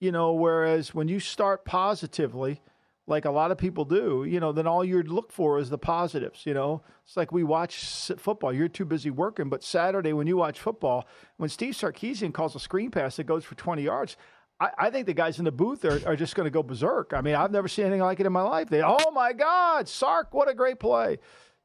You 0.00 0.10
know, 0.10 0.32
whereas 0.32 0.92
when 0.96 1.06
you 1.06 1.20
start 1.20 1.64
positively, 1.64 2.60
like 3.06 3.24
a 3.24 3.30
lot 3.30 3.52
of 3.52 3.58
people 3.58 3.84
do, 3.84 4.24
you 4.24 4.40
know, 4.40 4.50
then 4.50 4.66
all 4.66 4.84
you'd 4.84 5.06
look 5.06 5.30
for 5.30 5.60
is 5.60 5.70
the 5.70 5.78
positives. 5.78 6.46
You 6.46 6.54
know, 6.54 6.82
it's 7.04 7.16
like 7.16 7.30
we 7.30 7.44
watch 7.44 8.10
football. 8.18 8.52
You're 8.52 8.66
too 8.66 8.84
busy 8.84 9.10
working, 9.10 9.48
but 9.48 9.62
Saturday 9.62 10.12
when 10.12 10.26
you 10.26 10.36
watch 10.36 10.58
football, 10.58 11.06
when 11.36 11.48
Steve 11.48 11.74
Sarkisian 11.74 12.34
calls 12.34 12.56
a 12.56 12.60
screen 12.60 12.90
pass 12.90 13.14
that 13.14 13.28
goes 13.28 13.44
for 13.44 13.54
20 13.54 13.82
yards, 13.82 14.16
I, 14.60 14.70
I 14.78 14.90
think 14.90 15.06
the 15.06 15.14
guys 15.14 15.38
in 15.38 15.44
the 15.44 15.52
booth 15.52 15.84
are, 15.84 16.00
are 16.06 16.16
just 16.16 16.34
going 16.34 16.44
to 16.44 16.50
go 16.50 16.62
berserk. 16.62 17.12
I 17.14 17.22
mean, 17.22 17.34
I've 17.34 17.50
never 17.50 17.66
seen 17.66 17.86
anything 17.86 18.02
like 18.02 18.20
it 18.20 18.26
in 18.26 18.32
my 18.32 18.42
life. 18.42 18.68
They, 18.68 18.82
oh 18.82 19.10
my 19.12 19.32
God, 19.32 19.88
Sark, 19.88 20.34
what 20.34 20.48
a 20.48 20.54
great 20.54 20.78
play. 20.78 21.18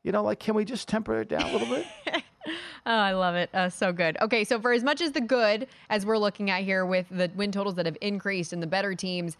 You 0.04 0.12
know, 0.12 0.24
like, 0.24 0.40
can 0.40 0.56
we 0.56 0.66
just 0.66 0.88
temper 0.88 1.20
it 1.20 1.30
down 1.30 1.42
a 1.42 1.52
little 1.52 1.68
bit? 1.68 1.86
oh, 2.48 2.52
I 2.86 3.14
love 3.14 3.36
it. 3.36 3.50
Uh, 3.54 3.70
so 3.70 3.92
good. 3.92 4.18
Okay, 4.22 4.44
so 4.44 4.60
for 4.62 4.72
as 4.72 4.84
much 4.84 5.02
as 5.02 5.12
the 5.12 5.22
good 5.22 5.68
as 5.90 6.06
we're 6.06 6.18
looking 6.18 6.50
at 6.52 6.64
here 6.64 6.86
with 6.86 7.08
the 7.10 7.32
win 7.36 7.52
totals 7.52 7.76
that 7.76 7.86
have 7.88 7.98
increased 8.02 8.54
and 8.54 8.62
the 8.62 8.68
better 8.68 8.94
teams, 8.94 9.36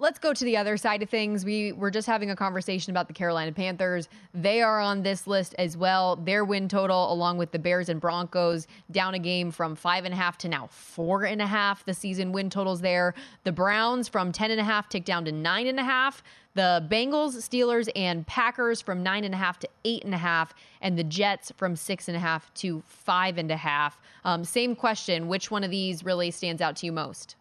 let's 0.00 0.18
go 0.18 0.32
to 0.32 0.44
the 0.44 0.56
other 0.56 0.78
side 0.78 1.02
of 1.02 1.10
things. 1.10 1.44
We 1.44 1.72
were 1.72 1.90
just 1.90 2.06
having 2.06 2.30
a 2.30 2.36
conversation 2.36 2.90
about 2.90 3.06
the 3.06 3.12
Carolina 3.12 3.52
Panthers. 3.52 4.08
They 4.32 4.62
are 4.62 4.80
on 4.80 5.02
this 5.02 5.26
list 5.26 5.54
as 5.58 5.76
well. 5.76 6.16
Their 6.16 6.42
win 6.44 6.68
total, 6.68 7.12
along 7.12 7.36
with 7.36 7.52
the 7.52 7.58
Bears 7.58 7.90
and 7.90 8.00
Broncos, 8.00 8.66
down 8.90 9.12
a 9.12 9.18
game 9.18 9.50
from 9.50 9.76
five 9.76 10.06
and 10.06 10.14
a 10.14 10.16
half 10.16 10.38
to 10.38 10.48
now 10.48 10.68
four 10.68 11.24
and 11.24 11.42
a 11.42 11.46
half. 11.46 11.84
The 11.84 11.92
season 11.92 12.32
win 12.32 12.48
totals 12.48 12.80
there. 12.80 13.14
The 13.44 13.52
Browns 13.52 14.08
from 14.08 14.32
ten 14.32 14.50
and 14.50 14.58
a 14.60 14.64
half 14.64 14.88
tick 14.88 15.04
down 15.04 15.26
to 15.26 15.32
nine 15.32 15.66
and 15.66 15.78
a 15.78 15.84
half. 15.84 16.22
The 16.54 16.84
Bengals, 16.90 17.36
Steelers, 17.36 17.88
and 17.94 18.26
Packers 18.26 18.80
from 18.80 19.02
nine 19.02 19.22
and 19.22 19.34
a 19.34 19.38
half 19.38 19.60
to 19.60 19.68
eight 19.84 20.02
and 20.02 20.14
a 20.14 20.18
half, 20.18 20.52
and 20.80 20.98
the 20.98 21.04
Jets 21.04 21.52
from 21.56 21.76
six 21.76 22.08
and 22.08 22.16
a 22.16 22.20
half 22.20 22.52
to 22.54 22.82
five 22.86 23.38
and 23.38 23.50
a 23.52 23.56
half. 23.56 24.00
Um, 24.24 24.44
same 24.44 24.74
question: 24.74 25.28
Which 25.28 25.50
one 25.50 25.62
of 25.62 25.70
these 25.70 26.04
really 26.04 26.30
stands 26.30 26.62
out 26.62 26.76
to 26.76 26.86
you 26.86 26.92
most? 26.92 27.36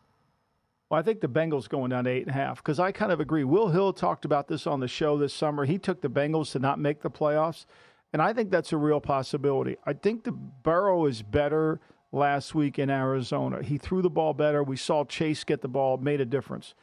Well, 0.90 1.00
I 1.00 1.04
think 1.04 1.22
the 1.22 1.30
Bengals 1.30 1.70
going 1.70 1.92
down 1.92 2.06
to 2.06 2.10
eight 2.10 2.24
and 2.24 2.32
a 2.32 2.34
half 2.34 2.58
because 2.58 2.80
I 2.80 2.92
kind 2.92 3.12
of 3.12 3.20
agree. 3.20 3.44
Will 3.44 3.70
Hill 3.70 3.94
talked 3.94 4.26
about 4.26 4.48
this 4.48 4.66
on 4.66 4.80
the 4.80 4.88
show 4.88 5.18
this 5.18 5.34
summer. 5.34 5.66
He 5.66 5.78
took 5.78 6.02
the 6.02 6.10
Bengals 6.10 6.52
to 6.54 6.60
not 6.60 6.80
make 6.80 7.02
the 7.02 7.12
playoffs, 7.12 7.66
and 8.12 8.22
I 8.22 8.34
think 8.34 8.50
that's 8.50 8.74
a 8.74 8.78
real 8.78 9.00
possibility. 9.00 9.78
I 9.86 9.94
think 9.94 10.24
the 10.24 10.32
Burrow 10.32 11.06
is 11.06 11.22
better 11.22 11.80
last 12.12 12.56
week 12.56 12.80
in 12.80 12.90
Arizona. 12.90 13.62
He 13.62 13.78
threw 13.78 14.02
the 14.02 14.10
ball 14.10 14.34
better. 14.34 14.64
We 14.64 14.78
saw 14.78 15.04
Chase 15.04 15.44
get 15.44 15.62
the 15.62 15.68
ball, 15.68 15.98
made 15.98 16.22
a 16.22 16.26
difference, 16.26 16.74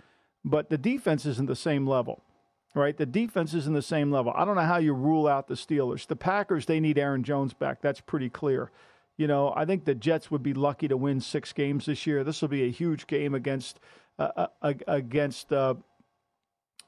but 0.45 0.71
the 0.71 0.79
defense 0.79 1.27
isn't 1.27 1.49
the 1.49 1.57
same 1.57 1.87
level. 1.87 2.23
Right, 2.75 2.95
the 2.95 3.07
defense 3.07 3.55
isn't 3.55 3.73
the 3.73 3.81
same 3.81 4.13
level. 4.13 4.35
I 4.37 4.45
don't 4.45 4.55
know 4.55 4.61
how 4.61 4.77
you 4.77 4.93
rule 4.93 5.27
out 5.27 5.49
the 5.49 5.55
Steelers. 5.55 6.07
The 6.07 6.15
Packers, 6.15 6.67
they 6.67 6.79
need 6.79 6.99
Aaron 6.99 7.23
Jones 7.23 7.55
back. 7.55 7.81
That's 7.81 8.03
pretty 8.03 8.29
clear. 8.29 8.71
You 9.17 9.27
know, 9.27 9.53
I 9.57 9.65
think 9.65 9.85
the 9.85 9.95
Jets 9.95 10.31
would 10.31 10.43
be 10.43 10.53
lucky 10.53 10.89
to 10.89 10.97
win 10.97 11.21
six 11.21 11.53
games 11.53 11.87
this 11.87 12.07
year. 12.07 12.23
This 12.23 12.43
will 12.43 12.49
be 12.49 12.65
a 12.65 12.71
huge 12.71 13.07
game 13.07 13.35
against 13.35 13.81
uh, 14.19 14.49
uh 14.63 14.75
against 14.87 15.53
uh, 15.53 15.75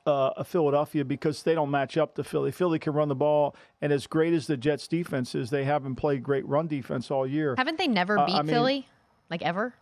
uh, 0.07 0.43
Philadelphia 0.45 1.05
because 1.05 1.43
they 1.43 1.55
don't 1.55 1.71
match 1.71 1.97
up 1.97 2.15
to 2.17 2.25
Philly. 2.25 2.51
Philly 2.51 2.79
can 2.79 2.93
run 2.93 3.09
the 3.09 3.15
ball, 3.15 3.57
and 3.81 3.93
as 3.93 4.07
great 4.07 4.35
as 4.35 4.47
the 4.47 4.57
Jets' 4.57 4.89
defense 4.89 5.35
is, 5.35 5.51
they 5.51 5.65
haven't 5.65 5.97
played 5.97 6.23
great 6.23 6.47
run 6.47 6.67
defense 6.67 7.11
all 7.11 7.27
year. 7.27 7.55
Haven't 7.57 7.79
they 7.79 7.89
never 7.89 8.19
Uh, 8.19 8.27
beat 8.27 8.35
I 8.35 8.43
mean- 8.43 8.55
Philly? 8.55 8.89
Like 9.31 9.43
ever? 9.43 9.75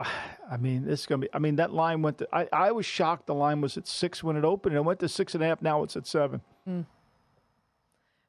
I 0.50 0.56
mean, 0.58 0.84
this 0.84 1.00
is 1.00 1.06
going 1.06 1.20
to 1.20 1.26
be. 1.26 1.34
I 1.34 1.38
mean, 1.38 1.56
that 1.56 1.72
line 1.72 2.02
went 2.02 2.18
to. 2.18 2.28
I, 2.32 2.48
I 2.52 2.72
was 2.72 2.86
shocked 2.86 3.26
the 3.26 3.34
line 3.34 3.60
was 3.60 3.76
at 3.76 3.86
six 3.86 4.22
when 4.22 4.36
it 4.36 4.44
opened, 4.44 4.74
and 4.74 4.84
it 4.84 4.86
went 4.86 5.00
to 5.00 5.08
six 5.08 5.34
and 5.34 5.42
a 5.42 5.46
half. 5.46 5.62
Now 5.62 5.82
it's 5.82 5.96
at 5.96 6.06
seven. 6.06 6.40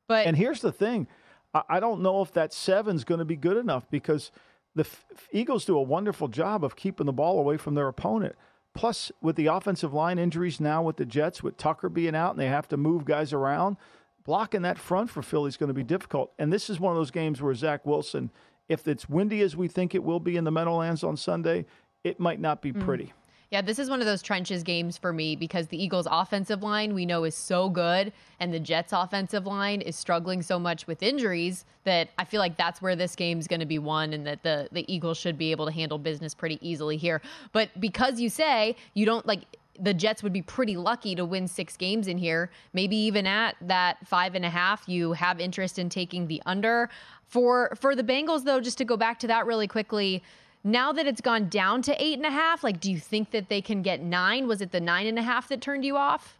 But 0.07 0.27
And 0.27 0.35
here's 0.35 0.61
the 0.61 0.71
thing 0.71 1.07
I, 1.53 1.79
don't 1.79 2.01
know 2.01 2.21
if 2.21 2.31
that 2.33 2.53
seven's 2.53 3.03
going 3.03 3.19
to 3.19 3.25
be 3.25 3.35
good 3.35 3.57
enough 3.57 3.89
because 3.89 4.31
the 4.75 4.81
F- 4.81 5.05
Eagles 5.31 5.65
do 5.65 5.77
a 5.77 5.81
wonderful 5.81 6.27
job 6.27 6.63
of 6.63 6.75
keeping 6.75 7.05
the 7.05 7.13
ball 7.13 7.39
away 7.39 7.57
from 7.57 7.75
their 7.75 7.87
opponent. 7.87 8.35
Plus, 8.73 9.11
with 9.21 9.35
the 9.35 9.47
offensive 9.47 9.93
line 9.93 10.17
injuries 10.17 10.59
now 10.59 10.81
with 10.81 10.97
the 10.97 11.05
Jets, 11.05 11.43
with 11.43 11.57
Tucker 11.57 11.89
being 11.89 12.15
out 12.15 12.31
and 12.31 12.39
they 12.39 12.47
have 12.47 12.67
to 12.69 12.77
move 12.77 13.05
guys 13.05 13.31
around, 13.31 13.77
blocking 14.25 14.63
that 14.63 14.79
front 14.79 15.11
for 15.11 15.21
Philly 15.21 15.49
is 15.49 15.57
going 15.57 15.67
to 15.67 15.73
be 15.73 15.83
difficult. 15.83 16.31
And 16.39 16.51
this 16.51 16.69
is 16.69 16.79
one 16.79 16.91
of 16.91 16.97
those 16.97 17.11
games 17.11 17.41
where 17.41 17.53
Zach 17.53 17.85
Wilson, 17.85 18.31
if 18.67 18.87
it's 18.87 19.07
windy 19.07 19.41
as 19.41 19.55
we 19.55 19.67
think 19.67 19.93
it 19.93 20.03
will 20.03 20.19
be 20.19 20.37
in 20.37 20.43
the 20.43 20.51
Meadowlands 20.51 21.03
on 21.03 21.17
Sunday, 21.17 21.65
it 22.03 22.19
might 22.19 22.39
not 22.39 22.61
be 22.61 22.73
mm. 22.73 22.83
pretty. 22.83 23.13
Yeah, 23.53 23.61
this 23.61 23.77
is 23.77 23.87
one 23.87 23.99
of 23.99 24.07
those 24.07 24.23
trenches 24.23 24.63
games 24.63 24.97
for 24.97 25.13
me 25.13 25.35
because 25.35 25.67
the 25.67 25.77
Eagles' 25.77 26.07
offensive 26.09 26.63
line 26.63 26.95
we 26.95 27.05
know 27.05 27.23
is 27.23 27.35
so 27.35 27.69
good, 27.69 28.11
and 28.39 28.51
the 28.51 28.59
Jets' 28.59 28.93
offensive 28.93 29.45
line 29.45 29.79
is 29.81 29.95
struggling 29.95 30.41
so 30.41 30.57
much 30.57 30.87
with 30.87 31.03
injuries 31.03 31.63
that 31.83 32.09
I 32.17 32.25
feel 32.25 32.39
like 32.39 32.57
that's 32.57 32.81
where 32.81 32.95
this 32.95 33.15
game's 33.15 33.47
going 33.47 33.59
to 33.59 33.67
be 33.67 33.77
won, 33.77 34.13
and 34.13 34.25
that 34.25 34.41
the 34.41 34.69
the 34.71 34.91
Eagles 34.91 35.19
should 35.19 35.37
be 35.37 35.51
able 35.51 35.67
to 35.67 35.71
handle 35.71 35.99
business 35.99 36.33
pretty 36.33 36.57
easily 36.67 36.97
here. 36.97 37.21
But 37.51 37.69
because 37.79 38.19
you 38.19 38.29
say 38.29 38.75
you 38.95 39.05
don't 39.05 39.27
like. 39.27 39.43
The 39.79 39.93
Jets 39.93 40.21
would 40.21 40.33
be 40.33 40.43
pretty 40.43 40.77
lucky 40.77 41.15
to 41.15 41.25
win 41.25 41.47
six 41.47 41.77
games 41.77 42.07
in 42.07 42.19
here. 42.19 42.51
Maybe 42.73 42.95
even 42.95 43.25
at 43.25 43.55
that 43.61 43.97
five 44.05 44.35
and 44.35 44.45
a 44.45 44.49
half, 44.49 44.87
you 44.87 45.13
have 45.13 45.39
interest 45.39 45.79
in 45.79 45.89
taking 45.89 46.27
the 46.27 46.43
under. 46.45 46.91
For 47.27 47.75
for 47.79 47.95
the 47.95 48.03
Bengals, 48.03 48.43
though, 48.43 48.59
just 48.59 48.77
to 48.79 48.85
go 48.85 48.97
back 48.97 49.17
to 49.19 49.27
that 49.27 49.47
really 49.47 49.67
quickly, 49.67 50.21
now 50.63 50.93
that 50.93 51.05
it's 51.05 51.21
gone 51.21 51.49
down 51.49 51.81
to 51.83 52.03
eight 52.03 52.17
and 52.17 52.25
a 52.25 52.31
half, 52.31 52.63
like, 52.63 52.79
do 52.79 52.91
you 52.91 52.99
think 52.99 53.31
that 53.31 53.49
they 53.49 53.61
can 53.61 53.81
get 53.81 54.01
nine? 54.01 54.47
Was 54.47 54.61
it 54.61 54.71
the 54.71 54.79
nine 54.79 55.07
and 55.07 55.19
a 55.19 55.21
half 55.21 55.49
that 55.49 55.61
turned 55.61 55.83
you 55.83 55.97
off? 55.97 56.39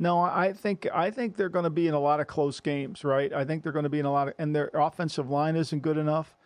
No, 0.00 0.20
I 0.20 0.52
think 0.52 0.86
I 0.94 1.10
think 1.10 1.36
they're 1.36 1.48
going 1.48 1.64
to 1.64 1.70
be 1.70 1.88
in 1.88 1.94
a 1.94 1.98
lot 1.98 2.20
of 2.20 2.28
close 2.28 2.60
games, 2.60 3.02
right? 3.02 3.32
I 3.32 3.44
think 3.44 3.62
they're 3.62 3.72
going 3.72 3.84
to 3.84 3.88
be 3.88 3.98
in 3.98 4.06
a 4.06 4.12
lot 4.12 4.28
of, 4.28 4.34
and 4.38 4.54
their 4.54 4.70
offensive 4.74 5.28
line 5.28 5.56
isn't 5.56 5.80
good 5.80 5.96
enough, 5.96 6.36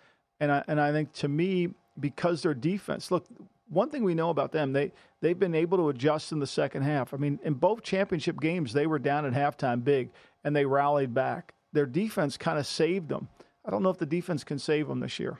and 0.40 0.50
I 0.50 0.64
and 0.68 0.80
I 0.80 0.90
think 0.92 1.12
to 1.14 1.28
me 1.28 1.68
because 2.00 2.42
their 2.42 2.54
defense. 2.54 3.10
Look, 3.10 3.26
one 3.68 3.90
thing 3.90 4.04
we 4.04 4.14
know 4.14 4.30
about 4.30 4.52
them, 4.52 4.72
they 4.72 4.92
they've 5.20 5.38
been 5.38 5.54
able 5.54 5.76
to 5.78 5.90
adjust 5.90 6.32
in 6.32 6.38
the 6.38 6.46
second 6.46 6.82
half. 6.82 7.12
I 7.12 7.18
mean, 7.18 7.38
in 7.44 7.52
both 7.54 7.82
championship 7.82 8.40
games, 8.40 8.72
they 8.72 8.86
were 8.86 8.98
down 8.98 9.26
at 9.26 9.34
halftime 9.34 9.84
big, 9.84 10.10
and 10.44 10.56
they 10.56 10.64
rallied 10.64 11.12
back. 11.12 11.52
Their 11.74 11.86
defense 11.86 12.38
kind 12.38 12.58
of 12.58 12.66
saved 12.66 13.10
them. 13.10 13.28
I 13.66 13.70
don't 13.70 13.82
know 13.82 13.90
if 13.90 13.98
the 13.98 14.06
defense 14.06 14.44
can 14.44 14.58
save 14.58 14.88
them 14.88 15.00
this 15.00 15.18
year. 15.18 15.38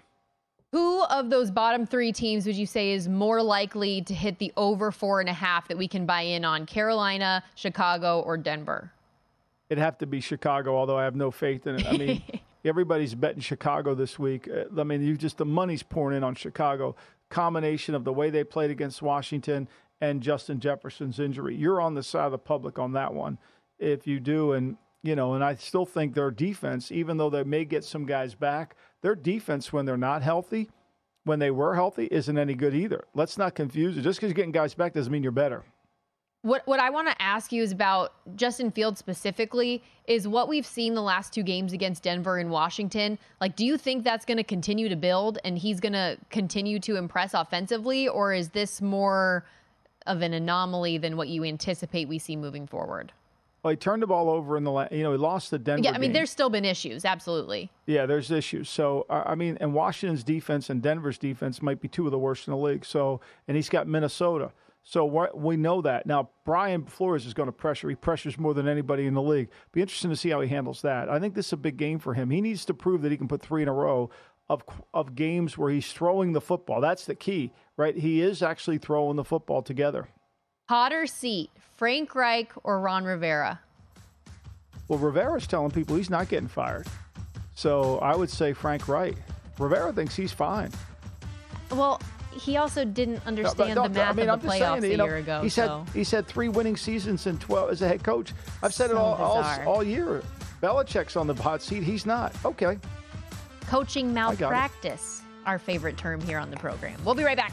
Who 0.72 1.04
of 1.04 1.28
those 1.28 1.50
bottom 1.50 1.86
three 1.86 2.12
teams 2.12 2.46
would 2.46 2.56
you 2.56 2.64
say 2.64 2.92
is 2.92 3.06
more 3.06 3.42
likely 3.42 4.00
to 4.02 4.14
hit 4.14 4.38
the 4.38 4.52
over 4.56 4.90
four 4.90 5.20
and 5.20 5.28
a 5.28 5.34
half 5.34 5.68
that 5.68 5.76
we 5.76 5.86
can 5.86 6.06
buy 6.06 6.22
in 6.22 6.46
on? 6.46 6.64
Carolina, 6.64 7.44
Chicago, 7.54 8.20
or 8.20 8.38
Denver? 8.38 8.90
It'd 9.68 9.82
have 9.82 9.98
to 9.98 10.06
be 10.06 10.20
Chicago, 10.20 10.74
although 10.74 10.96
I 10.96 11.04
have 11.04 11.14
no 11.14 11.30
faith 11.30 11.66
in 11.66 11.76
it. 11.76 11.86
I 11.86 11.96
mean, 11.98 12.22
everybody's 12.64 13.14
betting 13.14 13.42
Chicago 13.42 13.94
this 13.94 14.18
week. 14.18 14.48
Uh, 14.48 14.80
I 14.80 14.84
mean, 14.84 15.02
you 15.02 15.14
just 15.14 15.36
the 15.36 15.44
money's 15.44 15.82
pouring 15.82 16.16
in 16.16 16.24
on 16.24 16.34
Chicago. 16.34 16.96
Combination 17.28 17.94
of 17.94 18.04
the 18.04 18.12
way 18.12 18.30
they 18.30 18.42
played 18.42 18.70
against 18.70 19.02
Washington 19.02 19.68
and 20.00 20.22
Justin 20.22 20.58
Jefferson's 20.58 21.20
injury. 21.20 21.54
You're 21.54 21.82
on 21.82 21.94
the 21.94 22.02
side 22.02 22.24
of 22.24 22.32
the 22.32 22.38
public 22.38 22.78
on 22.78 22.92
that 22.92 23.12
one. 23.12 23.36
If 23.78 24.06
you 24.06 24.20
do, 24.20 24.52
and 24.52 24.78
you 25.02 25.16
know, 25.16 25.34
and 25.34 25.44
I 25.44 25.56
still 25.56 25.84
think 25.84 26.14
their 26.14 26.30
defense, 26.30 26.90
even 26.90 27.18
though 27.18 27.28
they 27.28 27.44
may 27.44 27.66
get 27.66 27.84
some 27.84 28.06
guys 28.06 28.34
back, 28.34 28.74
their 29.02 29.14
defense 29.14 29.72
when 29.72 29.84
they're 29.84 29.96
not 29.96 30.22
healthy, 30.22 30.70
when 31.24 31.38
they 31.38 31.50
were 31.50 31.74
healthy, 31.74 32.08
isn't 32.10 32.38
any 32.38 32.54
good 32.54 32.74
either. 32.74 33.04
Let's 33.14 33.36
not 33.36 33.54
confuse 33.54 33.96
it. 33.96 34.02
Just 34.02 34.18
because 34.18 34.30
you're 34.30 34.36
getting 34.36 34.52
guys 34.52 34.74
back 34.74 34.94
doesn't 34.94 35.12
mean 35.12 35.22
you're 35.22 35.32
better. 35.32 35.64
What 36.44 36.66
what 36.66 36.80
I 36.80 36.90
want 36.90 37.08
to 37.08 37.22
ask 37.22 37.52
you 37.52 37.62
is 37.62 37.70
about 37.70 38.14
Justin 38.34 38.72
Fields 38.72 38.98
specifically 38.98 39.80
is 40.08 40.26
what 40.26 40.48
we've 40.48 40.66
seen 40.66 40.94
the 40.94 41.02
last 41.02 41.32
two 41.32 41.44
games 41.44 41.72
against 41.72 42.02
Denver 42.02 42.38
and 42.38 42.50
Washington. 42.50 43.16
Like, 43.40 43.54
do 43.54 43.64
you 43.64 43.78
think 43.78 44.02
that's 44.02 44.24
going 44.24 44.38
to 44.38 44.44
continue 44.44 44.88
to 44.88 44.96
build 44.96 45.38
and 45.44 45.56
he's 45.56 45.78
going 45.78 45.92
to 45.92 46.18
continue 46.30 46.80
to 46.80 46.96
impress 46.96 47.34
offensively, 47.34 48.08
or 48.08 48.32
is 48.32 48.48
this 48.48 48.82
more 48.82 49.44
of 50.06 50.20
an 50.20 50.32
anomaly 50.32 50.98
than 50.98 51.16
what 51.16 51.28
you 51.28 51.44
anticipate 51.44 52.08
we 52.08 52.18
see 52.18 52.34
moving 52.34 52.66
forward? 52.66 53.12
Well, 53.62 53.70
he 53.70 53.76
turned 53.76 54.02
the 54.02 54.08
ball 54.08 54.28
over 54.28 54.56
in 54.56 54.64
the, 54.64 54.72
last, 54.72 54.90
you 54.92 55.04
know, 55.04 55.12
he 55.12 55.18
lost 55.18 55.52
the 55.52 55.58
Denver. 55.58 55.84
yeah, 55.84 55.90
I 55.90 55.98
mean, 55.98 56.08
game. 56.08 56.14
there's 56.14 56.30
still 56.30 56.50
been 56.50 56.64
issues, 56.64 57.04
absolutely. 57.04 57.70
Yeah, 57.86 58.06
there's 58.06 58.30
issues. 58.30 58.68
So 58.68 59.06
I 59.08 59.34
mean, 59.36 59.56
and 59.60 59.72
Washington's 59.72 60.24
defense 60.24 60.68
and 60.68 60.82
Denver's 60.82 61.18
defense 61.18 61.62
might 61.62 61.80
be 61.80 61.86
two 61.88 62.06
of 62.06 62.10
the 62.10 62.18
worst 62.18 62.48
in 62.48 62.52
the 62.52 62.58
league. 62.58 62.84
So 62.84 63.20
and 63.46 63.56
he's 63.56 63.68
got 63.68 63.86
Minnesota. 63.86 64.50
So 64.84 65.28
we 65.34 65.56
know 65.56 65.80
that 65.82 66.06
now. 66.06 66.30
Brian 66.44 66.84
Flores 66.86 67.24
is 67.24 67.34
going 67.34 67.46
to 67.46 67.52
pressure. 67.52 67.88
He 67.88 67.94
pressures 67.94 68.36
more 68.36 68.52
than 68.52 68.66
anybody 68.66 69.06
in 69.06 69.14
the 69.14 69.22
league. 69.22 69.48
Be 69.70 69.80
interesting 69.80 70.10
to 70.10 70.16
see 70.16 70.30
how 70.30 70.40
he 70.40 70.48
handles 70.48 70.82
that. 70.82 71.08
I 71.08 71.20
think 71.20 71.34
this 71.34 71.46
is 71.46 71.52
a 71.52 71.56
big 71.56 71.76
game 71.76 72.00
for 72.00 72.14
him. 72.14 72.30
He 72.30 72.40
needs 72.40 72.64
to 72.64 72.74
prove 72.74 73.02
that 73.02 73.12
he 73.12 73.16
can 73.16 73.28
put 73.28 73.42
three 73.42 73.62
in 73.62 73.68
a 73.68 73.72
row 73.72 74.10
of 74.48 74.64
of 74.92 75.14
games 75.14 75.56
where 75.56 75.70
he's 75.70 75.92
throwing 75.92 76.32
the 76.32 76.40
football. 76.40 76.80
That's 76.80 77.04
the 77.06 77.14
key, 77.14 77.52
right? 77.76 77.96
He 77.96 78.20
is 78.20 78.42
actually 78.42 78.78
throwing 78.78 79.14
the 79.14 79.24
football 79.24 79.62
together. 79.62 80.08
Hotter 80.72 81.06
seat, 81.06 81.50
Frank 81.76 82.14
Reich 82.14 82.50
or 82.64 82.80
Ron 82.80 83.04
Rivera? 83.04 83.60
Well, 84.88 84.98
Rivera's 84.98 85.46
telling 85.46 85.70
people 85.70 85.96
he's 85.96 86.08
not 86.08 86.30
getting 86.30 86.48
fired. 86.48 86.86
So 87.54 87.98
I 87.98 88.16
would 88.16 88.30
say 88.30 88.54
Frank 88.54 88.88
Reich. 88.88 89.16
Rivera 89.58 89.92
thinks 89.92 90.16
he's 90.16 90.32
fine. 90.32 90.70
Well, 91.72 92.00
he 92.32 92.56
also 92.56 92.86
didn't 92.86 93.16
No, 93.16 93.20
understand 93.26 93.74
but 93.74 93.82
the 93.82 93.88
math 93.90 94.08
I 94.08 94.12
mean, 94.14 94.30
of 94.30 94.40
I'm 94.40 94.40
the 94.40 94.48
playoffs 94.48 94.80
saying, 94.80 94.94
a 94.94 94.96
know, 94.96 95.04
year 95.04 95.16
ago. 95.16 95.42
He's 95.42 95.52
so. 95.52 95.84
had 95.84 95.94
he's 95.94 96.10
had 96.10 96.26
three 96.26 96.48
winning 96.48 96.78
seasons 96.78 97.26
in 97.26 97.36
12 97.36 97.70
as 97.70 97.82
a 97.82 97.88
head 97.88 98.02
coach. 98.02 98.32
I've 98.62 98.72
said 98.72 98.90
it 98.90 98.96
all, 98.96 99.12
all 99.16 99.44
all 99.66 99.82
year. 99.82 100.22
Belichick's 100.62 101.16
on 101.16 101.26
the 101.26 101.34
hot 101.34 101.60
seat. 101.60 101.82
He's 101.82 102.06
not. 102.06 102.34
Okay. 102.46 102.78
Coaching 103.66 104.14
malpractice, 104.14 105.20
our 105.44 105.58
favorite 105.58 105.98
term 105.98 106.22
here 106.22 106.38
on 106.38 106.50
the 106.50 106.56
program. 106.56 106.98
We'll 107.04 107.14
be 107.14 107.24
right 107.24 107.36
back. 107.36 107.52